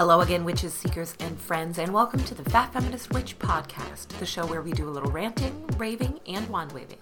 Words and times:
Hello 0.00 0.22
again, 0.22 0.44
witches, 0.44 0.72
seekers, 0.72 1.14
and 1.20 1.38
friends, 1.38 1.76
and 1.76 1.92
welcome 1.92 2.24
to 2.24 2.34
the 2.34 2.48
Fat 2.48 2.72
Feminist 2.72 3.12
Witch 3.12 3.38
Podcast, 3.38 4.08
the 4.18 4.24
show 4.24 4.46
where 4.46 4.62
we 4.62 4.72
do 4.72 4.88
a 4.88 4.90
little 4.90 5.10
ranting, 5.10 5.66
raving, 5.76 6.18
and 6.26 6.48
wand 6.48 6.72
waving. 6.72 6.96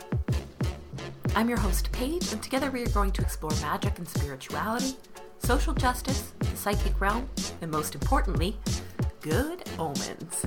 I'm 1.37 1.49
your 1.49 1.59
host, 1.59 1.93
Paige, 1.93 2.33
and 2.33 2.43
together 2.43 2.73
we 2.73 2.83
are 2.83 2.89
going 2.89 3.13
to 3.13 3.23
explore 3.23 3.53
magic 3.63 3.99
and 3.99 4.09
spirituality, 4.09 4.97
social 5.39 5.75
justice, 5.75 6.33
the 6.41 6.57
psychic 6.57 7.01
realm, 7.01 7.31
and 7.63 7.71
most 7.71 7.95
importantly, 7.95 8.59
good 9.21 9.63
omens. 9.79 10.47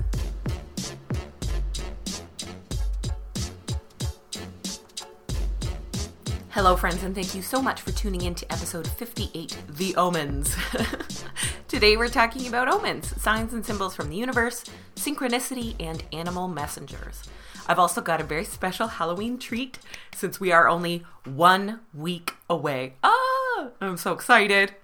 Hello, 6.49 6.75
friends, 6.75 7.01
and 7.01 7.15
thank 7.15 7.33
you 7.33 7.41
so 7.41 7.61
much 7.61 7.79
for 7.79 7.93
tuning 7.93 8.23
in 8.23 8.35
to 8.35 8.51
episode 8.51 8.85
58 8.85 9.57
The 9.69 9.95
Omens. 9.95 10.53
Today 11.71 11.95
we're 11.95 12.09
talking 12.09 12.47
about 12.47 12.67
omens, 12.67 13.15
signs 13.21 13.53
and 13.53 13.65
symbols 13.65 13.95
from 13.95 14.09
the 14.09 14.17
universe, 14.17 14.65
synchronicity, 14.97 15.73
and 15.79 16.03
animal 16.11 16.49
messengers. 16.49 17.23
I've 17.65 17.79
also 17.79 18.01
got 18.01 18.19
a 18.19 18.25
very 18.25 18.43
special 18.43 18.87
Halloween 18.87 19.39
treat 19.39 19.79
since 20.13 20.37
we 20.37 20.51
are 20.51 20.67
only 20.67 21.05
one 21.23 21.79
week 21.93 22.33
away. 22.49 22.95
Ah, 23.05 23.69
I'm 23.79 23.95
so 23.95 24.11
excited. 24.11 24.75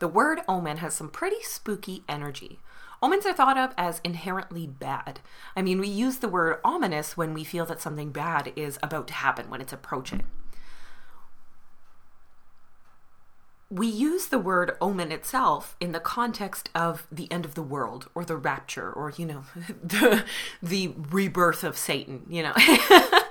The 0.00 0.08
word 0.08 0.40
omen 0.48 0.78
has 0.78 0.92
some 0.92 1.08
pretty 1.08 1.40
spooky 1.44 2.02
energy. 2.08 2.58
Omens 3.00 3.24
are 3.26 3.32
thought 3.32 3.56
of 3.56 3.74
as 3.78 4.00
inherently 4.02 4.66
bad. 4.66 5.20
I 5.54 5.62
mean, 5.62 5.78
we 5.78 5.86
use 5.86 6.16
the 6.16 6.28
word 6.28 6.58
ominous 6.64 7.16
when 7.16 7.32
we 7.32 7.44
feel 7.44 7.64
that 7.66 7.80
something 7.80 8.10
bad 8.10 8.52
is 8.56 8.80
about 8.82 9.06
to 9.06 9.14
happen, 9.14 9.48
when 9.48 9.60
it's 9.60 9.72
approaching. 9.72 10.24
We 13.72 13.86
use 13.86 14.26
the 14.26 14.38
word 14.38 14.76
omen 14.80 15.10
itself 15.10 15.76
in 15.80 15.92
the 15.92 16.00
context 16.00 16.68
of 16.74 17.06
the 17.10 17.30
end 17.32 17.44
of 17.46 17.54
the 17.54 17.62
world 17.62 18.08
or 18.14 18.24
the 18.24 18.36
rapture 18.36 18.92
or 18.92 19.12
you 19.16 19.24
know 19.24 19.44
the 19.82 20.24
the 20.62 20.92
rebirth 21.10 21.64
of 21.64 21.76
satan 21.76 22.26
you 22.28 22.42
know. 22.42 22.52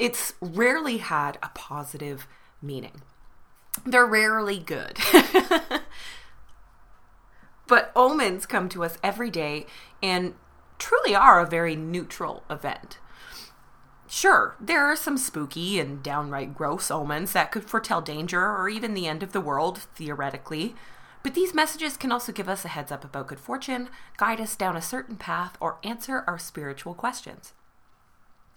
It's 0.00 0.32
rarely 0.40 0.96
had 0.96 1.36
a 1.42 1.50
positive 1.52 2.26
meaning. 2.62 3.02
They're 3.84 4.06
rarely 4.06 4.58
good. 4.58 4.98
But 7.66 7.92
omens 7.94 8.46
come 8.46 8.68
to 8.70 8.82
us 8.82 8.98
every 9.00 9.30
day 9.30 9.64
and 10.02 10.34
truly 10.80 11.14
are 11.14 11.38
a 11.38 11.46
very 11.46 11.76
neutral 11.76 12.42
event 12.50 12.98
Sure, 14.12 14.56
there 14.58 14.84
are 14.84 14.96
some 14.96 15.16
spooky 15.16 15.78
and 15.78 16.02
downright 16.02 16.52
gross 16.52 16.90
omens 16.90 17.32
that 17.32 17.52
could 17.52 17.62
foretell 17.62 18.00
danger 18.00 18.44
or 18.44 18.68
even 18.68 18.92
the 18.92 19.06
end 19.06 19.22
of 19.22 19.30
the 19.30 19.40
world, 19.40 19.86
theoretically. 19.94 20.74
But 21.22 21.34
these 21.34 21.54
messages 21.54 21.96
can 21.96 22.10
also 22.10 22.32
give 22.32 22.48
us 22.48 22.64
a 22.64 22.68
heads 22.68 22.90
up 22.90 23.04
about 23.04 23.28
good 23.28 23.38
fortune, 23.38 23.88
guide 24.16 24.40
us 24.40 24.56
down 24.56 24.76
a 24.76 24.82
certain 24.82 25.14
path, 25.14 25.56
or 25.60 25.78
answer 25.84 26.24
our 26.26 26.40
spiritual 26.40 26.92
questions. 26.92 27.52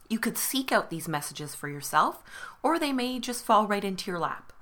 You 0.10 0.18
could 0.18 0.40
seek 0.40 0.72
out 0.72 0.90
these 0.90 1.08
messages 1.08 1.54
for 1.54 1.68
yourself, 1.68 2.24
or 2.64 2.80
they 2.80 2.92
may 2.92 3.20
just 3.20 3.46
fall 3.46 3.68
right 3.68 3.86
into 3.86 4.10
your 4.10 4.20
lap. 4.20 4.54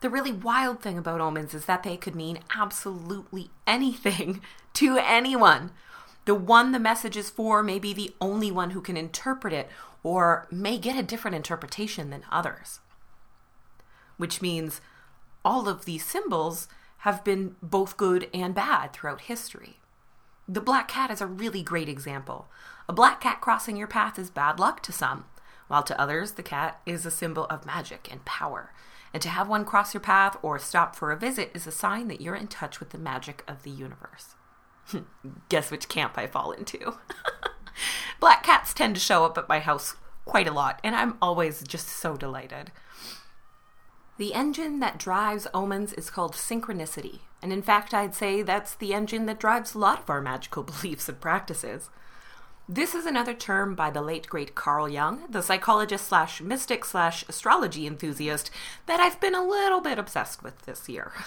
The 0.00 0.10
really 0.10 0.32
wild 0.32 0.82
thing 0.82 0.98
about 0.98 1.22
omens 1.22 1.54
is 1.54 1.64
that 1.64 1.84
they 1.84 1.96
could 1.96 2.14
mean 2.14 2.40
absolutely 2.54 3.48
anything 3.66 4.42
to 4.74 4.98
anyone. 4.98 5.70
The 6.26 6.34
one 6.34 6.72
the 6.72 6.78
message 6.78 7.16
is 7.16 7.30
for 7.30 7.62
may 7.62 7.78
be 7.78 7.94
the 7.94 8.12
only 8.20 8.50
one 8.50 8.72
who 8.72 8.82
can 8.82 8.98
interpret 8.98 9.54
it 9.54 9.70
or 10.02 10.46
may 10.50 10.78
get 10.78 10.98
a 10.98 11.02
different 11.02 11.34
interpretation 11.34 12.10
than 12.10 12.24
others. 12.30 12.80
Which 14.16 14.42
means 14.42 14.80
all 15.44 15.68
of 15.68 15.84
these 15.84 16.04
symbols 16.04 16.68
have 16.98 17.24
been 17.24 17.56
both 17.62 17.96
good 17.96 18.28
and 18.34 18.54
bad 18.54 18.92
throughout 18.92 19.22
history. 19.22 19.78
The 20.48 20.60
black 20.60 20.88
cat 20.88 21.10
is 21.10 21.20
a 21.20 21.26
really 21.26 21.62
great 21.62 21.88
example. 21.88 22.48
A 22.88 22.92
black 22.92 23.20
cat 23.20 23.40
crossing 23.40 23.76
your 23.76 23.86
path 23.86 24.18
is 24.18 24.30
bad 24.30 24.58
luck 24.58 24.82
to 24.84 24.92
some, 24.92 25.26
while 25.68 25.82
to 25.82 26.00
others, 26.00 26.32
the 26.32 26.42
cat 26.42 26.80
is 26.86 27.06
a 27.06 27.10
symbol 27.10 27.44
of 27.44 27.66
magic 27.66 28.08
and 28.10 28.24
power. 28.24 28.72
And 29.12 29.22
to 29.22 29.28
have 29.28 29.48
one 29.48 29.64
cross 29.64 29.94
your 29.94 30.00
path 30.00 30.36
or 30.42 30.58
stop 30.58 30.96
for 30.96 31.12
a 31.12 31.16
visit 31.16 31.50
is 31.54 31.66
a 31.66 31.72
sign 31.72 32.08
that 32.08 32.20
you're 32.20 32.34
in 32.34 32.48
touch 32.48 32.80
with 32.80 32.90
the 32.90 32.98
magic 32.98 33.44
of 33.46 33.62
the 33.62 33.70
universe. 33.70 34.34
Guess 35.48 35.70
which 35.70 35.88
camp 35.88 36.16
I 36.16 36.26
fall 36.26 36.52
into. 36.52 36.94
Black 38.20 38.42
cats 38.42 38.74
tend 38.74 38.94
to 38.94 39.00
show 39.00 39.24
up 39.24 39.38
at 39.38 39.48
my 39.48 39.60
house 39.60 39.96
quite 40.24 40.46
a 40.46 40.52
lot, 40.52 40.80
and 40.84 40.94
I'm 40.94 41.16
always 41.22 41.62
just 41.62 41.88
so 41.88 42.16
delighted. 42.16 42.70
The 44.18 44.34
engine 44.34 44.80
that 44.80 44.98
drives 44.98 45.46
omens 45.54 45.92
is 45.92 46.10
called 46.10 46.34
synchronicity, 46.34 47.20
and 47.40 47.52
in 47.52 47.62
fact, 47.62 47.94
I'd 47.94 48.14
say 48.14 48.42
that's 48.42 48.74
the 48.74 48.92
engine 48.92 49.26
that 49.26 49.40
drives 49.40 49.74
a 49.74 49.78
lot 49.78 50.00
of 50.00 50.10
our 50.10 50.20
magical 50.20 50.62
beliefs 50.64 51.08
and 51.08 51.20
practices. 51.20 51.90
This 52.68 52.94
is 52.94 53.06
another 53.06 53.32
term 53.32 53.74
by 53.74 53.90
the 53.90 54.02
late 54.02 54.28
great 54.28 54.54
Carl 54.54 54.90
Jung, 54.90 55.22
the 55.30 55.42
psychologist 55.42 56.06
slash 56.06 56.42
mystic 56.42 56.84
slash 56.84 57.24
astrology 57.26 57.86
enthusiast 57.86 58.50
that 58.84 59.00
I've 59.00 59.18
been 59.20 59.34
a 59.34 59.46
little 59.46 59.80
bit 59.80 59.98
obsessed 59.98 60.42
with 60.42 60.62
this 60.62 60.86
year. 60.88 61.12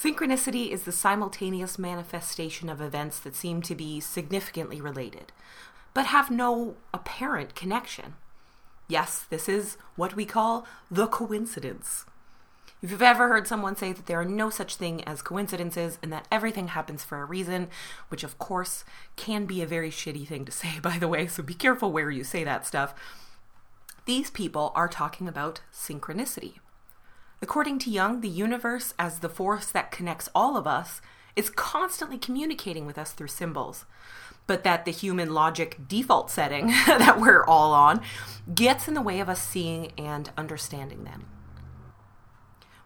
Synchronicity 0.00 0.70
is 0.70 0.84
the 0.84 0.92
simultaneous 0.92 1.78
manifestation 1.78 2.70
of 2.70 2.80
events 2.80 3.18
that 3.18 3.36
seem 3.36 3.60
to 3.60 3.74
be 3.74 4.00
significantly 4.00 4.80
related, 4.80 5.30
but 5.92 6.06
have 6.06 6.30
no 6.30 6.76
apparent 6.94 7.54
connection. 7.54 8.14
Yes, 8.88 9.26
this 9.28 9.46
is 9.46 9.76
what 9.96 10.16
we 10.16 10.24
call 10.24 10.66
the 10.90 11.06
coincidence. 11.06 12.06
If 12.80 12.90
you've 12.90 13.02
ever 13.02 13.28
heard 13.28 13.46
someone 13.46 13.76
say 13.76 13.92
that 13.92 14.06
there 14.06 14.18
are 14.18 14.24
no 14.24 14.48
such 14.48 14.76
thing 14.76 15.04
as 15.04 15.20
coincidences 15.20 15.98
and 16.02 16.10
that 16.14 16.26
everything 16.32 16.68
happens 16.68 17.04
for 17.04 17.20
a 17.20 17.26
reason, 17.26 17.68
which 18.08 18.24
of 18.24 18.38
course 18.38 18.86
can 19.16 19.44
be 19.44 19.60
a 19.60 19.66
very 19.66 19.90
shitty 19.90 20.26
thing 20.26 20.46
to 20.46 20.52
say, 20.52 20.78
by 20.82 20.96
the 20.96 21.08
way, 21.08 21.26
so 21.26 21.42
be 21.42 21.52
careful 21.52 21.92
where 21.92 22.10
you 22.10 22.24
say 22.24 22.42
that 22.42 22.66
stuff, 22.66 22.94
these 24.06 24.30
people 24.30 24.72
are 24.74 24.88
talking 24.88 25.28
about 25.28 25.60
synchronicity. 25.70 26.54
According 27.42 27.78
to 27.80 27.90
Jung, 27.90 28.20
the 28.20 28.28
universe, 28.28 28.92
as 28.98 29.20
the 29.20 29.28
force 29.28 29.70
that 29.70 29.90
connects 29.90 30.28
all 30.34 30.56
of 30.58 30.66
us, 30.66 31.00
is 31.34 31.48
constantly 31.48 32.18
communicating 32.18 32.84
with 32.84 32.98
us 32.98 33.12
through 33.12 33.28
symbols. 33.28 33.86
But 34.46 34.62
that 34.64 34.84
the 34.84 34.90
human 34.90 35.32
logic 35.32 35.78
default 35.88 36.30
setting 36.30 36.66
that 36.86 37.18
we're 37.18 37.44
all 37.44 37.72
on 37.72 38.02
gets 38.54 38.88
in 38.88 38.94
the 38.94 39.00
way 39.00 39.20
of 39.20 39.28
us 39.28 39.42
seeing 39.42 39.92
and 39.96 40.30
understanding 40.36 41.04
them. 41.04 41.26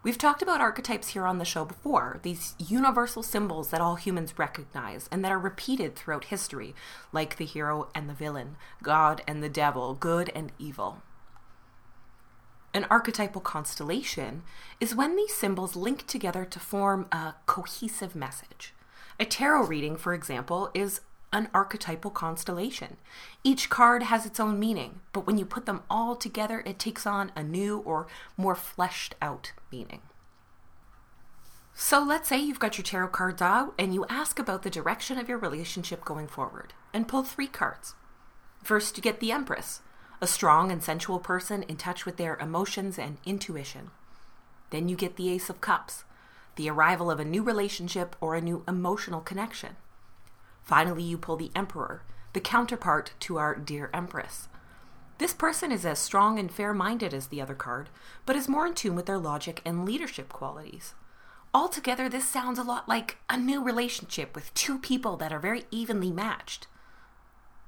We've 0.03 0.17
talked 0.19 0.43
about 0.43 0.61
archetypes 0.61 1.09
here 1.09 1.25
on 1.25 1.39
the 1.39 1.45
show 1.45 1.65
before, 1.65 2.19
these 2.21 2.53
universal 2.59 3.23
symbols 3.23 3.71
that 3.71 3.81
all 3.81 3.95
humans 3.95 4.37
recognize 4.37 5.09
and 5.11 5.25
that 5.25 5.31
are 5.31 5.39
repeated 5.39 5.95
throughout 5.95 6.25
history, 6.25 6.75
like 7.11 7.37
the 7.37 7.45
hero 7.45 7.89
and 7.95 8.07
the 8.07 8.13
villain, 8.13 8.55
God 8.83 9.23
and 9.27 9.41
the 9.41 9.49
devil, 9.49 9.95
good 9.95 10.31
and 10.35 10.51
evil. 10.59 11.01
An 12.75 12.85
archetypal 12.89 13.39
constellation 13.39 14.43
is 14.81 14.93
when 14.93 15.15
these 15.15 15.33
symbols 15.33 15.77
link 15.77 16.05
together 16.07 16.43
to 16.43 16.59
form 16.59 17.07
a 17.09 17.35
cohesive 17.45 18.17
message. 18.17 18.73
A 19.17 19.23
tarot 19.23 19.67
reading, 19.67 19.95
for 19.95 20.13
example, 20.13 20.71
is 20.73 20.99
an 21.31 21.47
archetypal 21.53 22.11
constellation. 22.11 22.97
Each 23.45 23.69
card 23.69 24.03
has 24.03 24.25
its 24.25 24.41
own 24.41 24.59
meaning, 24.59 24.99
but 25.13 25.25
when 25.25 25.37
you 25.37 25.45
put 25.45 25.65
them 25.65 25.83
all 25.89 26.17
together, 26.17 26.63
it 26.65 26.77
takes 26.77 27.07
on 27.07 27.31
a 27.33 27.43
new 27.43 27.77
or 27.77 28.07
more 28.35 28.55
fleshed 28.55 29.15
out 29.21 29.53
meaning. 29.71 30.01
So 31.73 32.03
let's 32.03 32.27
say 32.27 32.39
you've 32.39 32.59
got 32.59 32.77
your 32.77 32.83
tarot 32.83 33.07
cards 33.07 33.41
out 33.41 33.73
and 33.79 33.93
you 33.93 34.05
ask 34.09 34.37
about 34.37 34.63
the 34.63 34.69
direction 34.69 35.17
of 35.17 35.29
your 35.29 35.37
relationship 35.37 36.03
going 36.03 36.27
forward 36.27 36.73
and 36.93 37.07
pull 37.07 37.23
three 37.23 37.47
cards. 37.47 37.95
First, 38.61 38.97
you 38.97 39.01
get 39.01 39.21
the 39.21 39.31
Empress, 39.31 39.79
a 40.21 40.27
strong 40.27 40.71
and 40.71 40.83
sensual 40.83 41.19
person 41.19 41.63
in 41.63 41.77
touch 41.77 42.05
with 42.05 42.17
their 42.17 42.37
emotions 42.37 42.97
and 42.97 43.17
intuition. 43.25 43.91
Then 44.69 44.89
you 44.89 44.95
get 44.95 45.15
the 45.15 45.29
Ace 45.29 45.49
of 45.49 45.61
Cups, 45.61 46.03
the 46.55 46.69
arrival 46.69 47.11
of 47.11 47.19
a 47.19 47.25
new 47.25 47.43
relationship 47.43 48.15
or 48.21 48.35
a 48.35 48.41
new 48.41 48.63
emotional 48.67 49.21
connection. 49.21 49.75
Finally, 50.63 51.03
you 51.03 51.17
pull 51.17 51.35
the 51.35 51.51
Emperor, 51.55 52.01
the 52.33 52.39
counterpart 52.39 53.13
to 53.19 53.37
our 53.37 53.55
dear 53.55 53.89
Empress. 53.93 54.47
This 55.17 55.33
person 55.33 55.71
is 55.71 55.85
as 55.85 55.99
strong 55.99 56.39
and 56.39 56.51
fair 56.51 56.73
minded 56.73 57.13
as 57.13 57.27
the 57.27 57.41
other 57.41 57.55
card, 57.55 57.89
but 58.25 58.35
is 58.35 58.49
more 58.49 58.67
in 58.67 58.73
tune 58.73 58.95
with 58.95 59.05
their 59.05 59.17
logic 59.17 59.61
and 59.63 59.85
leadership 59.85 60.29
qualities. 60.29 60.93
Altogether, 61.53 62.09
this 62.09 62.27
sounds 62.27 62.59
a 62.59 62.63
lot 62.63 62.89
like 62.89 63.17
a 63.29 63.37
new 63.37 63.63
relationship 63.63 64.35
with 64.35 64.53
two 64.53 64.77
people 64.77 65.15
that 65.15 65.31
are 65.31 65.39
very 65.39 65.63
evenly 65.71 66.11
matched. 66.11 66.67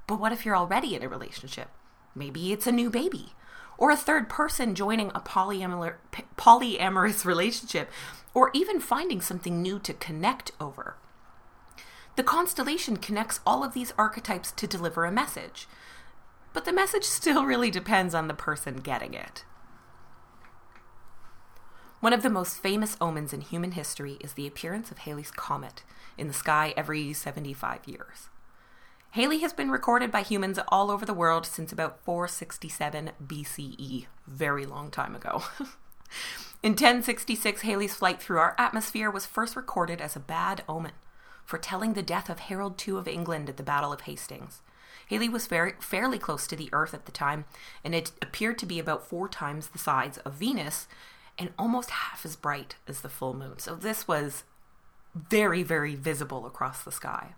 But 0.08 0.20
what 0.20 0.34
if 0.34 0.46
you're 0.46 0.58
already 0.58 0.94
in 0.94 1.04
a 1.04 1.08
relationship? 1.08 1.70
Maybe 2.18 2.52
it's 2.52 2.68
a 2.68 2.72
new 2.72 2.90
baby 2.90 3.34
or 3.78 3.92
a 3.92 3.98
third 3.98 4.28
person 4.28 4.74
joining 4.74 5.10
a 5.10 5.22
polyamor- 5.22 5.96
polyamorous 6.36 7.26
relationship 7.26 7.92
or 8.34 8.50
even 8.54 8.80
finding 8.80 9.22
something 9.22 9.62
new 9.62 9.80
to 9.80 9.94
connect 9.94 10.52
over. 10.60 10.96
The 12.16 12.24
constellation 12.24 12.98
connects 12.98 13.40
all 13.46 13.64
of 13.64 13.74
these 13.74 13.94
archetypes 13.98 14.52
to 14.54 14.66
deliver 14.66 15.06
a 15.06 15.12
message, 15.12 15.68
but 16.54 16.66
the 16.66 16.74
message 16.74 17.04
still 17.04 17.46
really 17.46 17.70
depends 17.70 18.16
on 18.16 18.28
the 18.28 18.34
person 18.34 18.78
getting 18.78 19.14
it. 19.14 19.46
One 22.00 22.14
of 22.14 22.24
the 22.24 22.30
most 22.30 22.58
famous 22.58 22.98
omens 23.00 23.34
in 23.34 23.42
human 23.42 23.72
history 23.72 24.18
is 24.20 24.34
the 24.34 24.48
appearance 24.48 24.90
of 24.90 25.00
Halley's 25.00 25.32
Comet 25.32 25.84
in 26.18 26.28
the 26.28 26.34
sky 26.34 26.74
every 26.76 27.14
75 27.14 27.88
years. 27.88 28.30
Halley 29.18 29.40
has 29.40 29.52
been 29.52 29.72
recorded 29.72 30.12
by 30.12 30.22
humans 30.22 30.60
all 30.68 30.92
over 30.92 31.04
the 31.04 31.12
world 31.12 31.48
since 31.48 31.72
about 31.72 32.04
467 32.04 33.10
BCE, 33.26 34.06
very 34.28 34.64
long 34.64 34.92
time 34.92 35.16
ago. 35.16 35.42
in 36.62 36.74
1066, 36.74 37.64
Halley's 37.64 37.96
flight 37.96 38.22
through 38.22 38.38
our 38.38 38.54
atmosphere 38.60 39.10
was 39.10 39.26
first 39.26 39.56
recorded 39.56 40.02
as 40.02 40.16
a 40.16 40.20
bad 40.20 40.64
omen, 40.70 40.92
foretelling 41.44 41.94
the 41.94 42.04
death 42.04 42.30
of 42.30 42.42
Harold 42.42 42.80
II 42.88 42.98
of 42.98 43.08
England 43.08 43.50
at 43.50 43.58
the 43.58 43.64
Battle 43.64 43.92
of 43.92 44.02
Hastings. 44.02 44.62
Halley 45.10 45.30
was 45.30 45.48
very, 45.48 45.74
fairly 45.80 46.20
close 46.20 46.46
to 46.46 46.56
the 46.56 46.70
Earth 46.72 46.94
at 46.94 47.08
the 47.08 47.12
time, 47.12 47.46
and 47.84 47.96
it 47.96 48.12
appeared 48.22 48.60
to 48.60 48.68
be 48.68 48.78
about 48.78 49.08
four 49.08 49.28
times 49.28 49.70
the 49.70 49.80
size 49.80 50.20
of 50.20 50.36
Venus 50.36 50.88
and 51.40 51.50
almost 51.58 51.90
half 51.90 52.24
as 52.24 52.36
bright 52.36 52.76
as 52.88 53.02
the 53.02 53.10
full 53.10 53.34
moon. 53.34 53.58
So 53.58 53.74
this 53.74 54.08
was 54.08 54.44
very, 55.16 55.64
very 55.64 55.96
visible 55.96 56.46
across 56.46 56.84
the 56.84 56.92
sky. 56.92 57.34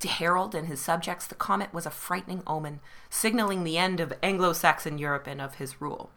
To 0.00 0.08
Harold 0.08 0.54
and 0.54 0.66
his 0.66 0.80
subjects, 0.80 1.26
the 1.26 1.34
comet 1.34 1.74
was 1.74 1.86
a 1.86 1.90
frightening 1.90 2.42
omen, 2.46 2.80
signaling 3.10 3.64
the 3.64 3.76
end 3.76 4.00
of 4.00 4.14
Anglo 4.22 4.52
Saxon 4.54 4.98
Europe 4.98 5.26
and 5.26 5.40
of 5.40 5.56
his 5.56 5.80
rule. 5.80 6.10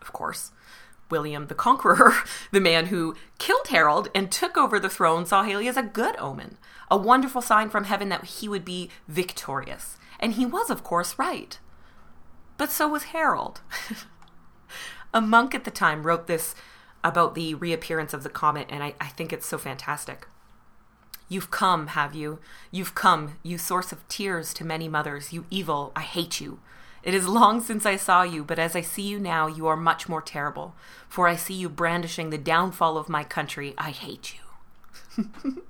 Of 0.00 0.12
course, 0.14 0.50
William 1.10 1.48
the 1.48 1.54
Conqueror, 1.54 2.14
the 2.52 2.60
man 2.60 2.86
who 2.86 3.16
killed 3.38 3.68
Harold 3.68 4.08
and 4.14 4.30
took 4.30 4.56
over 4.56 4.80
the 4.80 4.88
throne, 4.88 5.26
saw 5.26 5.42
Halley 5.42 5.68
as 5.68 5.76
a 5.76 5.82
good 5.82 6.16
omen, 6.18 6.56
a 6.90 6.96
wonderful 6.96 7.42
sign 7.42 7.68
from 7.68 7.84
heaven 7.84 8.08
that 8.08 8.24
he 8.24 8.48
would 8.48 8.64
be 8.64 8.88
victorious. 9.06 9.98
And 10.18 10.34
he 10.34 10.46
was, 10.46 10.70
of 10.70 10.82
course, 10.82 11.18
right. 11.18 11.58
But 12.56 12.70
so 12.70 12.88
was 12.88 13.04
Harold. 13.04 13.60
a 15.14 15.20
monk 15.20 15.54
at 15.54 15.64
the 15.64 15.70
time 15.70 16.04
wrote 16.04 16.26
this 16.26 16.54
about 17.02 17.34
the 17.34 17.54
reappearance 17.54 18.14
of 18.14 18.22
the 18.22 18.30
comet, 18.30 18.68
and 18.70 18.82
I, 18.82 18.94
I 19.00 19.08
think 19.08 19.32
it's 19.32 19.46
so 19.46 19.58
fantastic. 19.58 20.28
You've 21.30 21.52
come, 21.52 21.86
have 21.86 22.12
you? 22.12 22.40
You've 22.72 22.96
come, 22.96 23.38
you 23.44 23.56
source 23.56 23.92
of 23.92 24.06
tears 24.08 24.52
to 24.54 24.64
many 24.64 24.88
mothers, 24.88 25.32
you 25.32 25.46
evil, 25.48 25.92
I 25.94 26.00
hate 26.00 26.40
you. 26.40 26.58
It 27.04 27.14
is 27.14 27.28
long 27.28 27.60
since 27.62 27.86
I 27.86 27.94
saw 27.94 28.24
you, 28.24 28.42
but 28.42 28.58
as 28.58 28.74
I 28.74 28.80
see 28.80 29.02
you 29.02 29.20
now, 29.20 29.46
you 29.46 29.68
are 29.68 29.76
much 29.76 30.08
more 30.08 30.20
terrible. 30.20 30.74
For 31.08 31.28
I 31.28 31.36
see 31.36 31.54
you 31.54 31.68
brandishing 31.68 32.30
the 32.30 32.36
downfall 32.36 32.98
of 32.98 33.08
my 33.08 33.22
country. 33.22 33.74
I 33.78 33.90
hate 33.92 34.34
you. 35.16 35.30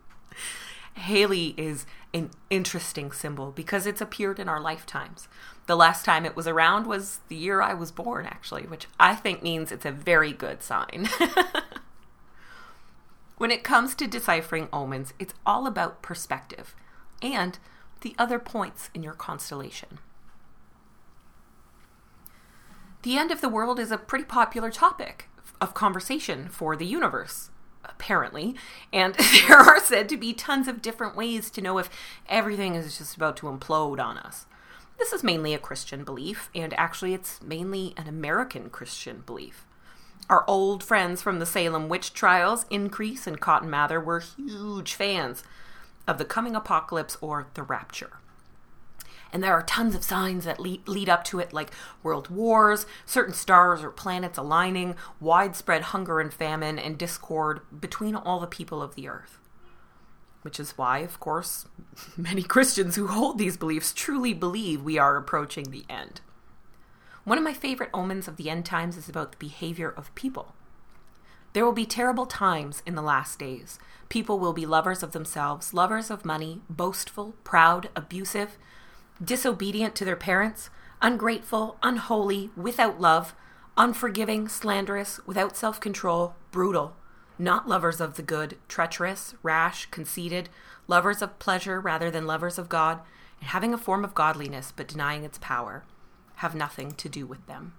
Halley 0.94 1.54
is 1.58 1.84
an 2.14 2.30
interesting 2.48 3.12
symbol 3.12 3.52
because 3.52 3.86
it's 3.86 4.00
appeared 4.00 4.38
in 4.38 4.48
our 4.48 4.60
lifetimes. 4.60 5.28
The 5.66 5.76
last 5.76 6.06
time 6.06 6.24
it 6.24 6.34
was 6.34 6.48
around 6.48 6.86
was 6.86 7.20
the 7.28 7.36
year 7.36 7.60
I 7.60 7.74
was 7.74 7.92
born, 7.92 8.24
actually, 8.24 8.62
which 8.62 8.86
I 8.98 9.14
think 9.14 9.42
means 9.42 9.70
it's 9.70 9.84
a 9.84 9.92
very 9.92 10.32
good 10.32 10.62
sign. 10.62 11.10
when 13.40 13.50
it 13.50 13.64
comes 13.64 13.94
to 13.94 14.06
deciphering 14.06 14.68
omens, 14.70 15.14
it's 15.18 15.32
all 15.46 15.66
about 15.66 16.02
perspective 16.02 16.74
and 17.22 17.58
the 18.02 18.14
other 18.18 18.38
points 18.38 18.90
in 18.92 19.02
your 19.02 19.14
constellation. 19.14 19.98
The 23.00 23.16
end 23.16 23.30
of 23.30 23.40
the 23.40 23.48
world 23.48 23.80
is 23.80 23.90
a 23.90 23.96
pretty 23.96 24.26
popular 24.26 24.70
topic 24.70 25.30
of 25.58 25.72
conversation 25.72 26.50
for 26.50 26.76
the 26.76 26.84
universe 26.84 27.48
apparently. 27.82 28.56
And 28.92 29.14
there 29.48 29.56
are 29.56 29.80
said 29.80 30.10
to 30.10 30.18
be 30.18 30.34
tons 30.34 30.68
of 30.68 30.82
different 30.82 31.16
ways 31.16 31.50
to 31.52 31.62
know 31.62 31.78
if 31.78 31.88
everything 32.28 32.74
is 32.74 32.98
just 32.98 33.16
about 33.16 33.38
to 33.38 33.46
implode 33.46 33.98
on 33.98 34.18
us. 34.18 34.44
This 34.98 35.14
is 35.14 35.24
mainly 35.24 35.54
a 35.54 35.58
Christian 35.58 36.04
belief, 36.04 36.50
and 36.54 36.74
actually, 36.74 37.14
it's 37.14 37.40
mainly 37.40 37.94
an 37.96 38.06
American 38.06 38.68
Christian 38.68 39.22
belief. 39.24 39.64
Our 40.28 40.44
old 40.46 40.84
friends 40.84 41.22
from 41.22 41.38
the 41.38 41.46
Salem 41.46 41.88
witch 41.88 42.12
trials, 42.12 42.66
Increase 42.70 43.26
and 43.26 43.40
Cotton 43.40 43.70
Mather, 43.70 44.00
were 44.00 44.20
huge 44.20 44.94
fans 44.94 45.42
of 46.06 46.18
the 46.18 46.24
coming 46.24 46.54
apocalypse 46.54 47.16
or 47.20 47.48
the 47.54 47.62
rapture. 47.62 48.18
And 49.32 49.42
there 49.42 49.52
are 49.52 49.62
tons 49.62 49.94
of 49.94 50.02
signs 50.02 50.44
that 50.44 50.58
lead, 50.58 50.86
lead 50.88 51.08
up 51.08 51.24
to 51.24 51.38
it, 51.38 51.52
like 51.52 51.70
world 52.02 52.30
wars, 52.30 52.86
certain 53.06 53.34
stars 53.34 53.82
or 53.82 53.90
planets 53.90 54.38
aligning, 54.38 54.96
widespread 55.20 55.82
hunger 55.82 56.20
and 56.20 56.32
famine, 56.32 56.78
and 56.78 56.98
discord 56.98 57.60
between 57.80 58.16
all 58.16 58.40
the 58.40 58.46
people 58.46 58.82
of 58.82 58.94
the 58.96 59.08
earth. 59.08 59.38
Which 60.42 60.58
is 60.58 60.76
why, 60.76 60.98
of 60.98 61.20
course, 61.20 61.66
many 62.16 62.42
Christians 62.42 62.96
who 62.96 63.06
hold 63.06 63.38
these 63.38 63.56
beliefs 63.56 63.92
truly 63.92 64.34
believe 64.34 64.82
we 64.82 64.98
are 64.98 65.16
approaching 65.16 65.70
the 65.70 65.84
end. 65.88 66.20
One 67.30 67.38
of 67.38 67.44
my 67.44 67.54
favorite 67.54 67.90
omens 67.94 68.26
of 68.26 68.38
the 68.38 68.50
end 68.50 68.66
times 68.66 68.96
is 68.96 69.08
about 69.08 69.30
the 69.30 69.38
behavior 69.38 69.88
of 69.88 70.12
people. 70.16 70.52
There 71.52 71.64
will 71.64 71.70
be 71.70 71.86
terrible 71.86 72.26
times 72.26 72.82
in 72.84 72.96
the 72.96 73.02
last 73.02 73.38
days. 73.38 73.78
People 74.08 74.40
will 74.40 74.52
be 74.52 74.66
lovers 74.66 75.04
of 75.04 75.12
themselves, 75.12 75.72
lovers 75.72 76.10
of 76.10 76.24
money, 76.24 76.60
boastful, 76.68 77.36
proud, 77.44 77.88
abusive, 77.94 78.58
disobedient 79.24 79.94
to 79.94 80.04
their 80.04 80.16
parents, 80.16 80.70
ungrateful, 81.00 81.76
unholy, 81.84 82.50
without 82.56 83.00
love, 83.00 83.32
unforgiving, 83.76 84.48
slanderous, 84.48 85.24
without 85.24 85.56
self 85.56 85.78
control, 85.78 86.34
brutal, 86.50 86.96
not 87.38 87.68
lovers 87.68 88.00
of 88.00 88.16
the 88.16 88.22
good, 88.22 88.58
treacherous, 88.66 89.36
rash, 89.44 89.86
conceited, 89.92 90.48
lovers 90.88 91.22
of 91.22 91.38
pleasure 91.38 91.78
rather 91.78 92.10
than 92.10 92.26
lovers 92.26 92.58
of 92.58 92.68
God, 92.68 92.98
and 93.38 93.50
having 93.50 93.72
a 93.72 93.78
form 93.78 94.04
of 94.04 94.16
godliness 94.16 94.72
but 94.74 94.88
denying 94.88 95.22
its 95.22 95.38
power, 95.38 95.84
have 96.40 96.54
nothing 96.54 96.92
to 96.92 97.06
do 97.06 97.26
with 97.26 97.46
them. 97.46 97.74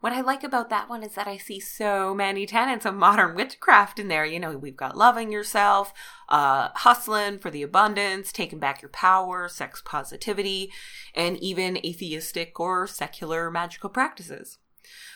What 0.00 0.14
I 0.14 0.22
like 0.22 0.42
about 0.42 0.70
that 0.70 0.88
one 0.88 1.02
is 1.02 1.14
that 1.14 1.26
I 1.26 1.36
see 1.36 1.60
so 1.60 2.14
many 2.14 2.46
tenets 2.46 2.86
of 2.86 2.94
modern 2.94 3.34
witchcraft 3.34 3.98
in 3.98 4.08
there. 4.08 4.24
You 4.24 4.40
know, 4.40 4.56
we've 4.56 4.76
got 4.76 4.96
loving 4.96 5.30
yourself, 5.30 5.92
uh, 6.30 6.70
hustling 6.74 7.38
for 7.38 7.50
the 7.50 7.62
abundance, 7.62 8.32
taking 8.32 8.58
back 8.58 8.80
your 8.80 8.88
power, 8.88 9.48
sex 9.48 9.82
positivity, 9.84 10.70
and 11.14 11.36
even 11.38 11.78
atheistic 11.78 12.58
or 12.58 12.86
secular 12.86 13.50
magical 13.50 13.90
practices. 13.90 14.58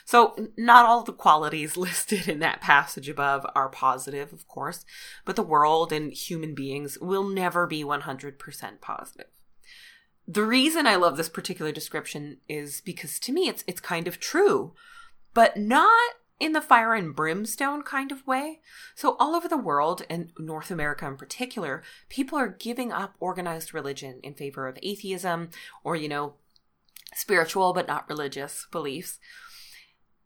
So, 0.05 0.35
not 0.59 0.85
all 0.85 1.05
the 1.05 1.13
qualities 1.13 1.77
listed 1.79 2.29
in 2.29 2.41
that 2.41 2.61
passage 2.61 3.09
above 3.09 3.47
are 3.55 3.71
positive, 3.71 4.31
of 4.33 4.47
course, 4.47 4.85
but 5.25 5.37
the 5.37 5.43
world 5.43 5.91
and 5.91 6.13
human 6.13 6.55
beings 6.55 6.99
will 7.01 7.25
never 7.25 7.67
be 7.67 7.83
100% 7.83 8.81
positive 8.83 9.29
the 10.31 10.45
reason 10.45 10.87
I 10.87 10.95
love 10.95 11.17
this 11.17 11.29
particular 11.29 11.73
description 11.73 12.37
is 12.49 12.81
because 12.83 13.19
to 13.21 13.33
me 13.33 13.49
it's 13.49 13.65
it's 13.67 13.81
kind 13.81 14.07
of 14.07 14.21
true, 14.21 14.75
but 15.35 15.57
not 15.57 16.13
in 16.39 16.53
the 16.53 16.61
fire 16.61 16.95
and 16.95 17.17
brimstone 17.17 17.83
kind 17.83 18.13
of 18.13 18.27
way. 18.27 18.61
So 18.95 19.17
all 19.19 19.35
over 19.35 19.49
the 19.49 19.57
world 19.57 20.03
and 20.09 20.31
North 20.39 20.71
America 20.71 21.07
in 21.07 21.17
particular, 21.17 21.83
people 22.09 22.39
are 22.39 22.49
giving 22.49 22.93
up 22.93 23.17
organized 23.19 23.75
religion 23.75 24.21
in 24.23 24.35
favor 24.35 24.69
of 24.69 24.79
atheism 24.85 25.51
or 25.83 25.97
you 25.97 26.09
know 26.09 26.35
spiritual 27.13 27.73
but 27.73 27.89
not 27.89 28.09
religious 28.09 28.69
beliefs. 28.71 29.19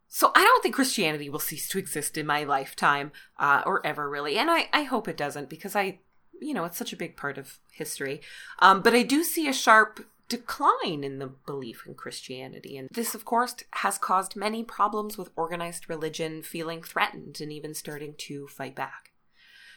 So 0.08 0.32
I 0.34 0.42
don't 0.42 0.62
think 0.62 0.74
Christianity 0.74 1.30
will 1.30 1.38
cease 1.38 1.66
to 1.70 1.78
exist 1.78 2.18
in 2.18 2.26
my 2.26 2.44
lifetime 2.44 3.10
uh, 3.38 3.62
or 3.64 3.84
ever 3.86 4.08
really, 4.08 4.36
and 4.36 4.50
I, 4.50 4.68
I 4.70 4.82
hope 4.82 5.08
it 5.08 5.16
doesn't 5.16 5.48
because 5.48 5.74
I 5.74 6.00
you 6.40 6.54
know, 6.54 6.64
it's 6.64 6.78
such 6.78 6.92
a 6.92 6.96
big 6.96 7.16
part 7.16 7.38
of 7.38 7.58
history. 7.72 8.20
Um, 8.58 8.82
but 8.82 8.94
I 8.94 9.02
do 9.02 9.24
see 9.24 9.48
a 9.48 9.52
sharp 9.52 10.06
decline 10.28 11.04
in 11.04 11.18
the 11.18 11.26
belief 11.26 11.84
in 11.86 11.94
Christianity. 11.94 12.76
And 12.76 12.88
this, 12.90 13.14
of 13.14 13.24
course, 13.24 13.56
has 13.72 13.98
caused 13.98 14.36
many 14.36 14.64
problems 14.64 15.18
with 15.18 15.30
organized 15.36 15.88
religion 15.88 16.42
feeling 16.42 16.82
threatened 16.82 17.40
and 17.40 17.52
even 17.52 17.74
starting 17.74 18.14
to 18.18 18.48
fight 18.48 18.74
back. 18.74 19.12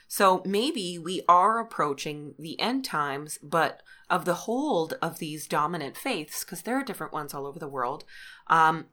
So 0.07 0.41
maybe 0.45 0.97
we 0.97 1.21
are 1.27 1.59
approaching 1.59 2.33
the 2.39 2.59
end 2.61 2.85
times, 2.85 3.37
but 3.43 3.83
of 4.09 4.23
the 4.23 4.35
hold 4.35 4.97
of 5.01 5.19
these 5.19 5.47
dominant 5.47 5.97
faiths, 5.97 6.45
because 6.45 6.61
there 6.61 6.79
are 6.79 6.83
different 6.83 7.11
ones 7.11 7.33
all 7.33 7.45
over 7.45 7.59
the 7.59 7.67
world, 7.67 8.05
um, 8.47 8.85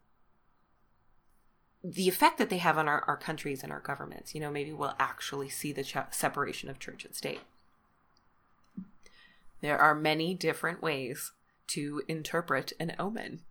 the 1.84 2.08
effect 2.08 2.38
that 2.38 2.50
they 2.50 2.58
have 2.58 2.78
on 2.78 2.88
our, 2.88 3.04
our 3.06 3.16
countries 3.16 3.62
and 3.62 3.70
our 3.70 3.78
governments. 3.78 4.34
You 4.34 4.40
know, 4.40 4.50
maybe 4.50 4.72
we'll 4.72 4.96
actually 4.98 5.50
see 5.50 5.72
the 5.72 5.84
ch- 5.84 5.96
separation 6.10 6.68
of 6.68 6.80
church 6.80 7.04
and 7.04 7.14
state. 7.14 7.42
There 9.64 9.80
are 9.80 9.94
many 9.94 10.34
different 10.34 10.82
ways 10.82 11.32
to 11.68 12.02
interpret 12.06 12.74
an 12.78 12.94
omen. 12.98 13.44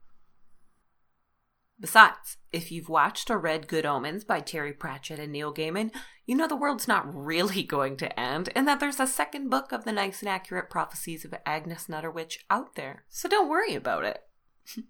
Besides, 1.79 2.38
if 2.51 2.72
you've 2.72 2.88
watched 2.88 3.32
or 3.32 3.39
read 3.39 3.67
Good 3.67 3.84
Omens 3.84 4.24
by 4.24 4.39
Terry 4.39 4.74
Pratchett 4.74 5.17
and 5.17 5.32
Neil 5.32 5.51
Gaiman, 5.51 5.91
you 6.27 6.36
know 6.36 6.48
the 6.48 6.55
world's 6.55 6.88
not 6.88 7.12
really 7.15 7.63
going 7.63 7.98
to 7.98 8.20
end 8.20 8.50
and 8.55 8.67
that 8.67 8.79
there's 8.79 9.00
a 9.00 9.08
second 9.08 9.50
book 9.50 9.72
of 9.72 9.86
the 9.86 9.91
nice 9.91 10.20
and 10.20 10.29
accurate 10.29 10.70
prophecies 10.70 11.25
of 11.25 11.34
Agnes 11.48 11.89
Nutter 11.89 12.12
Witch 12.12 12.46
out 12.48 12.75
there. 12.75 13.05
So 13.10 13.27
don't 13.27 13.50
worry 13.50 13.74
about 13.74 14.05
it. 14.05 14.22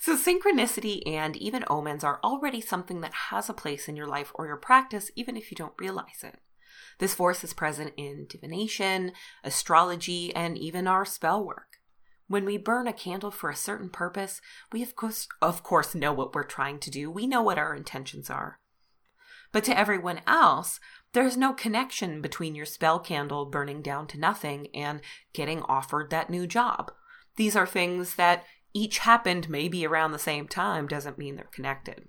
so, 0.00 0.16
synchronicity 0.16 1.06
and 1.06 1.36
even 1.36 1.62
omens 1.70 2.02
are 2.02 2.18
already 2.24 2.60
something 2.60 3.00
that 3.00 3.14
has 3.30 3.48
a 3.48 3.54
place 3.54 3.86
in 3.86 3.94
your 3.94 4.08
life 4.08 4.32
or 4.34 4.48
your 4.48 4.56
practice, 4.56 5.12
even 5.14 5.36
if 5.36 5.52
you 5.52 5.56
don't 5.56 5.78
realize 5.78 6.24
it. 6.24 6.40
This 6.98 7.14
force 7.14 7.44
is 7.44 7.52
present 7.52 7.92
in 7.96 8.26
divination, 8.28 9.12
astrology, 9.44 10.34
and 10.34 10.56
even 10.56 10.86
our 10.86 11.04
spell 11.04 11.44
work. 11.44 11.78
When 12.28 12.44
we 12.44 12.56
burn 12.56 12.88
a 12.88 12.92
candle 12.92 13.30
for 13.30 13.50
a 13.50 13.56
certain 13.56 13.90
purpose, 13.90 14.40
we 14.72 14.82
of 14.82 14.96
course, 14.96 15.28
of 15.40 15.62
course 15.62 15.94
know 15.94 16.12
what 16.12 16.34
we're 16.34 16.42
trying 16.42 16.80
to 16.80 16.90
do. 16.90 17.10
We 17.10 17.26
know 17.26 17.42
what 17.42 17.58
our 17.58 17.74
intentions 17.74 18.30
are. 18.30 18.58
But 19.52 19.64
to 19.64 19.78
everyone 19.78 20.20
else, 20.26 20.80
there's 21.12 21.36
no 21.36 21.52
connection 21.52 22.20
between 22.20 22.54
your 22.54 22.66
spell 22.66 22.98
candle 22.98 23.46
burning 23.46 23.80
down 23.80 24.06
to 24.08 24.18
nothing 24.18 24.68
and 24.74 25.00
getting 25.32 25.62
offered 25.62 26.10
that 26.10 26.30
new 26.30 26.46
job. 26.46 26.90
These 27.36 27.54
are 27.54 27.66
things 27.66 28.16
that 28.16 28.44
each 28.74 28.98
happened 28.98 29.48
maybe 29.48 29.86
around 29.86 30.12
the 30.12 30.18
same 30.18 30.48
time, 30.48 30.86
doesn't 30.86 31.18
mean 31.18 31.36
they're 31.36 31.44
connected. 31.44 32.08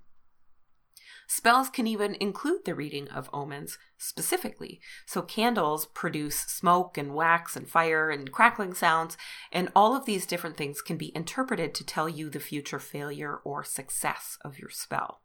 Spells 1.28 1.70
can 1.70 1.86
even 1.88 2.16
include 2.16 2.64
the 2.64 2.74
reading 2.74 3.10
of 3.10 3.30
omens 3.34 3.78
specifically. 3.98 4.80
So 5.06 5.22
candles 5.22 5.86
produce 5.88 6.38
smoke 6.40 6.98
and 6.98 7.14
wax 7.14 7.56
and 7.56 7.70
fire 7.70 8.10
and 8.10 8.32
crackling 8.32 8.74
sounds, 8.74 9.18
and 9.52 9.70
all 9.76 9.96
of 9.96 10.06
these 10.06 10.26
different 10.26 10.56
things 10.56 10.82
can 10.82 10.98
be 10.98 11.16
interpreted 11.16 11.74
to 11.76 11.86
tell 11.86 12.08
you 12.08 12.30
the 12.30 12.40
future 12.40 12.80
failure 12.80 13.36
or 13.44 13.64
success 13.64 14.38
of 14.44 14.58
your 14.58 14.70
spell. 14.70 15.22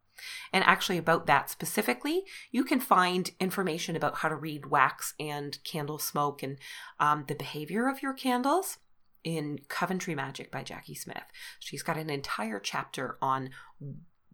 And 0.51 0.63
actually, 0.65 0.97
about 0.97 1.25
that 1.25 1.49
specifically, 1.49 2.23
you 2.51 2.63
can 2.63 2.79
find 2.79 3.31
information 3.39 3.95
about 3.95 4.17
how 4.17 4.29
to 4.29 4.35
read 4.35 4.67
wax 4.67 5.13
and 5.19 5.57
candle 5.63 5.97
smoke 5.99 6.43
and 6.43 6.57
um, 6.99 7.25
the 7.27 7.35
behavior 7.35 7.87
of 7.87 8.03
your 8.03 8.13
candles 8.13 8.77
in 9.23 9.59
Coventry 9.69 10.15
Magic 10.15 10.51
by 10.51 10.63
Jacki 10.63 10.97
Smith. 10.97 11.23
She's 11.59 11.83
got 11.83 11.97
an 11.97 12.09
entire 12.09 12.59
chapter 12.59 13.17
on 13.21 13.49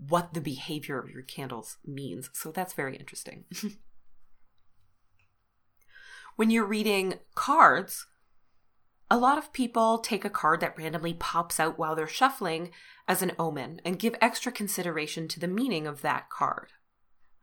what 0.07 0.33
the 0.33 0.41
behavior 0.41 0.99
of 0.99 1.09
your 1.09 1.23
candles 1.23 1.77
means. 1.85 2.29
So 2.33 2.51
that's 2.51 2.73
very 2.73 2.95
interesting. 2.95 3.45
when 6.35 6.49
you're 6.49 6.65
reading 6.65 7.15
cards, 7.35 8.07
a 9.11 9.17
lot 9.17 9.37
of 9.37 9.51
people 9.51 9.97
take 9.97 10.23
a 10.23 10.29
card 10.29 10.61
that 10.61 10.77
randomly 10.77 11.13
pops 11.13 11.59
out 11.59 11.77
while 11.77 11.95
they're 11.95 12.07
shuffling 12.07 12.71
as 13.07 13.21
an 13.21 13.33
omen 13.39 13.81
and 13.83 13.99
give 13.99 14.15
extra 14.21 14.51
consideration 14.51 15.27
to 15.27 15.39
the 15.39 15.47
meaning 15.47 15.87
of 15.87 16.01
that 16.01 16.29
card. 16.29 16.69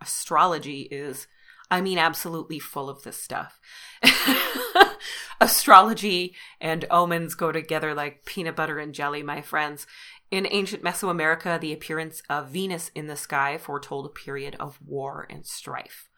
Astrology 0.01 0.83
is, 0.83 1.27
I 1.71 1.81
mean, 1.81 1.99
absolutely 1.99 2.61
full 2.61 2.89
of 2.89 3.03
this 3.03 3.21
stuff. 3.21 3.61
Astrology 5.41 6.35
and 6.61 6.85
omens 6.91 7.35
go 7.35 7.51
together 7.53 7.95
like 7.95 8.25
peanut 8.25 8.57
butter 8.57 8.79
and 8.79 8.95
jelly, 8.95 9.23
my 9.23 9.43
friends. 9.43 9.87
In 10.31 10.47
ancient 10.51 10.83
Mesoamerica, 10.83 11.61
the 11.61 11.73
appearance 11.73 12.21
of 12.29 12.49
Venus 12.49 12.91
in 12.95 13.07
the 13.07 13.17
sky 13.17 13.59
foretold 13.59 14.07
a 14.07 14.09
period 14.09 14.57
of 14.59 14.81
war 14.85 15.27
and 15.31 15.47
strife. 15.47 16.09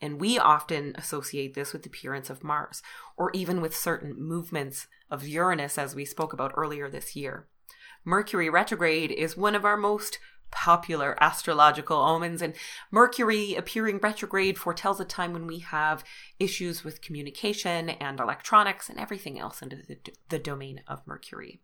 And 0.00 0.20
we 0.20 0.36
often 0.36 0.94
associate 0.96 1.54
this 1.54 1.72
with 1.72 1.84
the 1.84 1.88
appearance 1.88 2.28
of 2.28 2.42
Mars, 2.42 2.82
or 3.16 3.30
even 3.34 3.60
with 3.60 3.76
certain 3.76 4.20
movements 4.20 4.88
of 5.10 5.28
Uranus, 5.28 5.78
as 5.78 5.94
we 5.94 6.04
spoke 6.04 6.32
about 6.32 6.52
earlier 6.56 6.90
this 6.90 7.14
year. 7.14 7.46
Mercury 8.04 8.50
retrograde 8.50 9.12
is 9.12 9.36
one 9.36 9.54
of 9.54 9.64
our 9.64 9.76
most 9.76 10.18
popular 10.50 11.16
astrological 11.22 11.98
omens, 11.98 12.42
and 12.42 12.54
Mercury 12.90 13.54
appearing 13.54 14.00
retrograde 14.02 14.58
foretells 14.58 14.98
a 14.98 15.04
time 15.04 15.32
when 15.32 15.46
we 15.46 15.60
have 15.60 16.02
issues 16.40 16.82
with 16.82 17.00
communication 17.00 17.90
and 17.90 18.18
electronics 18.18 18.88
and 18.88 18.98
everything 18.98 19.38
else 19.38 19.62
into 19.62 19.76
the, 19.76 19.98
the 20.30 20.38
domain 20.40 20.82
of 20.88 21.06
Mercury. 21.06 21.60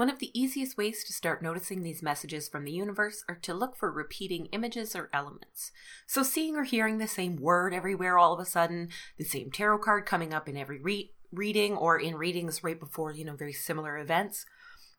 One 0.00 0.08
of 0.08 0.18
the 0.18 0.30
easiest 0.32 0.78
ways 0.78 1.04
to 1.04 1.12
start 1.12 1.42
noticing 1.42 1.82
these 1.82 2.02
messages 2.02 2.48
from 2.48 2.64
the 2.64 2.72
universe 2.72 3.22
are 3.28 3.34
to 3.42 3.52
look 3.52 3.76
for 3.76 3.92
repeating 3.92 4.46
images 4.46 4.96
or 4.96 5.10
elements. 5.12 5.72
So, 6.06 6.22
seeing 6.22 6.56
or 6.56 6.64
hearing 6.64 6.96
the 6.96 7.06
same 7.06 7.36
word 7.36 7.74
everywhere 7.74 8.16
all 8.16 8.32
of 8.32 8.40
a 8.40 8.46
sudden, 8.46 8.88
the 9.18 9.24
same 9.24 9.50
tarot 9.50 9.80
card 9.80 10.06
coming 10.06 10.32
up 10.32 10.48
in 10.48 10.56
every 10.56 10.80
re- 10.80 11.12
reading 11.30 11.76
or 11.76 11.98
in 11.98 12.14
readings 12.14 12.64
right 12.64 12.80
before, 12.80 13.12
you 13.12 13.26
know, 13.26 13.36
very 13.36 13.52
similar 13.52 13.98
events, 13.98 14.46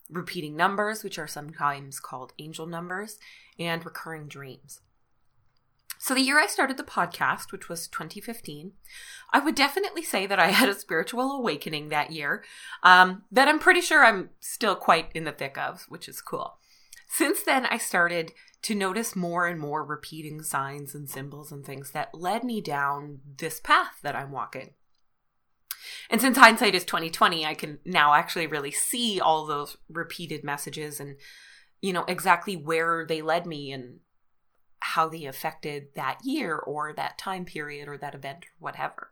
repeating 0.07 0.55
numbers, 0.55 1.03
which 1.03 1.17
are 1.17 1.25
sometimes 1.25 1.99
called 1.99 2.33
angel 2.37 2.67
numbers, 2.67 3.17
and 3.57 3.83
recurring 3.83 4.27
dreams. 4.27 4.81
So, 6.03 6.15
the 6.15 6.21
year 6.21 6.39
I 6.39 6.47
started 6.47 6.77
the 6.77 6.83
podcast, 6.83 7.51
which 7.51 7.69
was 7.69 7.87
2015, 7.87 8.71
I 9.31 9.39
would 9.39 9.53
definitely 9.53 10.01
say 10.01 10.25
that 10.25 10.39
I 10.39 10.47
had 10.47 10.67
a 10.67 10.73
spiritual 10.73 11.31
awakening 11.31 11.89
that 11.89 12.11
year 12.11 12.43
um, 12.81 13.21
that 13.31 13.47
I'm 13.47 13.59
pretty 13.59 13.81
sure 13.81 14.03
I'm 14.03 14.31
still 14.39 14.75
quite 14.75 15.11
in 15.13 15.25
the 15.25 15.31
thick 15.31 15.59
of, 15.59 15.85
which 15.89 16.09
is 16.09 16.19
cool. 16.19 16.57
Since 17.07 17.43
then, 17.43 17.67
I 17.67 17.77
started 17.77 18.31
to 18.63 18.73
notice 18.73 19.15
more 19.15 19.45
and 19.45 19.59
more 19.59 19.85
repeating 19.85 20.41
signs 20.41 20.95
and 20.95 21.07
symbols 21.07 21.51
and 21.51 21.63
things 21.63 21.91
that 21.91 22.15
led 22.15 22.43
me 22.43 22.61
down 22.61 23.19
this 23.37 23.59
path 23.59 23.99
that 24.01 24.15
I'm 24.15 24.31
walking. 24.31 24.71
And 26.09 26.19
since 26.19 26.35
hindsight 26.35 26.73
is 26.73 26.83
2020, 26.83 27.45
I 27.45 27.53
can 27.53 27.77
now 27.85 28.15
actually 28.15 28.47
really 28.47 28.71
see 28.71 29.19
all 29.19 29.45
those 29.45 29.77
repeated 29.87 30.43
messages 30.43 30.99
and 30.99 31.17
you 31.79 31.93
know 31.93 32.05
exactly 32.07 32.55
where 32.55 33.05
they 33.05 33.21
led 33.21 33.45
me 33.45 33.71
and 33.71 33.99
how 34.81 35.07
they 35.07 35.25
affected 35.25 35.87
that 35.95 36.19
year 36.23 36.57
or 36.57 36.93
that 36.93 37.17
time 37.17 37.45
period 37.45 37.87
or 37.87 37.97
that 37.97 38.15
event 38.15 38.45
or 38.45 38.49
whatever. 38.59 39.11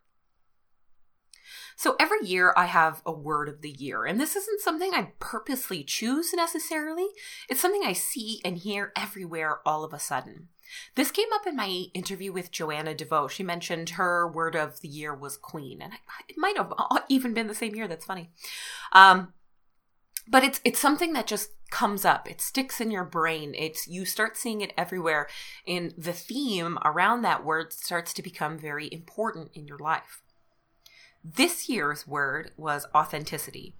So 1.75 1.95
every 1.99 2.25
year 2.25 2.53
I 2.57 2.65
have 2.65 3.01
a 3.05 3.11
word 3.11 3.47
of 3.47 3.61
the 3.61 3.71
year, 3.71 4.05
and 4.05 4.19
this 4.19 4.35
isn't 4.35 4.61
something 4.61 4.93
I 4.93 5.13
purposely 5.19 5.83
choose 5.83 6.33
necessarily. 6.33 7.07
It's 7.49 7.61
something 7.61 7.83
I 7.85 7.93
see 7.93 8.41
and 8.43 8.57
hear 8.57 8.91
everywhere 8.97 9.61
all 9.65 9.83
of 9.83 9.93
a 9.93 9.99
sudden. 9.99 10.49
This 10.95 11.09
came 11.09 11.31
up 11.33 11.47
in 11.47 11.55
my 11.55 11.85
interview 11.93 12.31
with 12.31 12.51
Joanna 12.51 12.93
DeVoe. 12.93 13.27
She 13.27 13.43
mentioned 13.43 13.91
her 13.91 14.27
word 14.27 14.55
of 14.55 14.81
the 14.81 14.87
year 14.87 15.15
was 15.15 15.37
queen, 15.37 15.81
and 15.81 15.93
it 16.27 16.37
might 16.37 16.57
have 16.57 16.73
even 17.09 17.33
been 17.33 17.47
the 17.47 17.55
same 17.55 17.75
year. 17.75 17.87
That's 17.87 18.05
funny. 18.05 18.29
Um, 18.91 19.33
but 20.27 20.43
it's 20.43 20.61
it's 20.63 20.79
something 20.79 21.13
that 21.13 21.27
just 21.27 21.51
comes 21.71 22.05
up 22.05 22.29
it 22.29 22.41
sticks 22.41 22.79
in 22.81 22.91
your 22.91 23.03
brain 23.03 23.53
it's 23.57 23.87
you 23.87 24.05
start 24.05 24.37
seeing 24.37 24.61
it 24.61 24.73
everywhere 24.77 25.27
and 25.67 25.93
the 25.97 26.13
theme 26.13 26.77
around 26.83 27.21
that 27.21 27.43
word 27.43 27.71
starts 27.73 28.13
to 28.13 28.21
become 28.21 28.57
very 28.57 28.89
important 28.91 29.49
in 29.53 29.67
your 29.67 29.79
life 29.79 30.21
this 31.23 31.67
year's 31.69 32.07
word 32.07 32.51
was 32.57 32.85
authenticity 32.95 33.75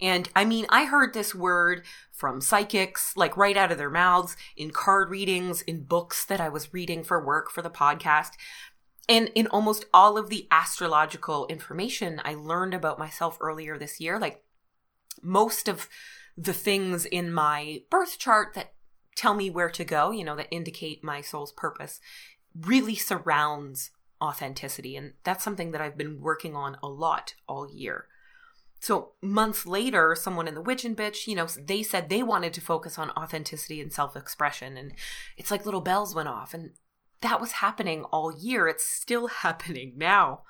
and 0.00 0.28
I 0.34 0.44
mean, 0.44 0.66
I 0.68 0.84
heard 0.84 1.14
this 1.14 1.34
word 1.34 1.82
from 2.12 2.40
psychics, 2.40 3.16
like 3.16 3.36
right 3.36 3.56
out 3.56 3.72
of 3.72 3.78
their 3.78 3.90
mouths, 3.90 4.36
in 4.56 4.70
card 4.70 5.10
readings, 5.10 5.62
in 5.62 5.84
books 5.84 6.24
that 6.24 6.40
I 6.40 6.48
was 6.48 6.74
reading 6.74 7.04
for 7.04 7.24
work 7.24 7.50
for 7.50 7.62
the 7.62 7.70
podcast. 7.70 8.32
And 9.08 9.30
in 9.34 9.46
almost 9.48 9.84
all 9.92 10.16
of 10.16 10.30
the 10.30 10.48
astrological 10.50 11.46
information 11.48 12.20
I 12.24 12.34
learned 12.34 12.74
about 12.74 12.98
myself 12.98 13.38
earlier 13.40 13.76
this 13.78 14.00
year, 14.00 14.18
like 14.18 14.42
most 15.22 15.68
of 15.68 15.88
the 16.36 16.52
things 16.52 17.04
in 17.06 17.32
my 17.32 17.82
birth 17.90 18.18
chart 18.18 18.54
that 18.54 18.74
tell 19.14 19.34
me 19.34 19.50
where 19.50 19.70
to 19.70 19.84
go, 19.84 20.10
you 20.10 20.24
know, 20.24 20.36
that 20.36 20.48
indicate 20.50 21.04
my 21.04 21.20
soul's 21.20 21.52
purpose, 21.52 22.00
really 22.60 22.94
surrounds 22.94 23.90
authenticity. 24.20 24.96
And 24.96 25.12
that's 25.22 25.44
something 25.44 25.70
that 25.72 25.80
I've 25.80 25.98
been 25.98 26.20
working 26.20 26.56
on 26.56 26.76
a 26.82 26.88
lot 26.88 27.34
all 27.48 27.70
year. 27.70 28.06
So 28.80 29.12
months 29.22 29.64
later, 29.64 30.14
someone 30.14 30.46
in 30.46 30.54
the 30.54 30.60
Witch 30.60 30.84
and 30.84 30.96
Bitch, 30.96 31.26
you 31.26 31.34
know, 31.34 31.46
they 31.46 31.82
said 31.82 32.08
they 32.08 32.22
wanted 32.22 32.52
to 32.54 32.60
focus 32.60 32.98
on 32.98 33.10
authenticity 33.12 33.80
and 33.80 33.92
self-expression. 33.92 34.76
And 34.76 34.92
it's 35.36 35.50
like 35.50 35.64
little 35.64 35.80
bells 35.80 36.14
went 36.14 36.28
off. 36.28 36.52
And 36.52 36.72
that 37.22 37.40
was 37.40 37.52
happening 37.52 38.04
all 38.04 38.36
year. 38.36 38.68
It's 38.68 38.84
still 38.84 39.26
happening 39.42 39.94
now. 39.96 40.42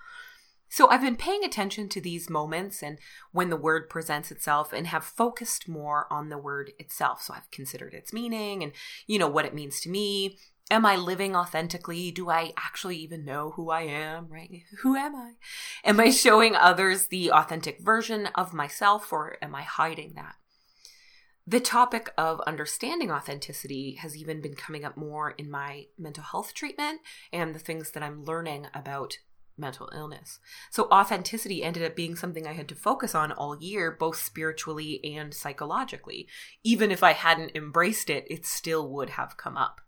So 0.74 0.90
I've 0.90 1.02
been 1.02 1.14
paying 1.14 1.44
attention 1.44 1.88
to 1.90 2.00
these 2.00 2.28
moments 2.28 2.82
and 2.82 2.98
when 3.30 3.48
the 3.48 3.56
word 3.56 3.88
presents 3.88 4.32
itself 4.32 4.72
and 4.72 4.88
have 4.88 5.04
focused 5.04 5.68
more 5.68 6.08
on 6.12 6.30
the 6.30 6.36
word 6.36 6.72
itself. 6.80 7.22
So 7.22 7.32
I've 7.32 7.48
considered 7.52 7.94
its 7.94 8.12
meaning 8.12 8.64
and, 8.64 8.72
you 9.06 9.20
know, 9.20 9.28
what 9.28 9.44
it 9.44 9.54
means 9.54 9.80
to 9.82 9.88
me. 9.88 10.36
Am 10.72 10.84
I 10.84 10.96
living 10.96 11.36
authentically? 11.36 12.10
Do 12.10 12.28
I 12.28 12.54
actually 12.58 12.96
even 12.96 13.24
know 13.24 13.50
who 13.50 13.70
I 13.70 13.82
am, 13.82 14.26
right? 14.26 14.64
Who 14.80 14.96
am 14.96 15.14
I? 15.14 15.34
Am 15.84 16.00
I 16.00 16.10
showing 16.10 16.56
others 16.56 17.06
the 17.06 17.30
authentic 17.30 17.80
version 17.80 18.26
of 18.34 18.52
myself 18.52 19.12
or 19.12 19.36
am 19.40 19.54
I 19.54 19.62
hiding 19.62 20.14
that? 20.16 20.34
The 21.46 21.60
topic 21.60 22.10
of 22.18 22.40
understanding 22.48 23.12
authenticity 23.12 23.92
has 24.00 24.16
even 24.16 24.40
been 24.40 24.56
coming 24.56 24.84
up 24.84 24.96
more 24.96 25.36
in 25.38 25.48
my 25.48 25.84
mental 25.96 26.24
health 26.24 26.52
treatment 26.52 27.00
and 27.32 27.54
the 27.54 27.60
things 27.60 27.92
that 27.92 28.02
I'm 28.02 28.24
learning 28.24 28.66
about 28.74 29.18
mental 29.56 29.90
illness. 29.94 30.40
So 30.70 30.88
authenticity 30.90 31.62
ended 31.62 31.84
up 31.84 31.96
being 31.96 32.16
something 32.16 32.46
I 32.46 32.52
had 32.52 32.68
to 32.68 32.74
focus 32.74 33.14
on 33.14 33.32
all 33.32 33.60
year, 33.60 33.90
both 33.90 34.16
spiritually 34.16 35.00
and 35.04 35.32
psychologically. 35.32 36.28
Even 36.62 36.90
if 36.90 37.02
I 37.02 37.12
hadn't 37.12 37.54
embraced 37.54 38.10
it, 38.10 38.26
it 38.28 38.44
still 38.44 38.88
would 38.90 39.10
have 39.10 39.36
come 39.36 39.56
up. 39.56 39.80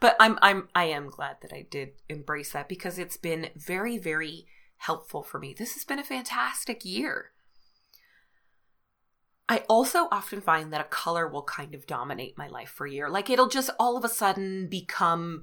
But 0.00 0.16
I'm 0.18 0.38
I'm 0.40 0.68
I 0.74 0.84
am 0.84 1.10
glad 1.10 1.36
that 1.42 1.52
I 1.52 1.66
did 1.70 1.90
embrace 2.08 2.52
that 2.52 2.68
because 2.68 2.98
it's 2.98 3.16
been 3.16 3.50
very 3.56 3.98
very 3.98 4.46
helpful 4.78 5.22
for 5.22 5.38
me. 5.38 5.54
This 5.56 5.74
has 5.74 5.84
been 5.84 5.98
a 5.98 6.04
fantastic 6.04 6.84
year. 6.84 7.32
I 9.48 9.64
also 9.68 10.06
often 10.12 10.40
find 10.40 10.72
that 10.72 10.80
a 10.80 10.84
color 10.84 11.26
will 11.26 11.42
kind 11.42 11.74
of 11.74 11.86
dominate 11.86 12.38
my 12.38 12.46
life 12.46 12.70
for 12.70 12.86
a 12.86 12.90
year. 12.90 13.10
Like 13.10 13.28
it'll 13.28 13.48
just 13.48 13.70
all 13.78 13.96
of 13.96 14.04
a 14.04 14.08
sudden 14.08 14.68
become 14.68 15.42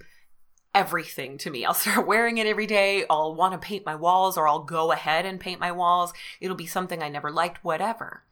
everything 0.78 1.38
to 1.40 1.50
me. 1.50 1.66
I'll 1.66 1.74
start 1.74 2.08
wearing 2.08 2.38
it 2.38 2.48
every 2.48 2.68
day. 2.68 3.06
I'll 3.10 3.36
want 3.36 3.54
to 3.54 3.66
paint 3.66 3.86
my 3.86 3.96
walls 3.96 4.38
or 4.38 4.48
I'll 4.48 4.64
go 4.64 4.92
ahead 4.92 5.26
and 5.26 5.40
paint 5.40 5.60
my 5.60 5.72
walls. 5.72 6.14
It'll 6.40 6.56
be 6.56 6.68
something 6.68 7.02
I 7.02 7.10
never 7.10 7.32
liked, 7.32 7.64
whatever. 7.64 8.24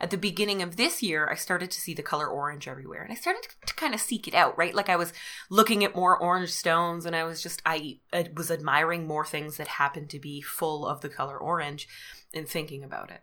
At 0.00 0.10
the 0.10 0.16
beginning 0.16 0.62
of 0.62 0.76
this 0.76 1.00
year, 1.00 1.28
I 1.30 1.36
started 1.36 1.70
to 1.70 1.80
see 1.80 1.94
the 1.94 2.02
color 2.02 2.26
orange 2.26 2.66
everywhere 2.66 3.02
and 3.02 3.12
I 3.12 3.14
started 3.14 3.46
to 3.66 3.74
kind 3.74 3.94
of 3.94 4.00
seek 4.00 4.26
it 4.26 4.34
out, 4.34 4.58
right? 4.58 4.74
Like 4.74 4.88
I 4.88 4.96
was 4.96 5.12
looking 5.48 5.84
at 5.84 5.94
more 5.94 6.18
orange 6.18 6.50
stones 6.50 7.06
and 7.06 7.14
I 7.14 7.22
was 7.22 7.40
just, 7.40 7.62
I, 7.64 8.00
was 8.34 8.50
admiring 8.50 9.06
more 9.06 9.24
things 9.24 9.58
that 9.58 9.68
happened 9.68 10.10
to 10.10 10.18
be 10.18 10.40
full 10.40 10.86
of 10.86 11.02
the 11.02 11.08
color 11.08 11.38
orange 11.38 11.86
and 12.34 12.48
thinking 12.48 12.82
about 12.82 13.12
it. 13.12 13.20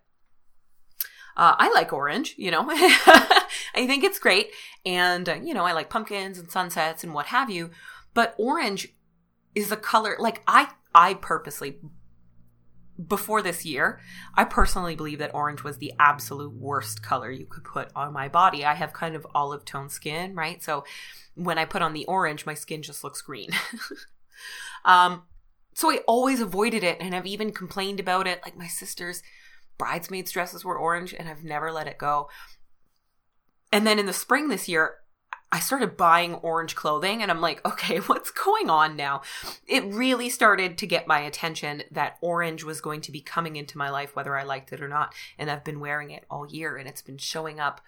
Uh, 1.36 1.55
I 1.57 1.71
like 1.71 1.91
orange, 1.93 2.36
you 2.38 2.51
know, 2.51 2.65
I 2.69 3.45
think 3.75 4.03
it's 4.03 4.19
great. 4.19 4.50
And, 4.86 5.27
uh, 5.27 5.36
you 5.36 5.53
know, 5.53 5.65
I 5.65 5.74
like 5.74 5.89
pumpkins 5.89 6.38
and 6.38 6.50
sunsets 6.50 7.03
and 7.03 7.13
what 7.13 7.27
have 7.27 7.50
you. 7.50 7.71
But 8.13 8.35
orange 8.37 8.93
is 9.55 9.71
a 9.71 9.77
color, 9.77 10.15
like 10.19 10.41
I, 10.47 10.69
I 10.93 11.15
purposely, 11.15 11.77
before 13.07 13.41
this 13.41 13.65
year, 13.65 13.99
I 14.35 14.43
personally 14.43 14.95
believe 14.95 15.19
that 15.19 15.33
orange 15.33 15.63
was 15.63 15.77
the 15.77 15.93
absolute 15.99 16.53
worst 16.53 17.01
color 17.01 17.31
you 17.31 17.45
could 17.45 17.63
put 17.63 17.89
on 17.95 18.11
my 18.13 18.27
body. 18.27 18.65
I 18.65 18.73
have 18.73 18.93
kind 18.93 19.15
of 19.15 19.25
olive 19.33 19.65
tone 19.65 19.89
skin, 19.89 20.35
right? 20.35 20.61
So 20.61 20.83
when 21.35 21.57
I 21.57 21.65
put 21.65 21.81
on 21.81 21.93
the 21.93 22.05
orange, 22.05 22.45
my 22.45 22.53
skin 22.53 22.81
just 22.81 23.03
looks 23.03 23.21
green. 23.21 23.49
um, 24.85 25.23
so 25.73 25.89
I 25.89 25.99
always 26.07 26.41
avoided 26.41 26.83
it 26.83 26.97
and 26.99 27.15
I've 27.15 27.25
even 27.25 27.51
complained 27.51 27.99
about 27.99 28.27
it. 28.27 28.41
Like 28.43 28.57
my 28.57 28.67
sister's 28.67 29.23
bridesmaids' 29.77 30.31
dresses 30.31 30.65
were 30.65 30.77
orange 30.77 31.13
and 31.13 31.29
I've 31.29 31.43
never 31.43 31.71
let 31.71 31.87
it 31.87 31.97
go. 31.97 32.29
And 33.71 33.87
then 33.87 33.99
in 33.99 34.05
the 34.05 34.13
spring 34.13 34.49
this 34.49 34.67
year, 34.67 34.95
I 35.51 35.60
started 35.60 35.98
buying 35.98 36.36
orange 36.36 36.75
clothing 36.75 37.22
and 37.22 37.32
I'm 37.32 37.41
like, 37.41 37.65
okay, 37.65 37.98
what's 38.08 38.32
going 38.32 38.70
on 38.70 38.96
now? 38.96 39.22
It 39.68 39.84
really 39.86 40.29
started 40.29 40.77
to 40.77 40.88
get 40.88 41.08
my 41.08 41.20
attention 41.20 41.84
that 41.91 42.18
orange 42.22 42.63
was 42.63 42.82
going 42.82 43.01
to 43.01 43.12
be 43.12 43.22
coming 43.22 43.56
into 43.56 43.77
my 43.77 43.89
life, 43.89 44.15
whether 44.15 44.38
I 44.38 44.44
liked 44.44 44.72
it 44.72 44.82
or 44.82 44.88
not. 44.88 45.13
And 45.38 45.50
I've 45.50 45.63
been 45.63 45.79
wearing 45.79 46.12
it 46.12 46.25
all 46.29 46.48
year 46.48 46.77
and 46.77 46.88
it's 46.88 47.01
been 47.01 47.18
showing 47.18 47.60
up 47.60 47.82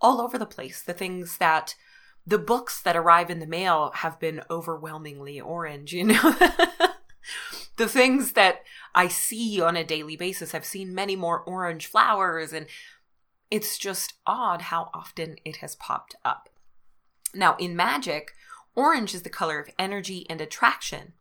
all 0.00 0.20
over 0.20 0.38
the 0.38 0.46
place. 0.46 0.80
The 0.80 0.92
things 0.92 1.38
that 1.38 1.74
the 2.26 2.38
books 2.38 2.80
that 2.82 2.96
arrive 2.96 3.30
in 3.30 3.40
the 3.40 3.46
mail 3.46 3.90
have 3.96 4.20
been 4.20 4.42
overwhelmingly 4.50 5.40
orange, 5.40 5.92
you 5.94 6.04
know? 6.04 6.34
the 7.76 7.88
things 7.88 8.32
that 8.32 8.62
I 8.94 9.08
see 9.08 9.60
on 9.60 9.76
a 9.76 9.84
daily 9.84 10.16
basis, 10.16 10.54
I've 10.54 10.64
seen 10.64 10.94
many 10.94 11.16
more 11.16 11.40
orange 11.40 11.86
flowers 11.86 12.52
and 12.52 12.66
it's 13.50 13.78
just 13.78 14.14
odd 14.26 14.62
how 14.62 14.90
often 14.92 15.36
it 15.44 15.56
has 15.56 15.74
popped 15.74 16.14
up. 16.24 16.50
Now, 17.34 17.56
in 17.58 17.76
magic, 17.76 18.32
orange 18.74 19.14
is 19.14 19.22
the 19.22 19.30
color 19.30 19.58
of 19.58 19.70
energy 19.78 20.26
and 20.28 20.40
attraction. 20.40 21.12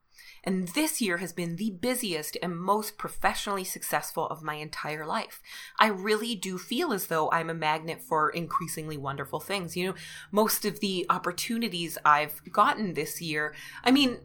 And 0.44 0.70
this 0.70 1.02
year 1.02 1.18
has 1.18 1.34
been 1.34 1.58
the 1.58 1.72
busiest 1.72 2.38
and 2.42 2.58
most 2.58 2.98
professionally 2.98 3.66
successful 3.66 4.28
of 4.28 4.44
my 4.44 4.54
entire 4.56 5.06
life. 5.06 5.42
I 5.78 5.88
really 5.88 6.36
do 6.36 6.58
feel 6.58 6.94
as 6.94 7.08
though 7.08 7.30
I'm 7.32 7.50
a 7.50 7.54
magnet 7.54 8.02
for 8.02 8.30
increasingly 8.30 8.96
wonderful 8.96 9.42
things. 9.42 9.76
You 9.76 9.88
know, 9.88 9.96
most 10.32 10.64
of 10.64 10.80
the 10.80 11.06
opportunities 11.10 11.98
I've 12.06 12.42
gotten 12.52 12.94
this 12.94 13.22
year, 13.22 13.54
I 13.84 13.92
mean, 13.92 14.20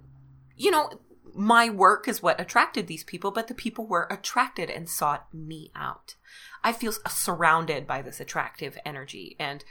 you 0.56 0.70
know, 0.70 0.90
my 1.34 1.70
work 1.70 2.06
is 2.08 2.22
what 2.22 2.40
attracted 2.40 2.86
these 2.86 3.04
people, 3.04 3.30
but 3.30 3.48
the 3.48 3.54
people 3.54 3.86
were 3.86 4.06
attracted 4.10 4.70
and 4.70 4.88
sought 4.88 5.32
me 5.32 5.70
out. 5.74 6.14
I 6.62 6.72
feel 6.72 6.92
surrounded 7.08 7.86
by 7.86 8.02
this 8.02 8.20
attractive 8.20 8.78
energy 8.84 9.34
and 9.40 9.64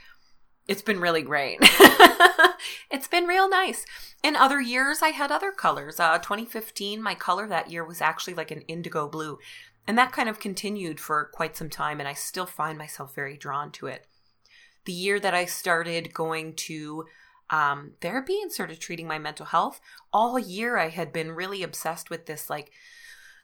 it's 0.68 0.82
been 0.82 1.00
really 1.00 1.22
great. 1.22 1.58
it's 2.90 3.08
been 3.08 3.24
real 3.26 3.48
nice. 3.48 3.84
In 4.22 4.36
other 4.36 4.60
years, 4.60 5.02
I 5.02 5.08
had 5.08 5.32
other 5.32 5.50
colors. 5.50 5.98
Uh, 5.98 6.18
2015, 6.18 7.02
my 7.02 7.14
color 7.14 7.48
that 7.48 7.70
year 7.70 7.84
was 7.84 8.00
actually 8.00 8.34
like 8.34 8.50
an 8.50 8.62
indigo 8.62 9.08
blue. 9.08 9.38
And 9.86 9.98
that 9.98 10.12
kind 10.12 10.28
of 10.28 10.38
continued 10.38 11.00
for 11.00 11.30
quite 11.32 11.56
some 11.56 11.68
time, 11.68 11.98
and 11.98 12.08
I 12.08 12.12
still 12.12 12.46
find 12.46 12.78
myself 12.78 13.14
very 13.14 13.36
drawn 13.36 13.72
to 13.72 13.88
it. 13.88 14.06
The 14.84 14.92
year 14.92 15.18
that 15.18 15.34
I 15.34 15.44
started 15.44 16.14
going 16.14 16.54
to 16.54 17.06
um, 17.50 17.92
therapy 18.00 18.40
and 18.40 18.52
started 18.52 18.80
treating 18.80 19.08
my 19.08 19.18
mental 19.18 19.46
health, 19.46 19.80
all 20.12 20.38
year 20.38 20.78
I 20.78 20.88
had 20.88 21.12
been 21.12 21.32
really 21.32 21.64
obsessed 21.64 22.10
with 22.10 22.26
this, 22.26 22.48
like, 22.48 22.70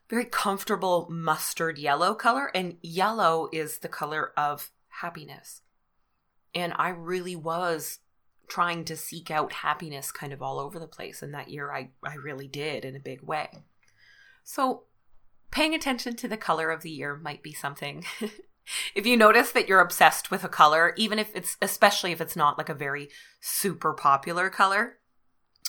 very 0.08 0.24
comfortable 0.24 1.08
mustard 1.10 1.76
yellow 1.76 2.14
color. 2.14 2.52
And 2.54 2.76
yellow 2.82 3.48
is 3.52 3.78
the 3.78 3.88
color 3.88 4.32
of 4.36 4.70
happiness. 5.00 5.62
And 6.54 6.72
I 6.76 6.90
really 6.90 7.36
was 7.36 7.98
trying 8.48 8.84
to 8.86 8.96
seek 8.96 9.30
out 9.30 9.52
happiness 9.52 10.10
kind 10.10 10.32
of 10.32 10.42
all 10.42 10.58
over 10.58 10.78
the 10.78 10.86
place. 10.86 11.22
And 11.22 11.34
that 11.34 11.50
year 11.50 11.72
I, 11.72 11.90
I 12.02 12.14
really 12.14 12.48
did 12.48 12.84
in 12.84 12.96
a 12.96 13.00
big 13.00 13.22
way. 13.22 13.48
So 14.42 14.84
paying 15.50 15.74
attention 15.74 16.16
to 16.16 16.28
the 16.28 16.36
color 16.36 16.70
of 16.70 16.82
the 16.82 16.90
year 16.90 17.16
might 17.16 17.42
be 17.42 17.52
something. 17.52 18.04
if 18.94 19.06
you 19.06 19.16
notice 19.16 19.52
that 19.52 19.68
you're 19.68 19.80
obsessed 19.80 20.30
with 20.30 20.44
a 20.44 20.48
color, 20.48 20.94
even 20.96 21.18
if 21.18 21.30
it's, 21.34 21.56
especially 21.60 22.12
if 22.12 22.20
it's 22.20 22.36
not 22.36 22.58
like 22.58 22.68
a 22.68 22.74
very 22.74 23.08
super 23.40 23.92
popular 23.92 24.50
color, 24.50 24.98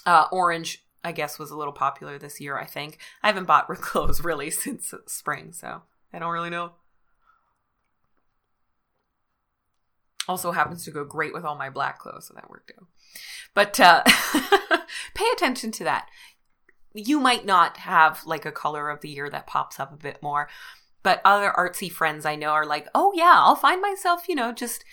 uh, 0.06 0.26
orange, 0.32 0.86
I 1.04 1.12
guess, 1.12 1.40
was 1.40 1.52
a 1.52 1.58
little 1.58 1.74
popular 1.74 2.18
this 2.18 2.40
year, 2.40 2.58
I 2.58 2.66
think. 2.66 2.98
I 3.22 3.28
haven't 3.28 3.46
bought 3.46 3.68
clothes 3.82 4.24
really 4.24 4.50
since 4.50 4.94
spring, 5.08 5.52
so 5.52 5.84
I 6.14 6.20
don't 6.20 6.32
really 6.32 6.50
know. 6.50 6.74
Also 10.30 10.52
happens 10.52 10.86
to 10.86 10.92
go 10.92 11.04
great 11.04 11.34
with 11.34 11.44
all 11.44 11.56
my 11.56 11.72
black 11.72 11.98
clothes, 11.98 12.28
so 12.28 12.36
that 12.36 12.52
worked 12.52 12.72
out. 12.80 12.86
But 13.56 13.80
uh, 13.80 14.04
pay 15.16 15.26
attention 15.34 15.72
to 15.74 15.84
that. 15.86 16.08
You 16.94 17.20
might 17.20 17.48
not 17.48 17.78
have 17.78 18.24
like 18.26 18.46
a 18.46 18.52
color 18.52 18.90
of 18.90 19.02
the 19.02 19.10
year 19.10 19.28
that 19.32 19.48
pops 19.48 19.80
up 19.80 19.92
a 19.92 19.98
bit 19.98 20.22
more, 20.22 20.48
but 21.02 21.20
other 21.26 21.52
artsy 21.58 21.92
friends 21.92 22.28
I 22.28 22.36
know 22.36 22.52
are 22.52 22.66
like, 22.66 22.88
oh 22.94 23.12
yeah, 23.16 23.38
I'll 23.38 23.56
find 23.56 23.82
myself, 23.82 24.30
you 24.30 24.36
know, 24.36 24.52
just 24.52 24.86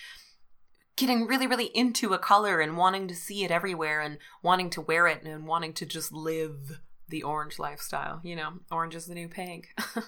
getting 0.96 1.27
really, 1.27 1.46
really 1.46 1.70
into 1.75 2.14
a 2.14 2.18
color 2.18 2.61
and 2.61 2.79
wanting 2.79 3.07
to 3.09 3.14
see 3.14 3.44
it 3.44 3.51
everywhere 3.51 4.01
and 4.01 4.16
wanting 4.42 4.70
to 4.70 4.81
wear 4.81 5.07
it 5.07 5.22
and 5.22 5.46
wanting 5.46 5.75
to 5.75 5.85
just 5.85 6.12
live 6.12 6.81
the 7.09 7.22
orange 7.22 7.59
lifestyle. 7.59 8.22
You 8.25 8.37
know, 8.37 8.53
orange 8.70 8.94
is 8.94 9.05
the 9.05 9.14
new 9.14 9.29
pink. 9.29 9.68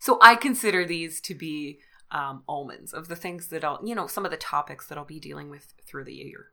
so 0.00 0.18
I 0.20 0.34
consider 0.34 0.84
these 0.84 1.20
to 1.20 1.36
be 1.36 1.78
um, 2.10 2.42
omens 2.48 2.92
of 2.92 3.08
the 3.08 3.16
things 3.16 3.48
that 3.48 3.64
I'll, 3.64 3.80
you 3.84 3.94
know, 3.94 4.06
some 4.06 4.24
of 4.24 4.30
the 4.30 4.36
topics 4.36 4.86
that 4.86 4.98
I'll 4.98 5.04
be 5.04 5.20
dealing 5.20 5.50
with 5.50 5.74
through 5.86 6.04
the 6.04 6.14
year. 6.14 6.52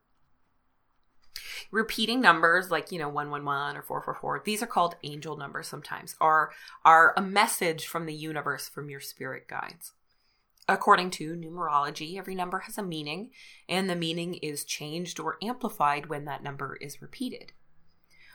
Repeating 1.71 2.21
numbers 2.21 2.69
like, 2.69 2.91
you 2.91 2.99
know, 2.99 3.09
111 3.09 3.77
or 3.77 3.81
444, 3.81 4.43
these 4.45 4.61
are 4.61 4.67
called 4.67 4.95
angel 5.03 5.37
numbers 5.37 5.67
sometimes, 5.67 6.15
are, 6.21 6.51
are 6.85 7.13
a 7.17 7.21
message 7.21 7.87
from 7.87 8.05
the 8.05 8.13
universe 8.13 8.69
from 8.69 8.89
your 8.89 8.99
spirit 8.99 9.47
guides. 9.47 9.93
According 10.67 11.09
to 11.11 11.35
numerology, 11.35 12.17
every 12.17 12.35
number 12.35 12.59
has 12.59 12.77
a 12.77 12.83
meaning, 12.83 13.31
and 13.67 13.89
the 13.89 13.95
meaning 13.95 14.35
is 14.35 14.63
changed 14.63 15.19
or 15.19 15.37
amplified 15.41 16.05
when 16.05 16.25
that 16.25 16.43
number 16.43 16.77
is 16.79 17.01
repeated. 17.01 17.51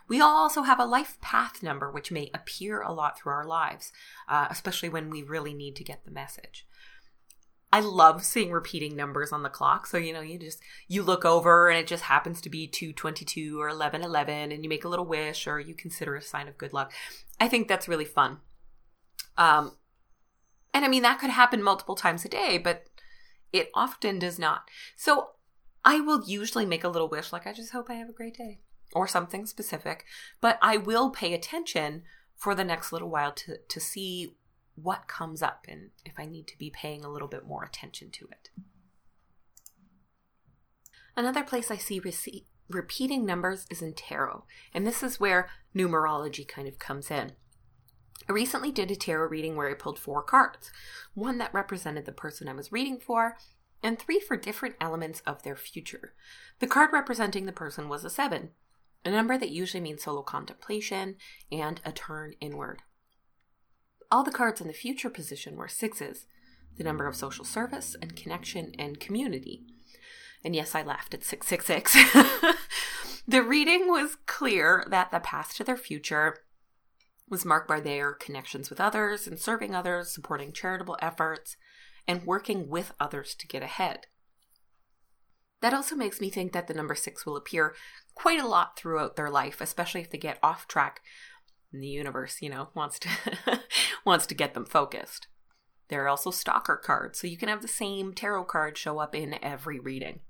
We 0.08 0.20
all 0.20 0.36
also 0.36 0.62
have 0.62 0.80
a 0.80 0.86
life 0.86 1.18
path 1.20 1.62
number, 1.62 1.90
which 1.90 2.10
may 2.10 2.30
appear 2.32 2.80
a 2.80 2.92
lot 2.92 3.18
through 3.18 3.32
our 3.32 3.46
lives, 3.46 3.92
uh, 4.28 4.46
especially 4.50 4.88
when 4.88 5.10
we 5.10 5.22
really 5.22 5.54
need 5.54 5.76
to 5.76 5.84
get 5.84 6.04
the 6.04 6.10
message. 6.10 6.66
I 7.72 7.80
love 7.80 8.24
seeing 8.24 8.50
repeating 8.50 8.96
numbers 8.96 9.30
on 9.30 9.42
the 9.42 9.50
clock. 9.50 9.86
So, 9.86 9.98
you 9.98 10.12
know, 10.12 10.22
you 10.22 10.38
just, 10.38 10.60
you 10.86 11.02
look 11.02 11.24
over 11.24 11.68
and 11.68 11.78
it 11.78 11.86
just 11.86 12.04
happens 12.04 12.40
to 12.40 12.50
be 12.50 12.66
222 12.66 13.60
or 13.60 13.66
1111 13.66 14.52
and 14.52 14.64
you 14.64 14.70
make 14.70 14.84
a 14.84 14.88
little 14.88 15.04
wish 15.04 15.46
or 15.46 15.60
you 15.60 15.74
consider 15.74 16.16
a 16.16 16.22
sign 16.22 16.48
of 16.48 16.56
good 16.56 16.72
luck. 16.72 16.92
I 17.38 17.48
think 17.48 17.68
that's 17.68 17.88
really 17.88 18.06
fun. 18.06 18.38
Um, 19.36 19.72
and 20.72 20.84
I 20.84 20.88
mean, 20.88 21.02
that 21.02 21.20
could 21.20 21.30
happen 21.30 21.62
multiple 21.62 21.94
times 21.94 22.24
a 22.24 22.28
day, 22.28 22.56
but 22.56 22.84
it 23.52 23.70
often 23.74 24.18
does 24.18 24.38
not. 24.38 24.68
So 24.96 25.30
I 25.84 26.00
will 26.00 26.24
usually 26.26 26.66
make 26.66 26.84
a 26.84 26.88
little 26.88 27.08
wish, 27.08 27.32
like, 27.32 27.46
I 27.46 27.52
just 27.52 27.72
hope 27.72 27.90
I 27.90 27.94
have 27.94 28.08
a 28.08 28.12
great 28.12 28.36
day 28.36 28.60
or 28.92 29.06
something 29.06 29.44
specific, 29.44 30.04
but 30.40 30.58
I 30.62 30.78
will 30.78 31.10
pay 31.10 31.34
attention 31.34 32.02
for 32.34 32.54
the 32.54 32.64
next 32.64 32.92
little 32.92 33.10
while 33.10 33.32
to, 33.32 33.58
to 33.68 33.80
see 33.80 34.36
what 34.82 35.08
comes 35.08 35.42
up 35.42 35.64
and 35.68 35.90
if 36.04 36.12
I 36.18 36.26
need 36.26 36.46
to 36.48 36.58
be 36.58 36.70
paying 36.70 37.04
a 37.04 37.10
little 37.10 37.28
bit 37.28 37.46
more 37.46 37.64
attention 37.64 38.10
to 38.12 38.28
it. 38.30 38.50
Another 41.16 41.42
place 41.42 41.70
I 41.70 41.76
see 41.76 42.00
rece- 42.00 42.44
repeating 42.68 43.24
numbers 43.24 43.66
is 43.70 43.82
in 43.82 43.94
tarot, 43.94 44.44
and 44.72 44.86
this 44.86 45.02
is 45.02 45.18
where 45.18 45.48
numerology 45.74 46.46
kind 46.46 46.68
of 46.68 46.78
comes 46.78 47.10
in. 47.10 47.32
I 48.28 48.32
recently 48.32 48.70
did 48.70 48.90
a 48.90 48.96
tarot 48.96 49.28
reading 49.28 49.56
where 49.56 49.68
I 49.68 49.74
pulled 49.74 49.98
four 49.98 50.22
cards 50.22 50.70
one 51.14 51.38
that 51.38 51.52
represented 51.52 52.04
the 52.04 52.12
person 52.12 52.48
I 52.48 52.52
was 52.52 52.70
reading 52.70 52.98
for, 52.98 53.36
and 53.82 53.98
three 53.98 54.20
for 54.20 54.36
different 54.36 54.76
elements 54.80 55.20
of 55.26 55.42
their 55.42 55.56
future. 55.56 56.14
The 56.60 56.66
card 56.66 56.90
representing 56.92 57.46
the 57.46 57.52
person 57.52 57.88
was 57.88 58.04
a 58.04 58.10
seven, 58.10 58.50
a 59.04 59.10
number 59.10 59.38
that 59.38 59.50
usually 59.50 59.80
means 59.80 60.02
solo 60.02 60.22
contemplation 60.22 61.16
and 61.50 61.80
a 61.84 61.92
turn 61.92 62.34
inward 62.40 62.82
all 64.10 64.22
the 64.22 64.30
cards 64.30 64.60
in 64.60 64.66
the 64.66 64.72
future 64.72 65.10
position 65.10 65.56
were 65.56 65.68
sixes, 65.68 66.26
the 66.76 66.84
number 66.84 67.06
of 67.06 67.16
social 67.16 67.44
service 67.44 67.96
and 68.00 68.16
connection 68.16 68.72
and 68.78 69.00
community. 69.00 69.64
And 70.44 70.54
yes, 70.54 70.74
I 70.74 70.82
laughed 70.82 71.14
at 71.14 71.24
666. 71.24 72.56
The 73.28 73.42
reading 73.42 73.88
was 73.88 74.16
clear 74.24 74.86
that 74.88 75.10
the 75.10 75.20
path 75.20 75.54
to 75.56 75.64
their 75.64 75.76
future 75.76 76.38
was 77.28 77.44
marked 77.44 77.68
by 77.68 77.78
their 77.78 78.14
connections 78.14 78.70
with 78.70 78.80
others 78.80 79.26
and 79.26 79.38
serving 79.38 79.74
others, 79.74 80.14
supporting 80.14 80.50
charitable 80.50 80.96
efforts, 81.02 81.58
and 82.06 82.24
working 82.24 82.70
with 82.70 82.94
others 82.98 83.34
to 83.34 83.46
get 83.46 83.62
ahead. 83.62 84.06
That 85.60 85.74
also 85.74 85.94
makes 85.94 86.22
me 86.22 86.30
think 86.30 86.52
that 86.52 86.68
the 86.68 86.72
number 86.74 86.94
six 86.94 87.26
will 87.26 87.36
appear 87.36 87.74
quite 88.14 88.40
a 88.40 88.48
lot 88.48 88.78
throughout 88.78 89.16
their 89.16 89.28
life, 89.28 89.60
especially 89.60 90.00
if 90.00 90.10
they 90.10 90.16
get 90.16 90.38
off 90.42 90.66
track 90.66 91.02
and 91.72 91.82
the 91.82 91.88
universe, 91.88 92.38
you 92.40 92.48
know, 92.48 92.68
wants 92.74 92.98
to 93.00 93.08
wants 94.04 94.26
to 94.26 94.34
get 94.34 94.54
them 94.54 94.64
focused. 94.64 95.28
There 95.88 96.04
are 96.04 96.08
also 96.08 96.30
stalker 96.30 96.76
cards, 96.76 97.18
so 97.18 97.26
you 97.26 97.36
can 97.36 97.48
have 97.48 97.62
the 97.62 97.68
same 97.68 98.12
tarot 98.12 98.44
card 98.44 98.76
show 98.76 98.98
up 98.98 99.14
in 99.14 99.42
every 99.42 99.80
reading. 99.80 100.20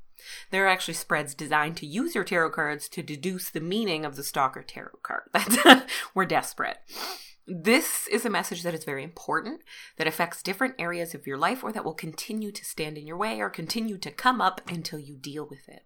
There 0.51 0.64
are 0.64 0.68
actually 0.68 0.94
spreads 0.94 1.35
designed 1.35 1.77
to 1.79 1.87
use 1.87 2.14
your 2.14 2.24
tarot 2.24 2.51
cards 2.51 2.88
to 2.90 3.03
deduce 3.03 3.51
the 3.51 3.61
meaning 3.61 4.05
of 4.05 4.16
the 4.16 4.24
stalker 4.24 4.62
tarot 4.62 4.98
card. 5.03 5.22
That's 5.33 5.85
we're 6.14 6.27
desperate. 6.27 6.79
This 7.46 8.07
is 8.09 8.27
a 8.27 8.31
message 8.31 8.62
that 8.62 8.74
is 8.74 8.85
very 8.85 9.03
important, 9.03 9.62
that 9.96 10.07
affects 10.07 10.42
different 10.42 10.74
areas 10.79 11.14
of 11.14 11.27
your 11.27 11.38
life, 11.38 11.64
or 11.64 11.72
that 11.72 11.85
will 11.85 11.94
continue 11.94 12.53
to 12.53 12.64
stand 12.64 12.98
in 12.98 13.07
your 13.07 13.16
way 13.16 13.40
or 13.40 13.48
continue 13.48 13.96
to 13.98 14.11
come 14.11 14.42
up 14.42 14.61
until 14.68 14.98
you 14.98 15.16
deal 15.16 15.46
with 15.48 15.66
it. 15.66 15.85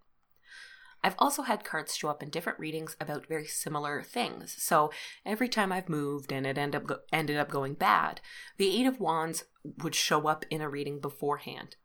I've 1.04 1.16
also 1.18 1.42
had 1.42 1.64
cards 1.64 1.96
show 1.96 2.08
up 2.08 2.22
in 2.22 2.30
different 2.30 2.60
readings 2.60 2.96
about 3.00 3.26
very 3.26 3.46
similar 3.46 4.02
things. 4.02 4.54
So 4.58 4.90
every 5.26 5.48
time 5.48 5.72
I've 5.72 5.88
moved 5.88 6.32
and 6.32 6.46
it 6.46 6.56
ended 6.56 6.80
up 6.80 6.86
go- 6.86 7.00
ended 7.12 7.36
up 7.36 7.50
going 7.50 7.74
bad, 7.74 8.20
the 8.56 8.68
Eight 8.68 8.86
of 8.86 9.00
Wands 9.00 9.44
would 9.82 9.94
show 9.94 10.28
up 10.28 10.44
in 10.50 10.60
a 10.60 10.68
reading 10.68 11.00
beforehand. 11.00 11.76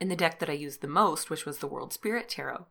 In 0.00 0.08
the 0.08 0.16
deck 0.16 0.38
that 0.38 0.50
I 0.50 0.54
used 0.54 0.80
the 0.80 0.88
most, 0.88 1.30
which 1.30 1.44
was 1.44 1.58
the 1.58 1.66
World 1.66 1.92
Spirit 1.92 2.28
Tarot, 2.28 2.66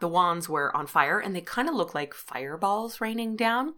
the 0.00 0.08
wands 0.08 0.48
were 0.48 0.74
on 0.76 0.86
fire 0.86 1.18
and 1.18 1.34
they 1.34 1.40
kind 1.40 1.68
of 1.68 1.74
look 1.74 1.94
like 1.94 2.14
fireballs 2.14 3.00
raining 3.00 3.36
down. 3.36 3.74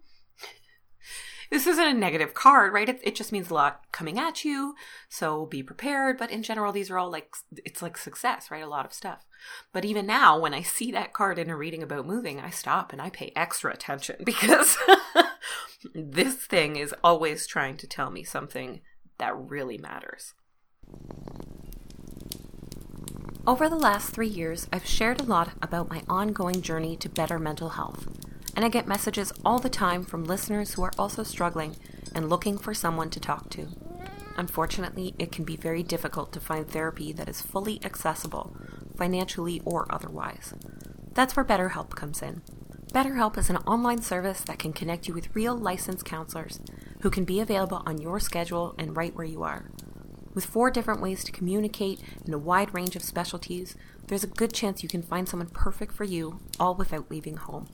This 1.50 1.66
isn't 1.66 1.86
a 1.86 1.94
negative 1.94 2.34
card, 2.34 2.72
right? 2.72 2.88
It, 2.88 3.00
it 3.02 3.14
just 3.14 3.32
means 3.32 3.50
a 3.50 3.54
lot 3.54 3.82
coming 3.92 4.18
at 4.18 4.44
you, 4.44 4.74
so 5.08 5.46
be 5.46 5.62
prepared. 5.62 6.16
But 6.18 6.30
in 6.30 6.42
general, 6.42 6.72
these 6.72 6.90
are 6.90 6.98
all 6.98 7.10
like, 7.10 7.34
it's 7.64 7.82
like 7.82 7.98
success, 7.98 8.50
right? 8.50 8.62
A 8.62 8.68
lot 8.68 8.86
of 8.86 8.92
stuff. 8.92 9.26
But 9.72 9.84
even 9.84 10.06
now, 10.06 10.38
when 10.38 10.54
I 10.54 10.62
see 10.62 10.90
that 10.92 11.12
card 11.12 11.38
in 11.38 11.50
a 11.50 11.56
reading 11.56 11.82
about 11.82 12.06
moving, 12.06 12.40
I 12.40 12.50
stop 12.50 12.92
and 12.92 13.02
I 13.02 13.10
pay 13.10 13.32
extra 13.36 13.72
attention 13.72 14.16
because 14.24 14.78
this 15.94 16.34
thing 16.34 16.76
is 16.76 16.94
always 17.04 17.46
trying 17.46 17.76
to 17.78 17.86
tell 17.86 18.10
me 18.10 18.24
something 18.24 18.80
that 19.18 19.36
really 19.36 19.78
matters. 19.78 20.34
Over 23.44 23.68
the 23.68 23.76
last 23.76 24.10
three 24.10 24.28
years, 24.28 24.68
I've 24.72 24.86
shared 24.86 25.20
a 25.20 25.24
lot 25.24 25.50
about 25.60 25.90
my 25.90 26.02
ongoing 26.08 26.62
journey 26.62 26.96
to 26.98 27.08
better 27.08 27.40
mental 27.40 27.70
health, 27.70 28.06
and 28.54 28.64
I 28.64 28.68
get 28.68 28.86
messages 28.86 29.32
all 29.44 29.58
the 29.58 29.70
time 29.70 30.04
from 30.04 30.24
listeners 30.24 30.74
who 30.74 30.82
are 30.82 30.92
also 30.98 31.22
struggling 31.22 31.76
and 32.14 32.28
looking 32.28 32.58
for 32.58 32.74
someone 32.74 33.10
to 33.10 33.20
talk 33.20 33.50
to. 33.50 33.68
Unfortunately, 34.36 35.14
it 35.18 35.32
can 35.32 35.44
be 35.44 35.56
very 35.56 35.82
difficult 35.82 36.32
to 36.32 36.40
find 36.40 36.68
therapy 36.68 37.12
that 37.12 37.28
is 37.28 37.42
fully 37.42 37.80
accessible, 37.84 38.56
financially 38.96 39.60
or 39.64 39.86
otherwise. 39.90 40.54
That's 41.12 41.36
where 41.36 41.44
BetterHelp 41.44 41.90
comes 41.90 42.22
in. 42.22 42.42
BetterHelp 42.92 43.38
is 43.38 43.48
an 43.48 43.56
online 43.58 44.02
service 44.02 44.42
that 44.42 44.58
can 44.58 44.72
connect 44.72 45.08
you 45.08 45.14
with 45.14 45.34
real 45.34 45.56
licensed 45.56 46.04
counselors 46.04 46.60
who 47.00 47.10
can 47.10 47.24
be 47.24 47.40
available 47.40 47.82
on 47.86 48.00
your 48.00 48.20
schedule 48.20 48.74
and 48.78 48.96
right 48.96 49.14
where 49.14 49.26
you 49.26 49.42
are. 49.42 49.70
With 50.34 50.46
four 50.46 50.70
different 50.70 51.00
ways 51.00 51.24
to 51.24 51.32
communicate 51.32 52.00
and 52.24 52.32
a 52.32 52.38
wide 52.38 52.72
range 52.72 52.96
of 52.96 53.02
specialties, 53.02 53.76
there's 54.06 54.24
a 54.24 54.28
good 54.28 54.52
chance 54.52 54.82
you 54.82 54.88
can 54.88 55.02
find 55.02 55.28
someone 55.28 55.48
perfect 55.48 55.92
for 55.92 56.04
you, 56.04 56.40
all 56.58 56.74
without 56.74 57.10
leaving 57.10 57.36
home. 57.36 57.68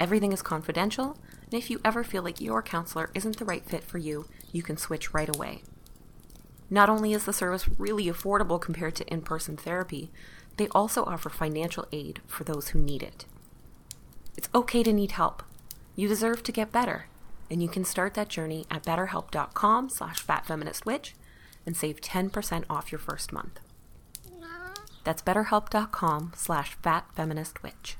Everything 0.00 0.32
is 0.32 0.42
confidential, 0.42 1.18
and 1.44 1.54
if 1.54 1.70
you 1.70 1.80
ever 1.84 2.02
feel 2.02 2.22
like 2.22 2.40
your 2.40 2.62
counselor 2.62 3.10
isn't 3.14 3.38
the 3.38 3.44
right 3.44 3.64
fit 3.64 3.84
for 3.84 3.98
you, 3.98 4.26
you 4.52 4.62
can 4.62 4.76
switch 4.76 5.14
right 5.14 5.34
away. 5.34 5.62
Not 6.70 6.88
only 6.88 7.12
is 7.12 7.24
the 7.24 7.32
service 7.32 7.68
really 7.78 8.06
affordable 8.06 8.60
compared 8.60 8.94
to 8.96 9.12
in 9.12 9.22
person 9.22 9.56
therapy, 9.56 10.10
they 10.56 10.68
also 10.68 11.04
offer 11.04 11.28
financial 11.28 11.86
aid 11.92 12.20
for 12.26 12.44
those 12.44 12.68
who 12.68 12.80
need 12.80 13.02
it. 13.02 13.26
It's 14.36 14.48
okay 14.54 14.82
to 14.82 14.92
need 14.92 15.12
help. 15.12 15.42
You 15.94 16.08
deserve 16.08 16.42
to 16.44 16.52
get 16.52 16.72
better, 16.72 17.06
and 17.50 17.62
you 17.62 17.68
can 17.68 17.84
start 17.84 18.14
that 18.14 18.28
journey 18.28 18.66
at 18.70 18.84
betterhelp.com 18.84 19.90
slash 19.90 20.24
fatfeministwitch 20.24 21.12
and 21.66 21.76
save 21.76 22.00
10% 22.00 22.64
off 22.70 22.90
your 22.90 22.98
first 22.98 23.32
month. 23.32 23.60
That's 25.04 25.22
betterhelp.com 25.22 26.32
slash 26.36 26.78
fatfeministwitch. 26.82 27.96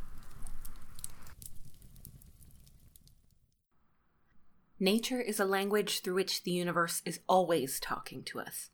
Nature 4.82 5.20
is 5.20 5.38
a 5.38 5.44
language 5.44 6.00
through 6.00 6.16
which 6.16 6.42
the 6.42 6.50
universe 6.50 7.02
is 7.04 7.20
always 7.28 7.78
talking 7.78 8.24
to 8.24 8.40
us. 8.40 8.70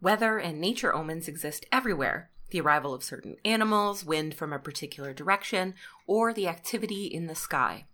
Weather 0.00 0.38
and 0.38 0.58
nature 0.58 0.94
omens 0.94 1.28
exist 1.28 1.66
everywhere. 1.70 2.30
The 2.48 2.62
arrival 2.62 2.94
of 2.94 3.04
certain 3.04 3.36
animals, 3.44 4.06
wind 4.06 4.34
from 4.34 4.54
a 4.54 4.58
particular 4.58 5.12
direction, 5.12 5.74
or 6.06 6.32
the 6.32 6.48
activity 6.48 7.04
in 7.04 7.26
the 7.26 7.34
sky. 7.34 7.84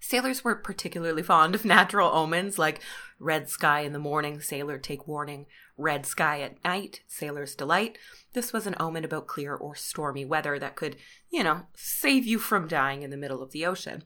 Sailors 0.00 0.42
were 0.42 0.56
particularly 0.56 1.22
fond 1.22 1.54
of 1.54 1.64
natural 1.64 2.10
omens 2.12 2.58
like 2.58 2.80
red 3.20 3.48
sky 3.48 3.82
in 3.82 3.92
the 3.92 4.00
morning, 4.00 4.40
sailor 4.40 4.76
take 4.76 5.06
warning, 5.06 5.46
red 5.78 6.04
sky 6.04 6.40
at 6.40 6.64
night, 6.64 7.02
sailor's 7.06 7.54
delight. 7.54 7.96
This 8.32 8.52
was 8.52 8.66
an 8.66 8.74
omen 8.80 9.04
about 9.04 9.28
clear 9.28 9.54
or 9.54 9.76
stormy 9.76 10.24
weather 10.24 10.58
that 10.58 10.74
could, 10.74 10.96
you 11.30 11.44
know, 11.44 11.68
save 11.76 12.26
you 12.26 12.40
from 12.40 12.66
dying 12.66 13.04
in 13.04 13.10
the 13.10 13.16
middle 13.16 13.40
of 13.40 13.52
the 13.52 13.64
ocean. 13.64 14.02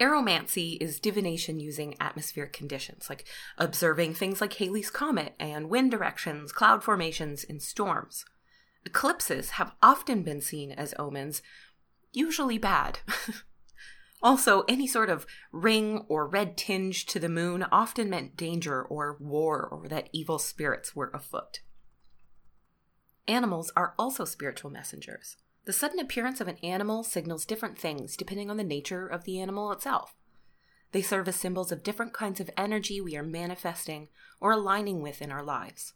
Aeromancy 0.00 0.78
is 0.80 0.98
divination 0.98 1.60
using 1.60 1.94
atmospheric 2.00 2.52
conditions, 2.52 3.10
like 3.10 3.26
observing 3.58 4.14
things 4.14 4.40
like 4.40 4.54
Halley's 4.54 4.90
Comet 4.90 5.34
and 5.38 5.68
wind 5.68 5.90
directions, 5.90 6.52
cloud 6.52 6.82
formations, 6.82 7.44
and 7.44 7.60
storms. 7.60 8.24
Eclipses 8.86 9.50
have 9.50 9.72
often 9.82 10.22
been 10.22 10.40
seen 10.40 10.72
as 10.72 10.94
omens, 10.98 11.42
usually 12.12 12.58
bad. 12.58 13.00
Also, 14.22 14.64
any 14.68 14.86
sort 14.86 15.08
of 15.08 15.26
ring 15.50 16.04
or 16.08 16.26
red 16.26 16.56
tinge 16.56 17.06
to 17.06 17.18
the 17.18 17.28
moon 17.28 17.64
often 17.72 18.10
meant 18.10 18.36
danger 18.36 18.82
or 18.82 19.16
war 19.18 19.66
or 19.66 19.88
that 19.88 20.10
evil 20.12 20.38
spirits 20.38 20.94
were 20.94 21.10
afoot. 21.14 21.60
Animals 23.26 23.72
are 23.76 23.94
also 23.98 24.24
spiritual 24.24 24.70
messengers. 24.70 25.36
The 25.64 25.72
sudden 25.72 25.98
appearance 25.98 26.40
of 26.40 26.48
an 26.48 26.56
animal 26.62 27.02
signals 27.02 27.44
different 27.44 27.78
things 27.78 28.16
depending 28.16 28.50
on 28.50 28.56
the 28.56 28.64
nature 28.64 29.06
of 29.06 29.24
the 29.24 29.40
animal 29.40 29.70
itself. 29.72 30.14
They 30.92 31.02
serve 31.02 31.28
as 31.28 31.36
symbols 31.36 31.70
of 31.70 31.82
different 31.82 32.12
kinds 32.12 32.40
of 32.40 32.50
energy 32.56 33.00
we 33.00 33.16
are 33.16 33.22
manifesting 33.22 34.08
or 34.40 34.52
aligning 34.52 35.02
with 35.02 35.22
in 35.22 35.30
our 35.30 35.44
lives. 35.44 35.92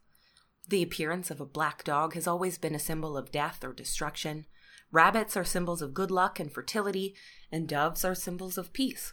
The 0.69 0.83
appearance 0.83 1.31
of 1.31 1.41
a 1.41 1.47
black 1.47 1.85
dog 1.85 2.15
has 2.15 2.27
always 2.27 2.59
been 2.59 2.75
a 2.75 2.79
symbol 2.79 3.17
of 3.17 3.33
death 3.33 3.65
or 3.65 3.73
destruction, 3.73 4.47
Rabbits 4.95 5.37
are 5.37 5.45
symbols 5.45 5.83
of 5.83 5.93
good 5.93 6.13
luck 6.13 6.39
and 6.39 6.53
fertility, 6.53 7.17
and 7.51 7.67
doves 7.67 8.05
are 8.05 8.15
symbols 8.15 8.57
of 8.57 8.73
peace. 8.73 9.13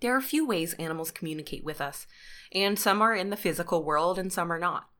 There 0.00 0.14
are 0.14 0.20
few 0.20 0.46
ways 0.46 0.74
animals 0.74 1.10
communicate 1.10 1.64
with 1.64 1.80
us, 1.80 2.06
and 2.52 2.78
some 2.78 3.00
are 3.00 3.14
in 3.14 3.30
the 3.30 3.38
physical 3.38 3.82
world 3.82 4.18
and 4.18 4.30
some 4.30 4.52
are 4.52 4.58
not. 4.58 4.90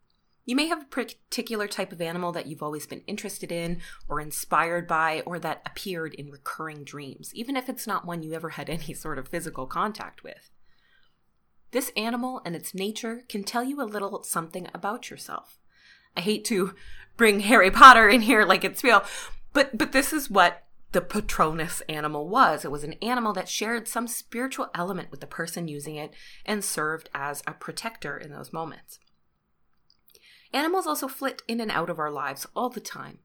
You 0.47 0.57
may 0.57 0.67
have 0.67 0.83
a 0.83 0.87
particular 0.87 1.67
type 1.67 1.91
of 1.91 2.03
animal 2.03 2.31
that 2.33 2.47
you've 2.47 2.63
always 2.63 2.87
been 2.87 3.03
interested 3.07 3.51
in 3.51 3.81
or 4.09 4.21
inspired 4.21 4.87
by 4.87 5.23
or 5.25 5.39
that 5.39 5.63
appeared 5.65 6.15
in 6.15 6.31
recurring 6.31 6.85
dreams, 6.85 7.35
even 7.35 7.57
if 7.57 7.69
it's 7.69 7.87
not 7.87 8.05
one 8.05 8.23
you 8.23 8.35
ever 8.35 8.51
had 8.51 8.69
any 8.71 8.93
sort 8.93 9.19
of 9.19 9.29
physical 9.29 9.67
contact 9.67 10.23
with. 10.23 10.51
This 11.71 11.91
animal 11.97 12.41
and 12.45 12.55
its 12.55 12.75
nature 12.75 13.23
can 13.29 13.43
tell 13.43 13.65
you 13.65 13.81
a 13.81 13.85
little 13.85 14.23
something 14.23 14.69
about 14.75 15.11
yourself. 15.11 15.59
I 16.17 16.21
hate 16.21 16.45
to 16.47 16.75
bring 17.17 17.41
Harry 17.41 17.71
Potter 17.71 18.09
in 18.09 18.21
here 18.21 18.45
like 18.45 18.65
it's 18.65 18.85
real, 18.85 19.03
but 19.53 19.77
but 19.77 19.93
this 19.93 20.13
is 20.13 20.31
what 20.31 20.65
the 20.93 21.01
Patronus 21.01 21.83
animal 21.89 22.29
was. 22.29 22.65
It 22.65 22.71
was 22.71 22.85
an 22.85 22.93
animal 23.03 23.33
that 23.33 23.49
shared 23.49 23.89
some 23.89 24.07
spiritual 24.07 24.71
element 24.77 25.11
with 25.11 25.21
the 25.21 25.27
person 25.27 25.67
using 25.67 25.97
it 25.97 26.15
and 26.47 26.63
served 26.63 27.11
as 27.13 27.43
a 27.49 27.53
protector 27.53 28.17
in 28.17 28.31
those 28.31 28.53
moments. 28.53 29.01
Animals 30.55 30.87
also 30.87 31.09
flit 31.09 31.43
in 31.49 31.61
and 31.61 31.71
out 31.71 31.91
of 31.91 31.99
our 31.99 32.13
lives 32.13 32.47
all 32.55 32.71
the 32.71 32.81
time. 32.81 33.19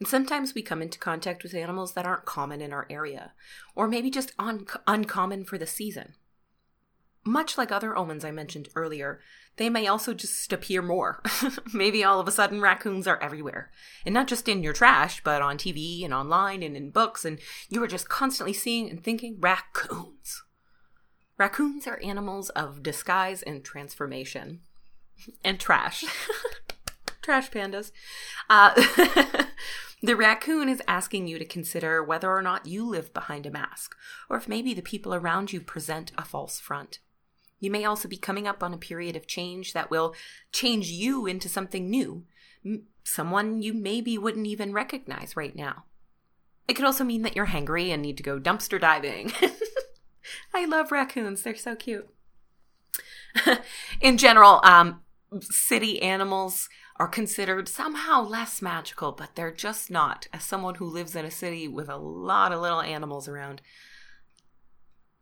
And 0.00 0.08
sometimes 0.08 0.52
we 0.52 0.62
come 0.62 0.82
into 0.82 0.98
contact 0.98 1.44
with 1.44 1.54
animals 1.54 1.94
that 1.94 2.04
aren't 2.04 2.24
common 2.24 2.60
in 2.60 2.72
our 2.72 2.88
area, 2.90 3.34
or 3.76 3.86
maybe 3.86 4.10
just 4.10 4.32
un- 4.36 4.66
uncommon 4.88 5.44
for 5.44 5.56
the 5.56 5.66
season. 5.66 6.14
Much 7.24 7.56
like 7.56 7.70
other 7.70 7.96
omens 7.96 8.24
I 8.24 8.32
mentioned 8.32 8.68
earlier, 8.74 9.20
they 9.58 9.70
may 9.70 9.86
also 9.86 10.12
just 10.12 10.52
appear 10.52 10.82
more. 10.82 11.22
Maybe 11.72 12.02
all 12.02 12.18
of 12.18 12.26
a 12.26 12.32
sudden 12.32 12.60
raccoons 12.60 13.06
are 13.06 13.22
everywhere. 13.22 13.70
And 14.04 14.12
not 14.12 14.26
just 14.26 14.48
in 14.48 14.64
your 14.64 14.72
trash, 14.72 15.22
but 15.22 15.40
on 15.40 15.56
TV 15.56 16.04
and 16.04 16.12
online 16.12 16.64
and 16.64 16.76
in 16.76 16.90
books, 16.90 17.24
and 17.24 17.38
you 17.68 17.80
are 17.84 17.86
just 17.86 18.08
constantly 18.08 18.52
seeing 18.52 18.90
and 18.90 19.04
thinking 19.04 19.36
raccoons. 19.38 20.42
Raccoons 21.38 21.86
are 21.86 22.00
animals 22.02 22.48
of 22.50 22.82
disguise 22.82 23.42
and 23.42 23.62
transformation. 23.64 24.62
And 25.44 25.60
trash. 25.60 26.04
Trash 27.22 27.50
pandas. 27.50 27.92
Uh, 28.50 28.74
the 30.02 30.16
raccoon 30.16 30.68
is 30.68 30.82
asking 30.88 31.28
you 31.28 31.38
to 31.38 31.44
consider 31.44 32.02
whether 32.02 32.30
or 32.30 32.42
not 32.42 32.66
you 32.66 32.84
live 32.84 33.14
behind 33.14 33.46
a 33.46 33.50
mask, 33.50 33.94
or 34.28 34.36
if 34.36 34.48
maybe 34.48 34.74
the 34.74 34.82
people 34.82 35.14
around 35.14 35.52
you 35.52 35.60
present 35.60 36.12
a 36.18 36.24
false 36.24 36.58
front. 36.58 36.98
You 37.60 37.70
may 37.70 37.84
also 37.84 38.08
be 38.08 38.16
coming 38.16 38.48
up 38.48 38.60
on 38.62 38.74
a 38.74 38.78
period 38.78 39.14
of 39.14 39.28
change 39.28 39.72
that 39.72 39.88
will 39.88 40.14
change 40.50 40.88
you 40.88 41.26
into 41.26 41.48
something 41.48 41.88
new, 41.88 42.24
someone 43.04 43.62
you 43.62 43.72
maybe 43.72 44.18
wouldn't 44.18 44.48
even 44.48 44.72
recognize 44.72 45.36
right 45.36 45.54
now. 45.54 45.84
It 46.66 46.74
could 46.74 46.84
also 46.84 47.04
mean 47.04 47.22
that 47.22 47.36
you're 47.36 47.46
hangry 47.46 47.90
and 47.90 48.02
need 48.02 48.16
to 48.16 48.22
go 48.24 48.40
dumpster 48.40 48.80
diving. 48.80 49.32
I 50.54 50.64
love 50.64 50.90
raccoons, 50.90 51.42
they're 51.42 51.54
so 51.54 51.76
cute. 51.76 52.08
In 54.00 54.18
general, 54.18 54.60
um, 54.64 55.02
city 55.40 56.02
animals 56.02 56.68
are 57.02 57.08
considered 57.08 57.68
somehow 57.68 58.22
less 58.22 58.62
magical, 58.62 59.10
but 59.10 59.34
they're 59.34 59.50
just 59.50 59.90
not. 59.90 60.28
As 60.32 60.44
someone 60.44 60.76
who 60.76 60.86
lives 60.86 61.16
in 61.16 61.24
a 61.24 61.32
city 61.32 61.66
with 61.66 61.88
a 61.88 61.96
lot 61.96 62.52
of 62.52 62.60
little 62.60 62.80
animals 62.80 63.26
around, 63.26 63.60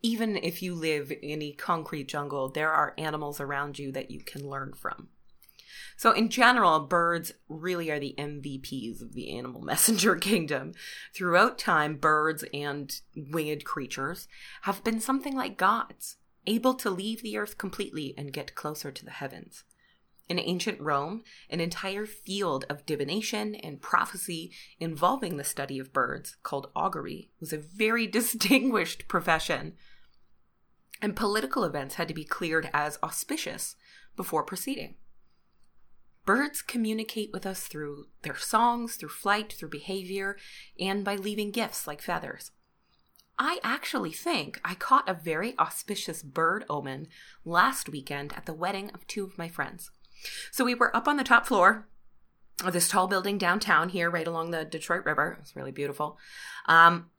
even 0.03 0.37
if 0.37 0.63
you 0.63 0.75
live 0.75 1.11
in 1.23 1.41
a 1.41 1.53
concrete 1.53 2.07
jungle, 2.07 2.51
there 2.51 2.71
are 2.71 2.93
animals 2.99 3.41
around 3.41 3.79
you 3.79 3.91
that 3.93 4.11
you 4.11 4.21
can 4.21 4.47
learn 4.47 4.75
from. 4.75 5.09
So, 5.97 6.13
in 6.13 6.29
general, 6.29 6.81
birds 6.81 7.33
really 7.49 7.91
are 7.91 7.99
the 7.99 8.15
MVPs 8.19 9.01
of 9.01 9.15
the 9.15 9.35
animal 9.35 9.63
messenger 9.63 10.17
kingdom. 10.17 10.75
Throughout 11.15 11.59
time, 11.59 11.97
birds 11.97 12.45
and 12.53 12.95
winged 13.17 13.65
creatures 13.65 14.29
have 14.63 14.85
been 14.85 15.01
something 15.01 15.35
like 15.35 15.57
gods, 15.57 16.19
able 16.47 16.75
to 16.75 16.91
leave 16.91 17.23
the 17.23 17.39
earth 17.39 17.57
completely 17.57 18.13
and 18.19 18.35
get 18.35 18.55
closer 18.55 18.93
to 18.93 19.03
the 19.07 19.13
heavens. 19.13 19.65
In 20.31 20.39
ancient 20.39 20.81
Rome, 20.81 21.25
an 21.51 21.61
entire 21.61 22.07
field 22.07 22.65
of 22.71 22.87
divination 22.87 23.57
and 23.57 23.83
prophecy 23.83 24.53
involving 24.79 25.37
the 25.37 25.45
study 25.45 25.79
of 25.81 25.93
birds, 25.93 26.37
called 26.45 26.71
augury, 26.75 27.31
was 27.41 27.53
a 27.53 27.59
very 27.59 28.07
distinguished 28.19 29.09
profession 29.09 29.75
and 31.03 31.17
political 31.17 31.65
events 31.65 31.97
had 31.97 32.07
to 32.09 32.15
be 32.15 32.25
cleared 32.25 32.71
as 32.73 32.99
auspicious 33.03 33.75
before 34.17 34.45
proceeding. 34.45 34.95
Birds 36.25 36.63
communicate 36.63 37.33
with 37.33 37.47
us 37.47 37.67
through 37.67 38.07
their 38.23 38.37
songs, 38.37 38.95
through 38.97 39.09
flight, 39.09 39.53
through 39.53 39.71
behavior, 39.71 40.37
and 40.79 41.05
by 41.05 41.17
leaving 41.17 41.51
gifts 41.51 41.89
like 41.89 42.01
feathers. 42.01 42.53
I 43.37 43.59
actually 43.65 44.13
think 44.13 44.61
I 44.65 44.75
caught 44.75 45.09
a 45.09 45.15
very 45.15 45.59
auspicious 45.59 46.23
bird 46.23 46.67
omen 46.69 47.09
last 47.45 47.89
weekend 47.89 48.35
at 48.37 48.45
the 48.45 48.53
wedding 48.53 48.91
of 48.91 49.07
two 49.09 49.25
of 49.25 49.39
my 49.39 49.49
friends. 49.49 49.91
So 50.51 50.65
we 50.65 50.75
were 50.75 50.95
up 50.95 51.09
on 51.09 51.17
the 51.17 51.25
top 51.25 51.47
floor 51.47 51.87
of 52.65 52.73
this 52.73 52.89
tall 52.89 53.09
building 53.09 53.39
downtown 53.39 53.89
here, 53.89 54.11
right 54.11 54.27
along 54.27 54.51
the 54.51 54.65
Detroit 54.65 55.05
River. 55.05 55.39
It's 55.41 55.57
really 55.57 55.73
beautiful. 55.73 56.19
Um, 56.67 57.11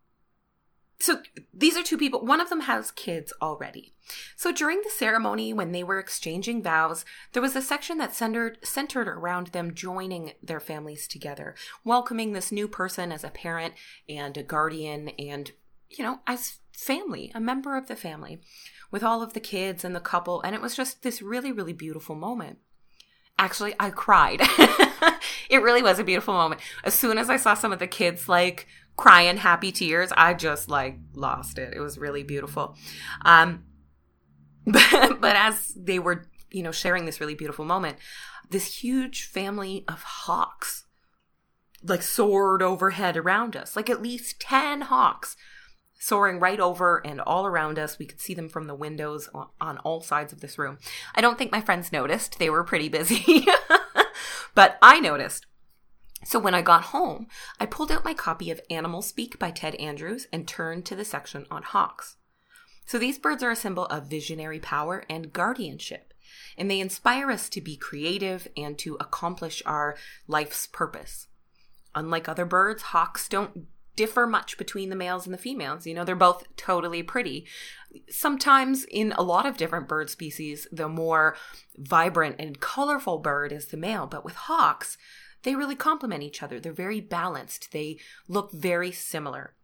so 1.01 1.21
these 1.53 1.75
are 1.75 1.83
two 1.83 1.97
people 1.97 2.23
one 2.23 2.39
of 2.39 2.49
them 2.49 2.61
has 2.61 2.91
kids 2.91 3.33
already 3.41 3.93
so 4.35 4.51
during 4.51 4.81
the 4.83 4.89
ceremony 4.89 5.51
when 5.51 5.71
they 5.71 5.83
were 5.83 5.99
exchanging 5.99 6.61
vows 6.61 7.03
there 7.33 7.41
was 7.41 7.55
a 7.55 7.61
section 7.61 7.97
that 7.97 8.13
centered 8.13 8.57
centered 8.63 9.07
around 9.07 9.47
them 9.47 9.73
joining 9.73 10.33
their 10.43 10.59
families 10.59 11.07
together 11.07 11.55
welcoming 11.83 12.33
this 12.33 12.51
new 12.51 12.67
person 12.67 13.11
as 13.11 13.23
a 13.23 13.29
parent 13.29 13.73
and 14.07 14.37
a 14.37 14.43
guardian 14.43 15.09
and 15.17 15.51
you 15.89 16.03
know 16.03 16.19
as 16.27 16.59
family 16.71 17.31
a 17.33 17.39
member 17.39 17.75
of 17.75 17.87
the 17.87 17.95
family 17.95 18.39
with 18.91 19.03
all 19.03 19.21
of 19.21 19.33
the 19.33 19.39
kids 19.39 19.83
and 19.83 19.95
the 19.95 19.99
couple 19.99 20.41
and 20.41 20.55
it 20.55 20.61
was 20.61 20.75
just 20.75 21.01
this 21.01 21.21
really 21.21 21.51
really 21.51 21.73
beautiful 21.73 22.15
moment 22.15 22.59
actually 23.41 23.73
i 23.79 23.89
cried 23.89 24.39
it 25.49 25.61
really 25.61 25.81
was 25.81 25.99
a 25.99 26.03
beautiful 26.03 26.33
moment 26.33 26.61
as 26.83 26.93
soon 26.93 27.17
as 27.17 27.29
i 27.29 27.35
saw 27.35 27.53
some 27.53 27.73
of 27.73 27.79
the 27.79 27.87
kids 27.87 28.29
like 28.29 28.67
crying 29.01 29.37
happy 29.37 29.71
tears. 29.71 30.11
I 30.15 30.33
just 30.33 30.69
like 30.69 30.97
lost 31.13 31.57
it. 31.57 31.73
It 31.75 31.79
was 31.79 31.97
really 31.97 32.23
beautiful. 32.23 32.77
Um, 33.23 33.63
but, 34.65 35.17
but 35.21 35.35
as 35.35 35.73
they 35.75 35.99
were, 35.99 36.25
you 36.51 36.63
know, 36.63 36.71
sharing 36.71 37.05
this 37.05 37.19
really 37.19 37.35
beautiful 37.35 37.65
moment, 37.65 37.97
this 38.49 38.75
huge 38.83 39.23
family 39.23 39.85
of 39.87 40.03
hawks 40.03 40.85
like 41.83 42.03
soared 42.03 42.61
overhead 42.61 43.17
around 43.17 43.55
us, 43.55 43.75
like 43.75 43.89
at 43.89 44.03
least 44.03 44.39
10 44.39 44.81
hawks 44.81 45.35
soaring 46.01 46.39
right 46.39 46.59
over 46.59 46.97
and 47.05 47.21
all 47.21 47.45
around 47.45 47.77
us. 47.77 47.99
We 47.99 48.07
could 48.07 48.19
see 48.19 48.33
them 48.33 48.49
from 48.49 48.65
the 48.65 48.75
windows 48.75 49.29
on 49.61 49.77
all 49.77 50.01
sides 50.01 50.33
of 50.33 50.41
this 50.41 50.57
room. 50.57 50.79
I 51.13 51.21
don't 51.21 51.37
think 51.37 51.51
my 51.51 51.61
friends 51.61 51.91
noticed. 51.91 52.39
They 52.39 52.49
were 52.49 52.63
pretty 52.63 52.89
busy. 52.89 53.45
but 54.55 54.79
I 54.81 54.99
noticed. 54.99 55.45
So 56.23 56.39
when 56.39 56.55
I 56.55 56.63
got 56.63 56.85
home, 56.85 57.27
I 57.59 57.67
pulled 57.67 57.91
out 57.91 58.03
my 58.03 58.15
copy 58.15 58.49
of 58.49 58.59
Animal 58.71 59.03
Speak 59.03 59.37
by 59.37 59.51
Ted 59.51 59.75
Andrews 59.75 60.27
and 60.33 60.47
turned 60.47 60.85
to 60.87 60.95
the 60.95 61.05
section 61.05 61.45
on 61.51 61.61
hawks. 61.61 62.17
So 62.87 62.97
these 62.97 63.19
birds 63.19 63.43
are 63.43 63.51
a 63.51 63.55
symbol 63.55 63.85
of 63.85 64.07
visionary 64.07 64.59
power 64.59 65.03
and 65.07 65.31
guardianship, 65.31 66.13
and 66.57 66.69
they 66.69 66.79
inspire 66.79 67.29
us 67.29 67.47
to 67.49 67.61
be 67.61 67.77
creative 67.77 68.47
and 68.57 68.77
to 68.79 68.97
accomplish 68.99 69.61
our 69.67 69.95
life's 70.27 70.65
purpose. 70.65 71.27
Unlike 71.93 72.27
other 72.27 72.45
birds, 72.45 72.81
hawks 72.81 73.29
don't 73.29 73.67
differ 73.95 74.25
much 74.25 74.57
between 74.57 74.89
the 74.89 74.95
males 74.95 75.25
and 75.25 75.33
the 75.33 75.37
females. 75.37 75.85
You 75.85 75.93
know, 75.93 76.03
they're 76.03 76.15
both 76.15 76.43
totally 76.55 77.03
pretty. 77.03 77.45
Sometimes, 78.09 78.85
in 78.85 79.11
a 79.13 79.21
lot 79.21 79.45
of 79.45 79.57
different 79.57 79.87
bird 79.87 80.09
species, 80.09 80.67
the 80.71 80.87
more 80.87 81.35
vibrant 81.77 82.37
and 82.39 82.59
colorful 82.59 83.19
bird 83.19 83.51
is 83.51 83.67
the 83.67 83.77
male, 83.77 84.07
but 84.07 84.23
with 84.23 84.35
hawks, 84.35 84.97
they 85.43 85.55
really 85.55 85.75
complement 85.75 86.23
each 86.23 86.43
other. 86.43 86.59
They're 86.59 86.71
very 86.71 87.01
balanced. 87.01 87.71
They 87.71 87.97
look 88.27 88.51
very 88.51 88.91
similar. 88.91 89.55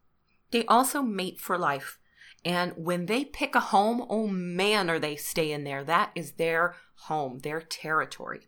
They 0.52 0.66
also 0.66 1.02
mate 1.02 1.40
for 1.40 1.58
life. 1.58 2.00
And 2.44 2.74
when 2.76 3.08
they 3.08 3.26
pick 3.26 3.56
a 3.56 3.60
home, 3.60 4.06
oh 4.10 4.28
man, 4.28 4.90
are 4.90 5.00
they 5.00 5.16
staying 5.16 5.64
there. 5.64 5.84
That 5.84 6.12
is 6.16 6.34
their 6.34 6.76
home, 7.02 7.40
their 7.40 7.62
territory. 7.62 8.48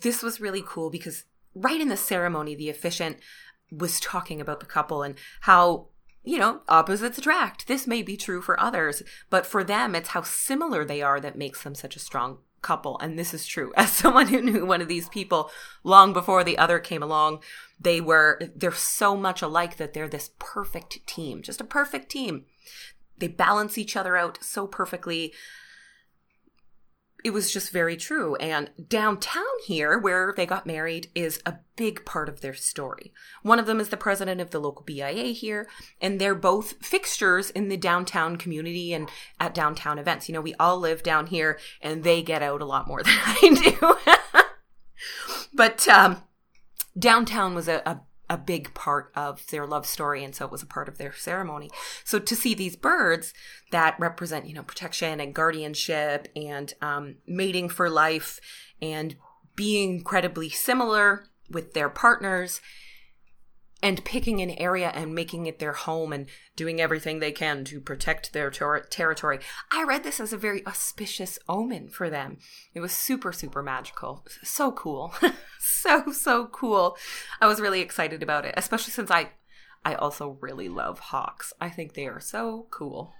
This 0.00 0.22
was 0.22 0.40
really 0.40 0.62
cool 0.66 0.90
because 0.90 1.24
right 1.54 1.80
in 1.80 1.88
the 1.88 1.96
ceremony, 1.96 2.54
the 2.54 2.70
officiant 2.70 3.18
was 3.70 4.00
talking 4.00 4.40
about 4.40 4.60
the 4.60 4.66
couple 4.66 5.02
and 5.02 5.16
how 5.42 5.88
you 6.24 6.38
know, 6.38 6.60
opposites 6.68 7.18
attract. 7.18 7.66
This 7.66 7.84
may 7.84 8.00
be 8.00 8.16
true 8.16 8.40
for 8.40 8.60
others, 8.60 9.02
but 9.28 9.44
for 9.44 9.64
them, 9.64 9.96
it's 9.96 10.10
how 10.10 10.22
similar 10.22 10.84
they 10.84 11.02
are 11.02 11.18
that 11.18 11.36
makes 11.36 11.64
them 11.64 11.74
such 11.74 11.96
a 11.96 12.00
strong 12.00 12.38
couple. 12.62 12.96
And 13.00 13.18
this 13.18 13.34
is 13.34 13.44
true. 13.44 13.72
As 13.76 13.90
someone 13.90 14.28
who 14.28 14.40
knew 14.40 14.64
one 14.64 14.80
of 14.80 14.88
these 14.88 15.08
people 15.08 15.50
long 15.82 16.12
before 16.12 16.44
the 16.44 16.58
other 16.58 16.78
came 16.78 17.02
along 17.02 17.42
they 17.82 18.00
were 18.00 18.40
they're 18.54 18.72
so 18.72 19.16
much 19.16 19.42
alike 19.42 19.76
that 19.76 19.92
they're 19.92 20.08
this 20.08 20.30
perfect 20.38 21.04
team 21.06 21.42
just 21.42 21.60
a 21.60 21.64
perfect 21.64 22.10
team. 22.10 22.44
They 23.18 23.28
balance 23.28 23.76
each 23.76 23.96
other 23.96 24.16
out 24.16 24.38
so 24.42 24.66
perfectly 24.66 25.32
it 27.24 27.30
was 27.32 27.52
just 27.52 27.70
very 27.70 27.96
true. 27.96 28.34
And 28.36 28.70
downtown 28.88 29.44
here, 29.66 29.98
where 29.98 30.32
they 30.36 30.46
got 30.46 30.66
married, 30.66 31.10
is 31.14 31.40
a 31.46 31.58
big 31.76 32.04
part 32.04 32.28
of 32.28 32.40
their 32.40 32.54
story. 32.54 33.12
One 33.42 33.58
of 33.58 33.66
them 33.66 33.80
is 33.80 33.88
the 33.88 33.96
president 33.96 34.40
of 34.40 34.50
the 34.50 34.60
local 34.60 34.84
BIA 34.84 35.32
here, 35.32 35.68
and 36.00 36.20
they're 36.20 36.34
both 36.34 36.84
fixtures 36.84 37.50
in 37.50 37.68
the 37.68 37.76
downtown 37.76 38.36
community 38.36 38.92
and 38.92 39.08
at 39.38 39.54
downtown 39.54 39.98
events. 39.98 40.28
You 40.28 40.34
know, 40.34 40.40
we 40.40 40.54
all 40.54 40.78
live 40.78 41.02
down 41.02 41.26
here, 41.28 41.58
and 41.80 42.02
they 42.02 42.22
get 42.22 42.42
out 42.42 42.60
a 42.60 42.66
lot 42.66 42.88
more 42.88 43.02
than 43.04 43.14
I 43.16 43.72
do. 43.78 43.96
but 45.54 45.86
um, 45.88 46.22
downtown 46.98 47.54
was 47.54 47.68
a, 47.68 47.82
a 47.86 48.00
a 48.32 48.38
big 48.38 48.72
part 48.72 49.12
of 49.14 49.46
their 49.48 49.66
love 49.66 49.84
story 49.84 50.24
and 50.24 50.34
so 50.34 50.46
it 50.46 50.50
was 50.50 50.62
a 50.62 50.66
part 50.66 50.88
of 50.88 50.96
their 50.96 51.12
ceremony. 51.12 51.70
So 52.02 52.18
to 52.18 52.34
see 52.34 52.54
these 52.54 52.76
birds 52.76 53.34
that 53.72 53.94
represent 54.00 54.46
you 54.46 54.54
know 54.54 54.62
protection 54.62 55.20
and 55.20 55.34
guardianship 55.34 56.28
and 56.34 56.72
um, 56.80 57.16
mating 57.26 57.68
for 57.68 57.90
life 57.90 58.40
and 58.80 59.16
being 59.54 59.96
incredibly 59.96 60.48
similar 60.48 61.26
with 61.50 61.74
their 61.74 61.90
partners 61.90 62.62
and 63.82 64.04
picking 64.04 64.40
an 64.40 64.50
area 64.50 64.90
and 64.94 65.14
making 65.14 65.46
it 65.46 65.58
their 65.58 65.72
home 65.72 66.12
and 66.12 66.26
doing 66.54 66.80
everything 66.80 67.18
they 67.18 67.32
can 67.32 67.64
to 67.64 67.80
protect 67.80 68.32
their 68.32 68.50
ter- 68.50 68.84
territory. 68.84 69.40
I 69.72 69.82
read 69.82 70.04
this 70.04 70.20
as 70.20 70.32
a 70.32 70.38
very 70.38 70.64
auspicious 70.66 71.38
omen 71.48 71.88
for 71.88 72.08
them. 72.08 72.38
It 72.74 72.80
was 72.80 72.92
super, 72.92 73.32
super 73.32 73.62
magical. 73.62 74.24
So 74.44 74.70
cool. 74.70 75.12
so, 75.58 76.12
so 76.12 76.46
cool. 76.46 76.96
I 77.40 77.48
was 77.48 77.60
really 77.60 77.80
excited 77.80 78.22
about 78.22 78.44
it, 78.44 78.54
especially 78.56 78.92
since 78.92 79.10
I, 79.10 79.30
I 79.84 79.94
also 79.94 80.38
really 80.40 80.68
love 80.68 81.00
hawks. 81.00 81.52
I 81.60 81.68
think 81.68 81.94
they 81.94 82.06
are 82.06 82.20
so 82.20 82.68
cool. 82.70 83.12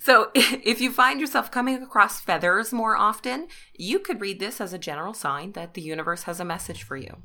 So, 0.00 0.30
if 0.34 0.80
you 0.80 0.92
find 0.92 1.20
yourself 1.20 1.50
coming 1.50 1.82
across 1.82 2.20
feathers 2.20 2.72
more 2.72 2.96
often, 2.96 3.48
you 3.74 3.98
could 3.98 4.20
read 4.20 4.38
this 4.38 4.60
as 4.60 4.72
a 4.72 4.78
general 4.78 5.12
sign 5.12 5.52
that 5.52 5.74
the 5.74 5.82
universe 5.82 6.22
has 6.22 6.40
a 6.40 6.44
message 6.44 6.82
for 6.82 6.96
you 6.96 7.22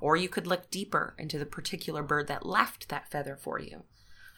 or 0.00 0.16
you 0.16 0.28
could 0.28 0.46
look 0.46 0.70
deeper 0.70 1.14
into 1.18 1.38
the 1.38 1.46
particular 1.46 2.02
bird 2.02 2.26
that 2.28 2.46
left 2.46 2.88
that 2.88 3.10
feather 3.10 3.36
for 3.36 3.60
you. 3.60 3.84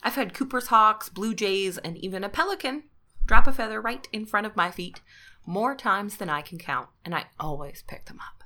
I've 0.03 0.15
had 0.15 0.35
Cooper's 0.35 0.69
hawks, 0.69 1.09
blue 1.09 1.35
jays, 1.35 1.79
and 1.79 1.97
even 1.99 2.25
a 2.25 2.29
pelican 2.29 2.85
drop 3.29 3.47
a 3.47 3.53
feather 3.53 3.81
right 3.81 4.09
in 4.13 4.27
front 4.27 4.47
of 4.47 4.57
my 4.57 4.71
feet 4.71 5.01
more 5.47 5.75
times 5.75 6.17
than 6.17 6.29
I 6.29 6.43
can 6.43 6.59
count, 6.59 6.89
and 7.05 7.15
I 7.15 7.27
always 7.39 7.85
pick 7.87 8.07
them 8.07 8.19
up. 8.21 8.45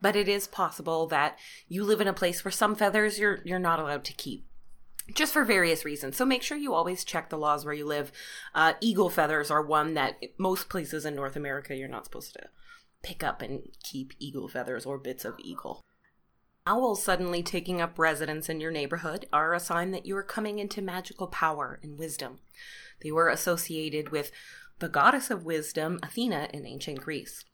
But 0.00 0.16
it 0.16 0.28
is 0.28 0.46
possible 0.46 1.06
that 1.08 1.38
you 1.68 1.84
live 1.84 2.00
in 2.00 2.08
a 2.08 2.12
place 2.12 2.44
where 2.44 2.52
some 2.52 2.74
feathers 2.74 3.18
you're 3.18 3.40
you're 3.44 3.58
not 3.58 3.78
allowed 3.78 4.04
to 4.04 4.12
keep 4.12 4.46
just 5.14 5.32
for 5.32 5.44
various 5.44 5.84
reasons. 5.84 6.16
So 6.16 6.24
make 6.24 6.42
sure 6.42 6.56
you 6.56 6.72
always 6.72 7.04
check 7.04 7.28
the 7.28 7.38
laws 7.38 7.64
where 7.64 7.74
you 7.74 7.84
live. 7.84 8.12
Uh, 8.54 8.74
eagle 8.80 9.10
feathers 9.10 9.50
are 9.50 9.62
one 9.62 9.94
that 9.94 10.16
most 10.38 10.68
places 10.68 11.04
in 11.04 11.14
North 11.14 11.36
America 11.36 11.76
you're 11.76 11.88
not 11.88 12.04
supposed 12.04 12.32
to 12.34 12.48
pick 13.02 13.22
up 13.24 13.42
and 13.42 13.62
keep 13.82 14.12
eagle 14.18 14.48
feathers 14.48 14.86
or 14.86 14.98
bits 14.98 15.24
of 15.24 15.34
eagle. 15.38 15.80
Owls 16.66 17.02
suddenly 17.02 17.42
taking 17.42 17.80
up 17.80 17.98
residence 17.98 18.48
in 18.48 18.60
your 18.60 18.70
neighborhood 18.70 19.26
are 19.32 19.54
a 19.54 19.60
sign 19.60 19.92
that 19.92 20.06
you 20.06 20.16
are 20.16 20.22
coming 20.22 20.58
into 20.58 20.82
magical 20.82 21.26
power 21.26 21.80
and 21.82 21.98
wisdom. 21.98 22.38
They 23.02 23.10
were 23.10 23.28
associated 23.28 24.10
with 24.10 24.30
the 24.78 24.88
goddess 24.88 25.30
of 25.30 25.44
wisdom, 25.44 25.98
Athena, 26.02 26.48
in 26.52 26.66
ancient 26.66 27.00
Greece. 27.00 27.44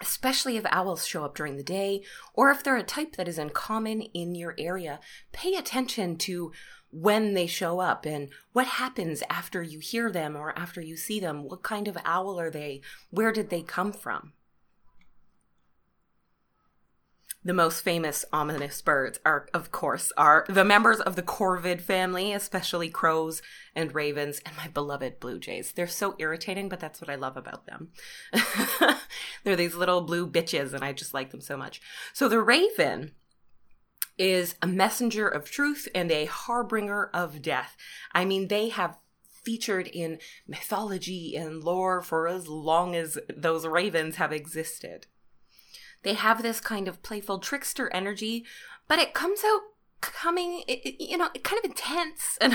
Especially 0.00 0.56
if 0.56 0.64
owls 0.70 1.06
show 1.06 1.24
up 1.24 1.34
during 1.34 1.56
the 1.56 1.62
day, 1.62 2.02
or 2.32 2.50
if 2.50 2.62
they're 2.62 2.76
a 2.76 2.82
type 2.82 3.16
that 3.16 3.28
is 3.28 3.38
uncommon 3.38 4.02
in 4.02 4.34
your 4.34 4.54
area, 4.56 5.00
pay 5.32 5.54
attention 5.54 6.16
to 6.16 6.52
when 6.92 7.34
they 7.34 7.46
show 7.46 7.80
up 7.80 8.06
and 8.06 8.30
what 8.52 8.66
happens 8.66 9.22
after 9.28 9.62
you 9.62 9.78
hear 9.78 10.10
them 10.10 10.36
or 10.36 10.56
after 10.58 10.80
you 10.80 10.96
see 10.96 11.20
them. 11.20 11.44
What 11.44 11.62
kind 11.62 11.88
of 11.88 11.98
owl 12.04 12.38
are 12.40 12.50
they? 12.50 12.80
Where 13.10 13.32
did 13.32 13.50
they 13.50 13.62
come 13.62 13.92
from? 13.92 14.32
The 17.42 17.54
most 17.54 17.80
famous 17.80 18.26
ominous 18.34 18.82
birds 18.82 19.18
are, 19.24 19.48
of 19.54 19.72
course, 19.72 20.12
are 20.18 20.44
the 20.46 20.64
members 20.64 21.00
of 21.00 21.16
the 21.16 21.22
corvid 21.22 21.80
family, 21.80 22.34
especially 22.34 22.90
crows 22.90 23.40
and 23.74 23.94
ravens, 23.94 24.42
and 24.44 24.54
my 24.58 24.68
beloved 24.68 25.20
blue 25.20 25.38
jays. 25.38 25.72
They're 25.72 25.86
so 25.86 26.16
irritating, 26.18 26.68
but 26.68 26.80
that's 26.80 27.00
what 27.00 27.08
I 27.08 27.14
love 27.14 27.38
about 27.38 27.64
them. 27.64 27.88
They're 29.44 29.56
these 29.56 29.74
little 29.74 30.02
blue 30.02 30.28
bitches, 30.28 30.74
and 30.74 30.84
I 30.84 30.92
just 30.92 31.14
like 31.14 31.30
them 31.30 31.40
so 31.40 31.56
much. 31.56 31.80
So 32.12 32.28
the 32.28 32.42
raven 32.42 33.12
is 34.18 34.56
a 34.60 34.66
messenger 34.66 35.26
of 35.26 35.50
truth 35.50 35.88
and 35.94 36.12
a 36.12 36.26
harbinger 36.26 37.08
of 37.14 37.40
death. 37.40 37.74
I 38.12 38.26
mean, 38.26 38.48
they 38.48 38.68
have 38.68 38.98
featured 39.42 39.88
in 39.88 40.18
mythology 40.46 41.34
and 41.36 41.64
lore 41.64 42.02
for 42.02 42.28
as 42.28 42.48
long 42.48 42.94
as 42.94 43.18
those 43.34 43.66
ravens 43.66 44.16
have 44.16 44.30
existed. 44.30 45.06
They 46.02 46.14
have 46.14 46.42
this 46.42 46.60
kind 46.60 46.88
of 46.88 47.02
playful 47.02 47.38
trickster 47.38 47.92
energy, 47.92 48.44
but 48.88 48.98
it 48.98 49.14
comes 49.14 49.42
out 49.44 49.60
coming, 50.00 50.62
you 50.66 51.18
know, 51.18 51.28
kind 51.42 51.58
of 51.58 51.70
intense 51.70 52.38
and 52.40 52.54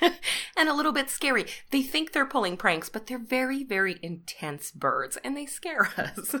and 0.56 0.68
a 0.68 0.74
little 0.74 0.92
bit 0.92 1.10
scary. 1.10 1.46
They 1.70 1.82
think 1.82 2.12
they're 2.12 2.26
pulling 2.26 2.56
pranks, 2.56 2.88
but 2.88 3.06
they're 3.06 3.18
very, 3.18 3.64
very 3.64 3.98
intense 4.02 4.70
birds, 4.70 5.16
and 5.24 5.36
they 5.36 5.46
scare 5.46 5.90
us. 5.96 6.34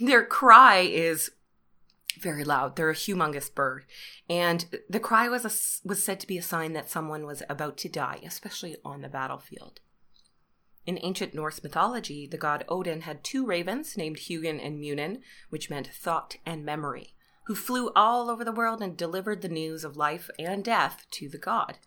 Their 0.00 0.24
cry 0.24 0.78
is 0.78 1.30
very 2.18 2.44
loud. 2.44 2.76
They're 2.76 2.90
a 2.90 2.94
humongous 2.94 3.52
bird, 3.52 3.84
and 4.28 4.66
the 4.88 5.00
cry 5.00 5.28
was 5.28 5.44
a, 5.44 5.88
was 5.88 6.02
said 6.02 6.20
to 6.20 6.26
be 6.26 6.38
a 6.38 6.42
sign 6.42 6.72
that 6.72 6.90
someone 6.90 7.26
was 7.26 7.42
about 7.48 7.76
to 7.78 7.88
die, 7.88 8.20
especially 8.24 8.76
on 8.84 9.02
the 9.02 9.08
battlefield. 9.08 9.80
In 10.86 10.98
ancient 11.02 11.34
Norse 11.34 11.62
mythology, 11.62 12.26
the 12.26 12.36
god 12.36 12.64
Odin 12.68 13.02
had 13.02 13.24
two 13.24 13.46
ravens 13.46 13.96
named 13.96 14.18
Hugin 14.18 14.60
and 14.60 14.78
Munin, 14.78 15.22
which 15.48 15.70
meant 15.70 15.86
thought 15.86 16.36
and 16.44 16.64
memory, 16.64 17.14
who 17.46 17.54
flew 17.54 17.90
all 17.96 18.28
over 18.28 18.44
the 18.44 18.52
world 18.52 18.82
and 18.82 18.96
delivered 18.96 19.40
the 19.40 19.48
news 19.48 19.82
of 19.82 19.96
life 19.96 20.28
and 20.38 20.62
death 20.62 21.06
to 21.12 21.28
the 21.28 21.38
god. 21.38 21.78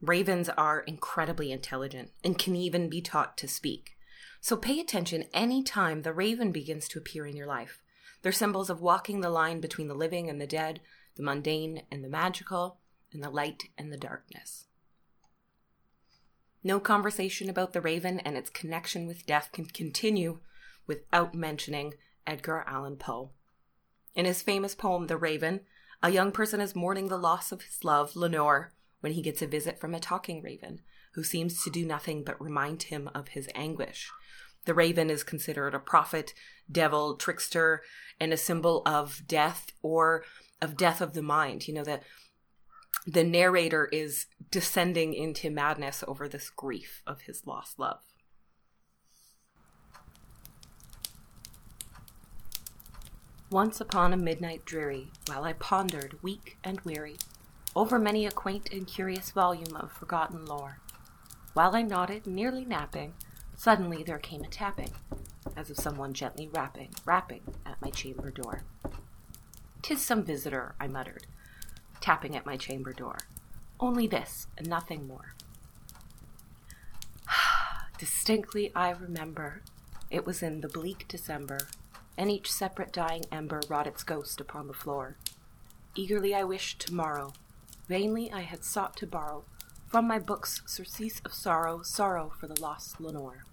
Ravens 0.00 0.48
are 0.50 0.80
incredibly 0.80 1.52
intelligent 1.52 2.10
and 2.22 2.38
can 2.38 2.56
even 2.56 2.88
be 2.88 3.00
taught 3.00 3.36
to 3.38 3.48
speak. 3.48 3.96
So 4.40 4.56
pay 4.56 4.80
attention 4.80 5.24
any 5.32 5.62
time 5.62 6.02
the 6.02 6.12
raven 6.12 6.52
begins 6.52 6.88
to 6.88 6.98
appear 6.98 7.26
in 7.26 7.36
your 7.36 7.46
life. 7.46 7.80
They're 8.22 8.32
symbols 8.32 8.70
of 8.70 8.80
walking 8.80 9.20
the 9.20 9.30
line 9.30 9.60
between 9.60 9.88
the 9.88 9.94
living 9.94 10.28
and 10.28 10.40
the 10.40 10.46
dead, 10.46 10.80
the 11.16 11.22
mundane 11.22 11.82
and 11.90 12.02
the 12.02 12.08
magical, 12.08 12.78
and 13.12 13.22
the 13.22 13.30
light 13.30 13.64
and 13.78 13.92
the 13.92 13.96
darkness. 13.96 14.66
No 16.66 16.80
conversation 16.80 17.50
about 17.50 17.74
the 17.74 17.82
raven 17.82 18.20
and 18.20 18.38
its 18.38 18.48
connection 18.48 19.06
with 19.06 19.26
death 19.26 19.50
can 19.52 19.66
continue 19.66 20.38
without 20.86 21.34
mentioning 21.34 21.92
Edgar 22.26 22.64
Allan 22.66 22.96
Poe. 22.96 23.32
In 24.14 24.24
his 24.24 24.40
famous 24.40 24.74
poem, 24.74 25.06
The 25.06 25.18
Raven, 25.18 25.60
a 26.02 26.10
young 26.10 26.32
person 26.32 26.62
is 26.62 26.74
mourning 26.74 27.08
the 27.08 27.18
loss 27.18 27.52
of 27.52 27.62
his 27.62 27.84
love, 27.84 28.16
Lenore, 28.16 28.72
when 29.00 29.12
he 29.12 29.20
gets 29.20 29.42
a 29.42 29.46
visit 29.46 29.78
from 29.78 29.94
a 29.94 30.00
talking 30.00 30.40
raven, 30.40 30.80
who 31.12 31.22
seems 31.22 31.62
to 31.62 31.70
do 31.70 31.84
nothing 31.84 32.24
but 32.24 32.40
remind 32.40 32.84
him 32.84 33.10
of 33.14 33.28
his 33.28 33.48
anguish. 33.54 34.10
The 34.64 34.74
raven 34.74 35.10
is 35.10 35.22
considered 35.22 35.74
a 35.74 35.78
prophet, 35.78 36.32
devil, 36.72 37.16
trickster, 37.16 37.82
and 38.18 38.32
a 38.32 38.38
symbol 38.38 38.82
of 38.86 39.22
death 39.26 39.66
or 39.82 40.24
of 40.62 40.78
death 40.78 41.02
of 41.02 41.12
the 41.12 41.22
mind. 41.22 41.68
You 41.68 41.74
know, 41.74 41.84
that 41.84 42.04
the 43.06 43.24
narrator 43.24 43.86
is 43.92 44.26
descending 44.50 45.12
into 45.12 45.50
madness 45.50 46.02
over 46.08 46.28
this 46.28 46.48
grief 46.48 47.02
of 47.06 47.22
his 47.22 47.46
lost 47.46 47.78
love. 47.78 48.00
Once 53.50 53.80
upon 53.80 54.12
a 54.12 54.16
midnight 54.16 54.64
dreary, 54.64 55.10
while 55.26 55.44
I 55.44 55.52
pondered, 55.52 56.18
weak 56.22 56.56
and 56.64 56.80
weary, 56.80 57.16
over 57.76 57.98
many 57.98 58.26
a 58.26 58.30
quaint 58.30 58.72
and 58.72 58.86
curious 58.86 59.30
volume 59.30 59.76
of 59.76 59.92
forgotten 59.92 60.44
lore, 60.46 60.78
while 61.52 61.76
I 61.76 61.82
nodded, 61.82 62.26
nearly 62.26 62.64
napping, 62.64 63.14
suddenly 63.54 64.02
there 64.02 64.18
came 64.18 64.42
a 64.42 64.48
tapping, 64.48 64.92
as 65.56 65.70
of 65.70 65.76
someone 65.76 66.14
gently 66.14 66.48
rapping, 66.48 66.94
rapping 67.04 67.42
at 67.64 67.80
my 67.80 67.90
chamber 67.90 68.30
door. 68.30 68.62
"'Tis 69.82 70.02
some 70.02 70.24
visitor," 70.24 70.74
I 70.80 70.88
muttered, 70.88 71.26
tapping 72.04 72.36
at 72.36 72.44
my 72.44 72.54
chamber 72.54 72.92
door. 72.92 73.16
Only 73.80 74.06
this, 74.06 74.46
and 74.58 74.68
nothing 74.68 75.08
more. 75.08 75.32
Distinctly 77.98 78.70
I 78.76 78.90
remember 78.90 79.62
it 80.10 80.26
was 80.26 80.42
in 80.42 80.60
the 80.60 80.68
bleak 80.68 81.08
December, 81.08 81.60
and 82.18 82.30
each 82.30 82.52
separate 82.52 82.92
dying 82.92 83.24
ember 83.32 83.62
wrought 83.70 83.86
its 83.86 84.02
ghost 84.02 84.38
upon 84.38 84.66
the 84.66 84.74
floor. 84.74 85.16
Eagerly 85.94 86.34
I 86.34 86.44
wished 86.44 86.78
tomorrow. 86.78 87.32
Vainly 87.88 88.30
I 88.30 88.42
had 88.42 88.64
sought 88.64 88.98
to 88.98 89.06
borrow 89.06 89.44
from 89.86 90.06
my 90.06 90.18
books 90.18 90.60
surcease 90.66 91.22
of 91.24 91.32
sorrow, 91.32 91.80
sorrow 91.80 92.34
for 92.38 92.46
the 92.46 92.60
lost 92.60 93.00
Lenore, 93.00 93.46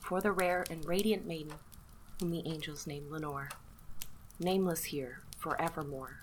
for 0.00 0.22
the 0.22 0.32
rare 0.32 0.64
and 0.70 0.86
radiant 0.86 1.26
maiden 1.26 1.56
whom 2.18 2.30
the 2.30 2.42
angels 2.46 2.86
name 2.86 3.10
Lenore, 3.10 3.50
nameless 4.38 4.84
here 4.84 5.24
forevermore 5.36 6.22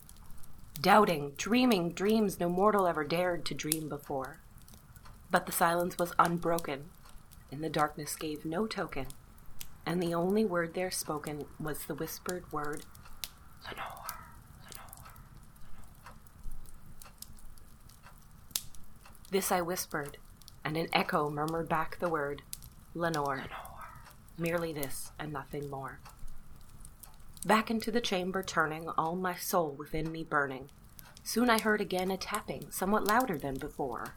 doubting, 0.79 1.33
dreaming 1.37 1.91
dreams 1.91 2.39
no 2.39 2.49
mortal 2.49 2.87
ever 2.87 3.03
dared 3.03 3.45
to 3.45 3.53
dream 3.53 3.89
before. 3.89 4.39
But 5.29 5.45
the 5.45 5.51
silence 5.51 5.97
was 5.97 6.13
unbroken, 6.19 6.85
and 7.51 7.63
the 7.63 7.69
darkness 7.69 8.15
gave 8.15 8.45
no 8.45 8.67
token, 8.67 9.07
and 9.85 10.01
the 10.01 10.13
only 10.13 10.45
word 10.45 10.73
there 10.73 10.91
spoken 10.91 11.45
was 11.59 11.85
the 11.85 11.95
whispered 11.95 12.51
word, 12.51 12.83
Lenore, 13.63 14.07
Lenore, 14.63 14.97
Lenore. 15.03 15.13
This 19.29 19.51
I 19.51 19.61
whispered, 19.61 20.17
and 20.63 20.77
an 20.77 20.87
echo 20.93 21.29
murmured 21.29 21.69
back 21.69 21.99
the 21.99 22.09
word, 22.09 22.41
Lenore. 22.93 23.37
Lenore. 23.37 23.47
merely 24.37 24.73
this 24.73 25.11
and 25.19 25.31
nothing 25.31 25.69
more. 25.69 25.99
Back 27.45 27.71
into 27.71 27.91
the 27.91 28.01
chamber 28.01 28.43
turning, 28.43 28.87
all 28.89 29.15
my 29.15 29.35
soul 29.35 29.71
within 29.71 30.11
me 30.11 30.23
burning. 30.23 30.69
Soon 31.23 31.49
I 31.49 31.59
heard 31.59 31.81
again 31.81 32.11
a 32.11 32.17
tapping, 32.17 32.69
somewhat 32.69 33.07
louder 33.07 33.37
than 33.37 33.55
before. 33.55 34.13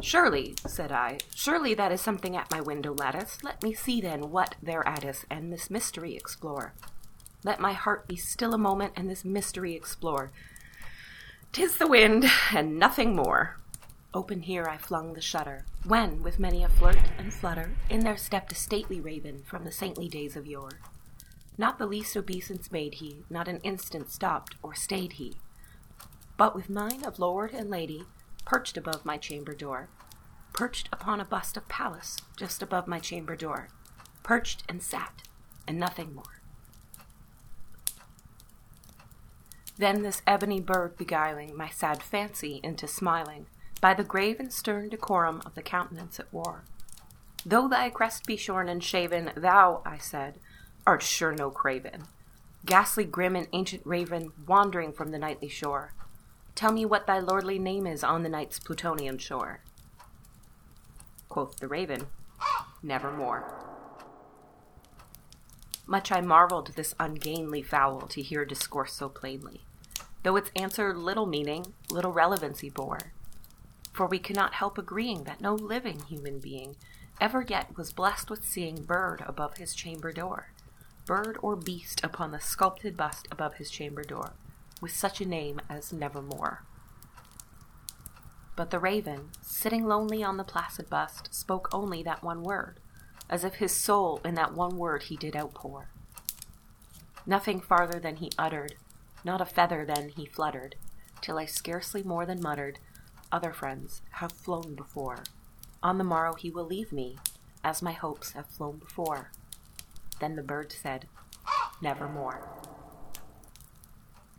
Surely, 0.00 0.54
said 0.66 0.90
I, 0.90 1.18
surely 1.34 1.74
that 1.74 1.92
is 1.92 2.00
something 2.00 2.36
at 2.36 2.50
my 2.50 2.60
window 2.60 2.92
lattice. 2.94 3.38
Let 3.44 3.62
me 3.62 3.72
see 3.72 4.00
then 4.00 4.30
what 4.30 4.56
thereat 4.60 5.04
is, 5.04 5.26
and 5.30 5.52
this 5.52 5.70
mystery 5.70 6.16
explore. 6.16 6.72
Let 7.44 7.60
my 7.60 7.72
heart 7.72 8.08
be 8.08 8.16
still 8.16 8.52
a 8.52 8.58
moment, 8.58 8.94
and 8.96 9.08
this 9.08 9.24
mystery 9.24 9.74
explore. 9.74 10.32
Tis 11.52 11.78
the 11.78 11.86
wind, 11.86 12.26
and 12.52 12.78
nothing 12.78 13.14
more. 13.14 13.58
Open 14.12 14.42
here 14.42 14.66
I 14.66 14.76
flung 14.76 15.12
the 15.12 15.20
shutter, 15.20 15.64
when, 15.84 16.22
with 16.22 16.40
many 16.40 16.64
a 16.64 16.68
flirt 16.68 16.98
and 17.16 17.32
flutter, 17.32 17.76
in 17.88 18.00
there 18.00 18.16
stepped 18.16 18.50
a 18.50 18.56
stately 18.56 19.00
raven 19.00 19.42
from 19.44 19.64
the 19.64 19.72
saintly 19.72 20.08
days 20.08 20.34
of 20.34 20.46
yore. 20.46 20.80
Not 21.58 21.78
the 21.78 21.86
least 21.86 22.16
obeisance 22.16 22.70
made 22.70 22.94
he, 22.94 23.24
not 23.28 23.48
an 23.48 23.58
instant 23.58 24.12
stopped 24.12 24.54
or 24.62 24.76
stayed 24.76 25.14
he, 25.14 25.34
but 26.36 26.54
with 26.54 26.70
mine 26.70 27.04
of 27.04 27.18
lord 27.18 27.52
and 27.52 27.68
lady, 27.68 28.04
perched 28.44 28.76
above 28.76 29.04
my 29.04 29.18
chamber 29.18 29.54
door, 29.54 29.88
perched 30.52 30.88
upon 30.92 31.20
a 31.20 31.24
bust 31.24 31.56
of 31.56 31.68
Pallas 31.68 32.16
just 32.36 32.62
above 32.62 32.86
my 32.86 33.00
chamber 33.00 33.34
door, 33.34 33.68
perched 34.22 34.62
and 34.68 34.80
sat, 34.80 35.22
and 35.66 35.78
nothing 35.78 36.14
more. 36.14 36.40
Then 39.76 40.02
this 40.02 40.22
ebony 40.26 40.60
bird 40.60 40.96
beguiling 40.96 41.56
my 41.56 41.68
sad 41.68 42.02
fancy 42.04 42.60
into 42.62 42.86
smiling, 42.86 43.46
by 43.80 43.94
the 43.94 44.04
grave 44.04 44.38
and 44.38 44.52
stern 44.52 44.88
decorum 44.88 45.42
of 45.44 45.54
the 45.54 45.62
countenance 45.62 46.20
it 46.20 46.26
wore. 46.30 46.64
Though 47.44 47.68
thy 47.68 47.90
crest 47.90 48.26
be 48.26 48.36
shorn 48.36 48.68
and 48.68 48.82
shaven, 48.82 49.32
thou, 49.36 49.82
I 49.84 49.98
said, 49.98 50.38
art 50.88 51.02
sure 51.02 51.32
no 51.32 51.50
craven. 51.50 52.04
Ghastly, 52.64 53.04
grim, 53.04 53.36
and 53.36 53.46
ancient 53.52 53.82
raven, 53.84 54.32
wandering 54.46 54.92
from 54.92 55.10
the 55.10 55.18
nightly 55.18 55.48
shore, 55.48 55.92
tell 56.54 56.72
me 56.72 56.86
what 56.86 57.06
thy 57.06 57.18
lordly 57.18 57.58
name 57.58 57.86
is 57.86 58.02
on 58.02 58.22
the 58.22 58.28
night's 58.30 58.58
Plutonian 58.58 59.18
shore. 59.18 59.60
Quoth 61.28 61.58
the 61.58 61.68
raven, 61.68 62.06
Nevermore. 62.82 63.44
Much 65.86 66.10
I 66.10 66.22
marveled 66.22 66.72
this 66.74 66.94
ungainly 66.98 67.60
fowl 67.60 68.00
to 68.08 68.22
hear 68.22 68.46
discourse 68.46 68.94
so 68.94 69.10
plainly, 69.10 69.60
though 70.22 70.36
its 70.36 70.50
answer 70.56 70.94
little 70.94 71.26
meaning, 71.26 71.74
little 71.90 72.12
relevancy 72.12 72.70
bore 72.70 73.12
for 73.98 74.06
we 74.06 74.20
cannot 74.20 74.54
help 74.54 74.78
agreeing 74.78 75.24
that 75.24 75.40
no 75.40 75.56
living 75.56 76.00
human 76.08 76.38
being 76.38 76.76
ever 77.20 77.44
yet 77.48 77.76
was 77.76 77.92
blessed 77.92 78.30
with 78.30 78.44
seeing 78.44 78.84
bird 78.84 79.24
above 79.26 79.56
his 79.56 79.74
chamber 79.74 80.12
door, 80.12 80.52
bird 81.08 81.38
or 81.40 81.56
beast 81.56 82.04
upon 82.04 82.32
the 82.32 82.38
sculpted 82.38 82.94
bust 82.94 83.26
above 83.32 83.54
his 83.54 83.70
chamber 83.70 84.04
door, 84.04 84.34
with 84.82 84.94
such 84.94 85.22
a 85.22 85.26
name 85.26 85.58
as 85.66 85.90
Nevermore. 85.90 86.62
But 88.54 88.70
the 88.70 88.78
raven, 88.78 89.30
sitting 89.40 89.86
lonely 89.86 90.22
on 90.22 90.36
the 90.36 90.44
placid 90.44 90.90
bust, 90.90 91.34
spoke 91.34 91.66
only 91.72 92.02
that 92.02 92.22
one 92.22 92.42
word, 92.42 92.78
as 93.30 93.42
if 93.42 93.54
his 93.54 93.74
soul 93.74 94.20
in 94.22 94.34
that 94.34 94.52
one 94.52 94.76
word 94.76 95.04
he 95.04 95.16
did 95.16 95.34
outpour. 95.34 95.88
Nothing 97.24 97.58
farther 97.58 97.98
than 97.98 98.16
he 98.16 98.30
uttered, 98.38 98.74
not 99.24 99.40
a 99.40 99.46
feather 99.46 99.86
then 99.86 100.10
he 100.10 100.26
fluttered, 100.26 100.76
till 101.22 101.38
I 101.38 101.46
scarcely 101.46 102.02
more 102.02 102.26
than 102.26 102.42
muttered, 102.42 102.80
other 103.32 103.54
friends 103.54 104.02
have 104.10 104.32
flown 104.32 104.74
before. 104.74 105.24
On 105.82 105.96
the 105.96 106.04
morrow 106.04 106.34
he 106.34 106.50
will 106.50 106.66
leave 106.66 106.92
me, 106.92 107.16
as 107.64 107.80
my 107.80 107.92
hopes 107.92 108.32
have 108.32 108.46
flown 108.46 108.76
before. 108.76 109.30
Then 110.20 110.36
the 110.36 110.42
bird 110.42 110.72
said, 110.72 111.06
Nevermore. 111.80 112.48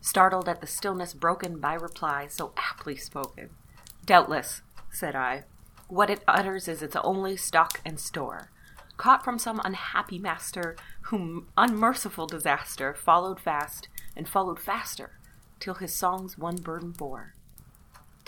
Startled 0.01 0.49
at 0.49 0.61
the 0.61 0.67
stillness 0.67 1.13
broken 1.13 1.59
by 1.59 1.73
reply 1.73 2.27
so 2.27 2.53
aptly 2.57 2.95
spoken. 2.95 3.49
Doubtless, 4.05 4.61
said 4.91 5.15
I, 5.15 5.43
what 5.87 6.09
it 6.09 6.23
utters 6.27 6.67
is 6.67 6.81
its 6.81 6.95
only 6.95 7.37
stock 7.37 7.81
and 7.85 7.99
store, 7.99 8.49
caught 8.97 9.23
from 9.23 9.39
some 9.39 9.61
unhappy 9.63 10.19
master, 10.19 10.75
whom 11.03 11.47
unmerciful 11.57 12.27
disaster 12.27 12.93
followed 12.93 13.39
fast 13.39 13.87
and 14.15 14.27
followed 14.27 14.59
faster, 14.59 15.19
till 15.59 15.75
his 15.75 15.93
songs 15.93 16.37
one 16.37 16.57
burden 16.57 16.91
bore 16.91 17.33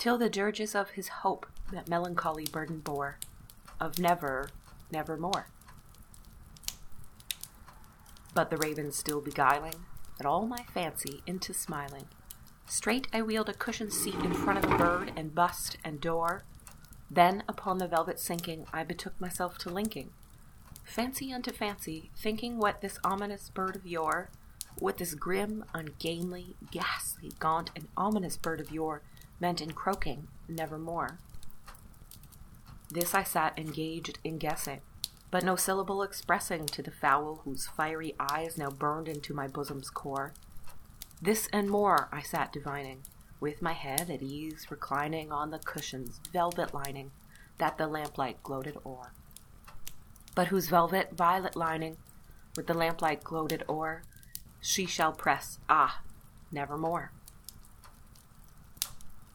till 0.02 0.18
the 0.18 0.28
dirges 0.28 0.74
of 0.74 0.90
his 0.90 1.06
hope 1.22 1.46
that 1.72 1.88
melancholy 1.88 2.44
burden 2.44 2.80
bore, 2.80 3.18
of 3.78 4.00
never, 4.00 4.48
never 4.90 5.16
more. 5.16 5.46
But 8.34 8.50
the 8.50 8.56
raven 8.56 8.92
still 8.92 9.20
beguiling, 9.20 9.74
at 10.18 10.26
all 10.26 10.46
my 10.46 10.64
fancy 10.72 11.22
into 11.26 11.52
smiling, 11.52 12.06
straight 12.66 13.06
I 13.12 13.22
wheeled 13.22 13.48
a 13.48 13.54
cushioned 13.54 13.92
seat 13.92 14.14
in 14.14 14.32
front 14.32 14.64
of 14.64 14.70
the 14.70 14.76
bird 14.76 15.12
and 15.16 15.34
bust 15.34 15.76
and 15.84 16.00
door. 16.00 16.44
Then 17.10 17.42
upon 17.46 17.78
the 17.78 17.88
velvet 17.88 18.18
sinking, 18.18 18.66
I 18.72 18.84
betook 18.84 19.20
myself 19.20 19.58
to 19.58 19.70
linking, 19.70 20.10
fancy 20.82 21.32
unto 21.32 21.52
fancy, 21.52 22.10
thinking 22.16 22.58
what 22.58 22.80
this 22.80 22.98
ominous 23.04 23.50
bird 23.50 23.76
of 23.76 23.86
yore, 23.86 24.30
what 24.78 24.96
this 24.96 25.14
grim, 25.14 25.64
ungainly, 25.74 26.56
ghastly, 26.70 27.32
gaunt, 27.38 27.70
and 27.76 27.88
ominous 27.96 28.36
bird 28.36 28.60
of 28.60 28.70
yore 28.70 29.02
meant 29.40 29.60
in 29.60 29.72
croaking, 29.72 30.28
nevermore. 30.48 31.18
This 32.90 33.14
I 33.14 33.22
sat 33.22 33.58
engaged 33.58 34.18
in 34.24 34.38
guessing, 34.38 34.80
but 35.32 35.42
no 35.42 35.56
syllable 35.56 36.02
expressing 36.02 36.66
to 36.66 36.82
the 36.82 36.90
fowl 36.90 37.40
whose 37.44 37.66
fiery 37.66 38.14
eyes 38.20 38.58
now 38.58 38.68
burned 38.68 39.08
into 39.08 39.32
my 39.32 39.48
bosom's 39.48 39.88
core. 39.88 40.34
This 41.22 41.48
and 41.54 41.70
more 41.70 42.10
I 42.12 42.20
sat 42.20 42.52
divining, 42.52 43.04
with 43.40 43.62
my 43.62 43.72
head 43.72 44.10
at 44.10 44.20
ease 44.20 44.66
reclining 44.70 45.32
on 45.32 45.50
the 45.50 45.58
cushion's 45.58 46.20
velvet 46.34 46.74
lining 46.74 47.12
that 47.56 47.78
the 47.78 47.86
lamplight 47.86 48.42
gloated 48.42 48.76
o'er. 48.84 49.12
But 50.34 50.48
whose 50.48 50.68
velvet 50.68 51.14
violet 51.14 51.56
lining, 51.56 51.96
with 52.54 52.66
the 52.66 52.74
lamplight 52.74 53.24
gloated 53.24 53.64
o'er, 53.70 54.02
she 54.60 54.84
shall 54.84 55.12
press, 55.12 55.58
ah, 55.66 56.02
nevermore. 56.52 57.10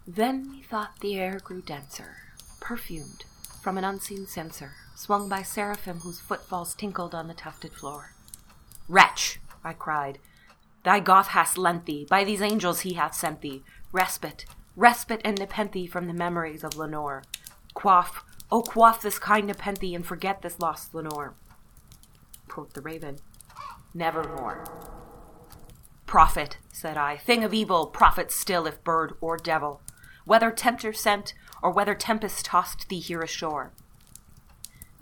Then 0.05 0.51
methought 0.51 0.99
the 0.99 1.17
air 1.17 1.39
grew 1.43 1.61
denser, 1.61 2.17
perfumed 2.59 3.25
from 3.63 3.79
an 3.79 3.83
unseen 3.83 4.27
censer, 4.27 4.73
swung 4.97 5.29
by 5.29 5.43
seraphim 5.43 5.99
whose 5.99 6.19
footfalls 6.19 6.73
tinkled 6.73 7.13
on 7.13 7.27
the 7.27 7.33
tufted 7.35 7.71
floor. 7.71 8.13
Wretch! 8.89 9.39
I 9.63 9.73
cried. 9.73 10.17
Thy 10.83 10.99
Goth 10.99 11.27
hath 11.27 11.55
lent 11.55 11.85
thee, 11.85 12.07
by 12.09 12.23
these 12.23 12.41
angels 12.41 12.79
he 12.79 12.93
hath 12.93 13.13
sent 13.13 13.41
thee, 13.41 13.63
respite, 13.91 14.45
respite 14.75 15.21
and 15.23 15.37
nepenthe 15.37 15.87
from 15.87 16.07
the 16.07 16.13
memories 16.13 16.63
of 16.63 16.77
Lenore. 16.77 17.23
Quaff, 17.75 18.23
oh 18.51 18.63
quaff 18.63 19.03
this 19.03 19.19
kind 19.19 19.45
nepenthe 19.45 19.93
and 19.93 20.03
forget 20.03 20.41
this 20.41 20.59
lost 20.59 20.95
Lenore. 20.95 21.35
Quoth 22.47 22.73
the 22.73 22.81
raven, 22.81 23.17
Nevermore. 23.93 24.63
Prophet, 26.07 26.57
said 26.73 26.97
I, 26.97 27.17
thing 27.17 27.43
of 27.43 27.53
evil, 27.53 27.85
prophet 27.85 28.31
still, 28.31 28.65
if 28.65 28.83
bird 28.83 29.13
or 29.21 29.37
devil 29.37 29.81
whether 30.27 30.51
tempter 30.51 30.91
sent, 30.91 31.33
or 31.63 31.71
whether 31.71 31.95
tempest 31.95 32.43
tossed 32.43 32.89
thee 32.89 32.99
here 32.99 33.21
ashore. 33.21 33.71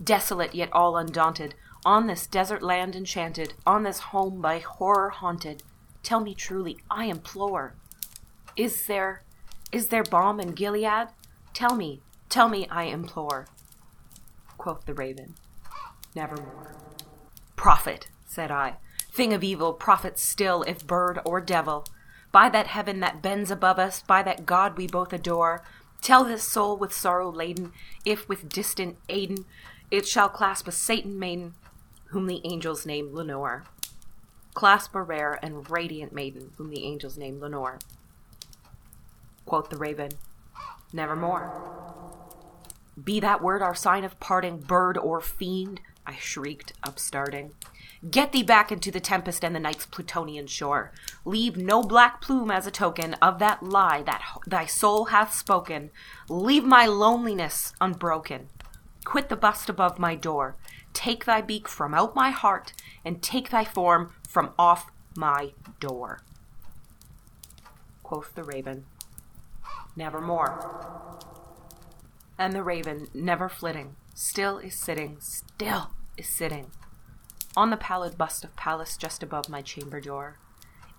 Desolate 0.04 0.54
yet 0.54 0.70
all 0.74 0.98
undaunted, 0.98 1.56
on 1.86 2.08
this 2.08 2.26
desert 2.26 2.64
land 2.64 2.96
enchanted, 2.96 3.54
on 3.66 3.84
this 3.84 4.00
home 4.00 4.41
by 4.41 4.60
horror 4.60 5.10
haunted, 5.10 5.64
tell 6.04 6.20
me 6.20 6.34
truly, 6.34 6.78
I 6.89 7.06
implore. 7.06 7.76
Is 8.56 8.88
there, 8.88 9.24
is 9.72 9.89
there 9.89 10.04
balm 10.04 10.39
in 10.39 10.54
Gilead? 10.54 11.10
Tell 11.54 11.76
me, 11.76 12.02
tell 12.28 12.50
me, 12.50 12.68
I 12.70 12.84
implore. 12.86 13.48
Quoth 14.58 14.86
the 14.86 14.93
raven, 14.93 15.36
Nevermore. 16.16 16.76
Prophet, 17.56 18.08
said 18.26 18.52
I, 18.52 18.78
thing 19.12 19.34
of 19.34 19.43
evil, 19.43 19.74
prophet 19.74 20.18
still, 20.18 20.64
if 20.64 20.86
bird 20.86 21.20
or 21.24 21.39
devil, 21.39 21.86
by 22.32 22.50
that 22.50 22.68
heaven 22.68 23.00
that 23.00 23.22
bends 23.22 23.52
above 23.52 23.80
us, 23.80 24.02
by 24.02 24.24
that 24.24 24.46
God 24.46 24.76
we 24.76 24.88
both 24.88 25.14
adore, 25.14 25.64
tell 26.02 26.26
this 26.26 26.43
soul 26.43 26.76
with 26.76 26.91
sorrow 26.93 27.32
laden, 27.32 27.72
if 28.04 28.28
with 28.28 28.50
distant 28.50 28.98
Aidenn 29.08 29.46
it 29.92 30.08
shall 30.08 30.30
clasp 30.30 30.68
a 30.68 30.72
Satan 30.72 31.18
maiden, 31.20 31.54
whom 32.08 32.28
the 32.28 32.42
angels 32.44 32.86
name 32.86 33.14
Lenore. 33.14 33.64
Clasp 34.54 34.96
a 34.96 35.02
rare 35.02 35.38
and 35.42 35.70
radiant 35.70 36.14
maiden, 36.14 36.52
whom 36.58 36.70
the 36.70 36.86
angels 36.86 37.18
name 37.18 37.40
Lenore. 37.40 37.80
Quoth 39.46 39.70
the 39.70 39.78
raven, 39.78 40.12
Nevermore. 40.94 41.76
Be 43.02 43.20
that 43.20 43.42
word 43.42 43.62
our 43.62 43.76
sign 43.76 44.04
of 44.04 44.20
parting, 44.20 44.60
bird 44.60 44.98
or 44.98 45.20
fiend, 45.20 45.82
I 46.08 46.16
shrieked, 46.16 46.74
upstarting. 46.84 47.52
Get 48.10 48.32
thee 48.32 48.44
back 48.44 48.72
into 48.72 48.92
the 48.92 49.00
tempest 49.00 49.44
and 49.44 49.56
the 49.56 49.60
night's 49.60 49.86
Plutonian 49.86 50.48
shore. 50.48 50.92
Leave 51.26 51.58
no 51.58 51.82
black 51.82 52.22
plume 52.22 52.52
as 52.52 52.68
a 52.68 52.72
token 52.72 53.16
of 53.16 53.40
that 53.40 53.64
lie 53.64 54.04
that 54.04 54.22
thy 54.46 54.66
soul 54.66 55.06
hath 55.06 55.34
spoken. 55.34 55.90
Leave 56.30 56.64
my 56.64 56.86
loneliness 56.86 57.74
unbroken. 57.82 58.50
Quit 59.06 59.30
the 59.30 59.38
bust 59.38 59.70
above 59.70 59.97
my 59.97 60.16
door. 60.16 60.58
Take 60.93 61.24
thy 61.24 61.39
beak 61.39 61.70
from 61.70 61.93
out 61.93 62.16
my 62.16 62.32
heart, 62.32 62.74
and 63.06 63.22
take 63.22 63.49
thy 63.49 63.64
form 63.64 64.12
from 64.28 64.51
off 64.60 64.91
my 65.16 65.53
door. 65.80 66.20
Quoth 68.03 68.36
the 68.36 68.43
raven, 68.43 68.86
Nevermore. 69.95 71.22
And 72.38 72.53
the 72.53 72.64
raven, 72.64 73.08
never 73.14 73.47
flitting, 73.47 73.95
still 74.14 74.58
is 74.58 74.76
sitting, 74.76 75.18
still 75.22 75.91
is 76.18 76.28
sitting, 76.28 76.72
on 77.56 77.70
the 77.70 77.78
pallid 77.78 78.18
bust 78.18 78.43
of 78.43 78.56
Pallas 78.58 78.97
just 78.97 79.24
above 79.24 79.47
my 79.47 79.62
chamber 79.62 80.01
door. 80.01 80.38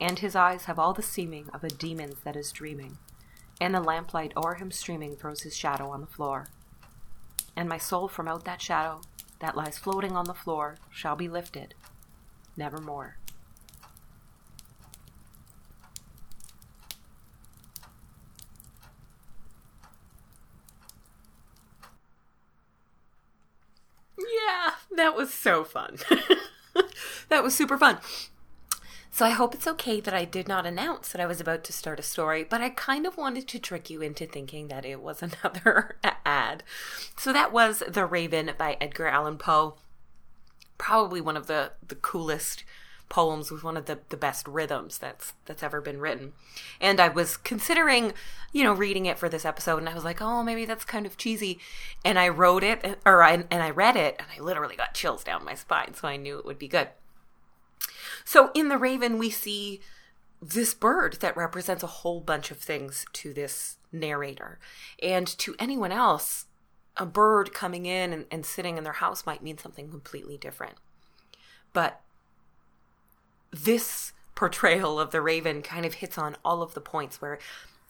And 0.00 0.18
his 0.18 0.36
eyes 0.36 0.64
have 0.64 0.78
all 0.78 0.92
the 0.92 1.02
seeming 1.02 1.48
of 1.52 1.64
a 1.64 1.68
demon's 1.68 2.20
that 2.20 2.36
is 2.36 2.52
dreaming, 2.52 2.98
and 3.61 3.74
the 3.74 3.80
lamplight 3.80 4.32
o'er 4.36 4.54
him 4.54 4.70
streaming 4.70 5.16
throws 5.16 5.42
his 5.42 5.57
shadow 5.57 5.88
on 5.90 6.00
the 6.00 6.07
floor. 6.07 6.48
And 7.57 7.68
my 7.68 7.78
soul 7.78 8.07
from 8.07 8.28
out 8.28 8.44
that 8.44 8.61
shadow 8.61 9.00
that 9.40 9.57
lies 9.57 9.78
floating 9.78 10.14
on 10.16 10.26
the 10.26 10.34
floor 10.34 10.76
shall 10.90 11.16
be 11.16 11.28
lifted, 11.28 11.74
nevermore. 12.57 13.16
Yeah, 24.18 24.72
that 24.96 25.14
was 25.14 25.32
so 25.32 25.64
fun. 25.64 25.98
that 27.28 27.42
was 27.42 27.54
super 27.54 27.78
fun. 27.78 27.98
So 29.16 29.24
I 29.24 29.30
hope 29.30 29.54
it's 29.54 29.66
okay 29.66 29.98
that 30.02 30.12
I 30.12 30.26
did 30.26 30.46
not 30.46 30.66
announce 30.66 31.08
that 31.08 31.22
I 31.22 31.26
was 31.26 31.40
about 31.40 31.64
to 31.64 31.72
start 31.72 31.98
a 31.98 32.02
story, 32.02 32.44
but 32.44 32.60
I 32.60 32.68
kind 32.68 33.06
of 33.06 33.16
wanted 33.16 33.48
to 33.48 33.58
trick 33.58 33.88
you 33.88 34.02
into 34.02 34.26
thinking 34.26 34.68
that 34.68 34.84
it 34.84 35.00
was 35.00 35.22
another 35.42 35.96
ad. 36.26 36.62
So 37.16 37.32
that 37.32 37.50
was 37.50 37.82
The 37.88 38.04
Raven 38.04 38.50
by 38.58 38.76
Edgar 38.78 39.06
Allan 39.06 39.38
Poe. 39.38 39.76
Probably 40.76 41.22
one 41.22 41.34
of 41.34 41.46
the, 41.46 41.72
the 41.88 41.94
coolest 41.94 42.62
poems 43.08 43.50
with 43.50 43.64
one 43.64 43.78
of 43.78 43.86
the, 43.86 44.00
the 44.10 44.18
best 44.18 44.46
rhythms 44.46 44.98
that's 44.98 45.32
that's 45.46 45.62
ever 45.62 45.80
been 45.80 45.98
written. 45.98 46.34
And 46.78 47.00
I 47.00 47.08
was 47.08 47.38
considering, 47.38 48.12
you 48.52 48.64
know, 48.64 48.74
reading 48.74 49.06
it 49.06 49.18
for 49.18 49.30
this 49.30 49.46
episode 49.46 49.78
and 49.78 49.88
I 49.88 49.94
was 49.94 50.04
like, 50.04 50.20
"Oh, 50.20 50.42
maybe 50.42 50.66
that's 50.66 50.84
kind 50.84 51.06
of 51.06 51.16
cheesy." 51.16 51.58
And 52.04 52.18
I 52.18 52.28
wrote 52.28 52.62
it 52.62 52.98
or 53.06 53.22
I, 53.22 53.32
and 53.50 53.62
I 53.62 53.70
read 53.70 53.96
it 53.96 54.16
and 54.18 54.28
I 54.36 54.42
literally 54.42 54.76
got 54.76 54.92
chills 54.92 55.24
down 55.24 55.42
my 55.42 55.54
spine, 55.54 55.94
so 55.94 56.06
I 56.06 56.18
knew 56.18 56.38
it 56.38 56.44
would 56.44 56.58
be 56.58 56.68
good. 56.68 56.88
So 58.27 58.51
in 58.55 58.68
The 58.68 58.77
Raven, 58.77 59.18
we 59.18 59.31
see 59.31 59.81
this 60.43 60.74
bird 60.74 61.18
that 61.20 61.37
represents 61.37 61.85
a 61.85 61.87
whole 61.87 62.20
bunch 62.20 62.51
of 62.51 62.59
things 62.59 63.07
to 63.14 63.33
this 63.33 63.77
narrator. 63.93 64.59
And 65.01 65.27
to 65.39 65.55
anyone 65.61 65.93
else, 65.93 66.47
a 66.97 67.07
bird 67.07 67.55
coming 67.55 67.87
in 67.87 68.12
and, 68.12 68.27
and, 68.31 68.45
sitting 68.45 68.77
in 68.77 68.85
their 68.85 68.95
house 68.95 69.24
might 69.24 69.45
mean 69.45 69.59
something 69.59 69.89
completely 69.91 70.37
different. 70.37 70.74
But 71.72 72.01
this 73.53 74.12
portrayal 74.35 74.99
of 74.99 75.12
the 75.12 75.22
raven 75.22 75.62
kind 75.62 75.87
of 75.87 75.95
hits 75.95 76.18
on 76.18 76.37
all 76.45 76.62
of 76.62 76.74
the 76.74 76.81
points 76.81 77.22
where 77.22 77.39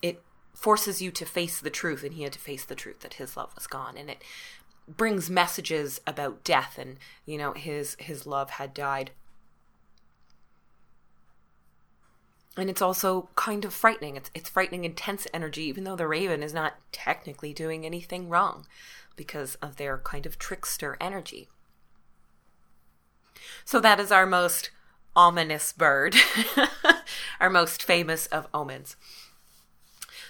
it 0.03 0.23
forces 0.55 1.01
you 1.01 1.11
to 1.13 1.25
face 1.25 1.61
the 1.61 1.71
truth, 1.71 2.05
and 2.05 2.13
he 2.13 2.25
had 2.25 2.35
to 2.35 2.39
face 2.39 2.65
the 2.65 2.75
truth 2.75 3.01
that 3.01 3.15
his 3.15 3.39
love 3.39 3.55
was 3.55 3.67
gone. 3.67 3.97
And 3.97 4.11
it 4.11 4.23
brings 4.87 5.31
messages 5.31 6.01
about 6.07 6.45
death 6.45 6.77
and, 6.79 6.99
you 7.25 7.39
know, 7.39 7.55
his 7.55 7.97
his 7.99 8.27
love 8.27 8.51
had 8.51 8.75
died 8.75 9.13
and 12.57 12.71
it's 12.71 12.83
also 12.83 13.29
kind 13.37 13.65
of 13.65 13.75
frightening. 13.75 14.17
It's 14.17 14.31
it's 14.35 14.49
frightening, 14.49 14.85
intense 14.85 15.27
energy, 15.35 15.63
even 15.65 15.85
though 15.85 15.97
the 15.97 16.09
Raven 16.09 16.43
is 16.43 16.55
not 16.55 16.75
technically 16.93 17.53
doing 17.53 17.85
anything 17.85 18.29
wrong 18.29 18.67
because 19.15 19.57
of 19.57 19.77
their 19.77 19.99
kind 19.99 20.27
of 20.27 20.39
trickster 20.39 20.97
energy. 21.01 21.49
So 23.65 23.81
that 23.81 24.01
is 24.01 24.11
our 24.11 24.27
most 24.27 24.71
ominous 25.15 25.73
bird, 25.73 26.15
our 27.41 27.51
most 27.51 27.83
famous 27.83 28.27
of 28.27 28.47
omens. 28.53 28.97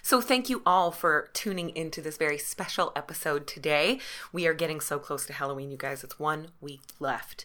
So, 0.03 0.21
thank 0.21 0.49
you 0.49 0.63
all 0.65 0.93
for 0.93 1.31
tuning 1.33 1.71
into 1.71 2.01
this 2.01 2.17
very 2.17 2.39
special 2.39 2.93
episode 2.95 3.49
today. 3.49 3.99
We 4.33 4.47
are 4.47 4.55
getting 4.55 4.81
so 4.81 5.01
close 5.01 5.27
to 5.27 5.33
Halloween, 5.33 5.73
you 5.73 5.77
guys. 5.77 6.05
It's 6.05 6.21
one 6.21 6.53
week 6.61 6.83
left. 7.01 7.45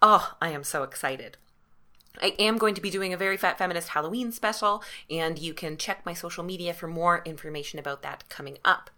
Oh, 0.00 0.36
I 0.40 0.50
am 0.50 0.62
so 0.62 0.84
excited. 0.84 1.36
I 2.20 2.34
am 2.38 2.58
going 2.58 2.74
to 2.74 2.80
be 2.80 2.90
doing 2.90 3.12
a 3.12 3.18
very 3.18 3.36
fat 3.36 3.58
feminist 3.58 3.88
Halloween 3.88 4.30
special, 4.32 4.82
and 5.10 5.38
you 5.38 5.52
can 5.52 5.76
check 5.76 6.06
my 6.06 6.14
social 6.14 6.44
media 6.44 6.72
for 6.72 6.86
more 6.86 7.22
information 7.24 7.78
about 7.78 8.02
that 8.02 8.28
coming 8.28 8.58
up. 8.64 8.90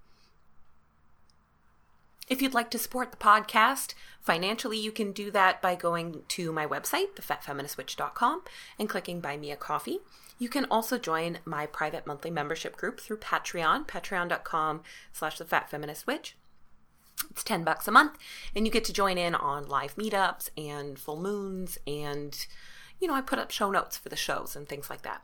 If 2.28 2.42
you'd 2.42 2.54
like 2.54 2.70
to 2.72 2.78
support 2.78 3.12
the 3.12 3.16
podcast 3.16 3.94
financially, 4.20 4.78
you 4.78 4.90
can 4.90 5.12
do 5.12 5.30
that 5.30 5.62
by 5.62 5.76
going 5.76 6.22
to 6.28 6.52
my 6.52 6.66
website, 6.66 7.14
thefatfeministwitch.com, 7.14 8.42
and 8.78 8.88
clicking 8.88 9.20
Buy 9.20 9.36
Me 9.36 9.52
a 9.52 9.56
Coffee. 9.56 10.00
You 10.38 10.48
can 10.48 10.66
also 10.66 10.98
join 10.98 11.38
my 11.44 11.66
private 11.66 12.06
monthly 12.06 12.30
membership 12.30 12.76
group 12.76 13.00
through 13.00 13.18
Patreon, 13.18 13.86
patreon.com 13.86 14.82
slash 15.12 15.38
thefatfeministwitch. 15.38 16.32
It's 17.30 17.44
10 17.44 17.64
bucks 17.64 17.88
a 17.88 17.92
month, 17.92 18.18
and 18.54 18.66
you 18.66 18.72
get 18.72 18.84
to 18.84 18.92
join 18.92 19.16
in 19.16 19.34
on 19.34 19.68
live 19.68 19.94
meetups 19.96 20.50
and 20.58 20.98
full 20.98 21.20
moons 21.20 21.78
and 21.86 22.46
you 23.00 23.08
know, 23.08 23.14
I 23.14 23.20
put 23.20 23.38
up 23.38 23.50
show 23.50 23.70
notes 23.70 23.96
for 23.96 24.08
the 24.08 24.16
shows 24.16 24.56
and 24.56 24.68
things 24.68 24.90
like 24.90 25.02
that. 25.02 25.22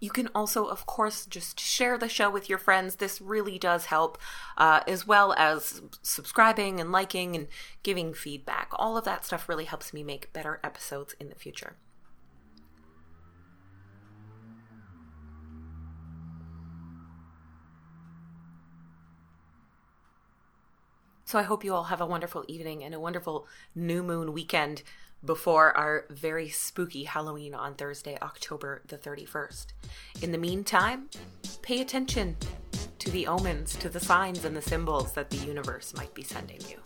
You 0.00 0.10
can 0.10 0.28
also, 0.34 0.66
of 0.66 0.84
course, 0.84 1.24
just 1.24 1.58
share 1.58 1.96
the 1.96 2.10
show 2.10 2.28
with 2.28 2.48
your 2.48 2.58
friends. 2.58 2.96
This 2.96 3.22
really 3.22 3.58
does 3.58 3.86
help, 3.86 4.18
uh, 4.58 4.80
as 4.86 5.06
well 5.06 5.32
as 5.38 5.80
subscribing 6.02 6.78
and 6.78 6.92
liking 6.92 7.34
and 7.34 7.48
giving 7.82 8.12
feedback. 8.12 8.68
All 8.74 8.98
of 8.98 9.04
that 9.04 9.24
stuff 9.24 9.48
really 9.48 9.64
helps 9.64 9.94
me 9.94 10.02
make 10.02 10.32
better 10.32 10.60
episodes 10.62 11.14
in 11.18 11.30
the 11.30 11.34
future. 11.34 11.76
So 21.24 21.38
I 21.38 21.42
hope 21.42 21.64
you 21.64 21.74
all 21.74 21.84
have 21.84 22.00
a 22.00 22.06
wonderful 22.06 22.44
evening 22.46 22.84
and 22.84 22.94
a 22.94 23.00
wonderful 23.00 23.48
new 23.74 24.02
moon 24.02 24.32
weekend 24.32 24.82
before 25.24 25.76
our 25.76 26.04
very 26.10 26.48
spooky 26.48 27.04
Halloween 27.04 27.54
on 27.54 27.74
Thursday, 27.74 28.18
October 28.20 28.82
the 28.88 28.98
31st. 28.98 29.66
In 30.22 30.32
the 30.32 30.38
meantime, 30.38 31.08
pay 31.62 31.80
attention 31.80 32.36
to 32.98 33.10
the 33.10 33.26
omens, 33.26 33.76
to 33.76 33.88
the 33.88 34.00
signs 34.00 34.44
and 34.44 34.56
the 34.56 34.62
symbols 34.62 35.12
that 35.12 35.30
the 35.30 35.36
universe 35.38 35.94
might 35.96 36.14
be 36.14 36.22
sending 36.22 36.60
you. 36.68 36.78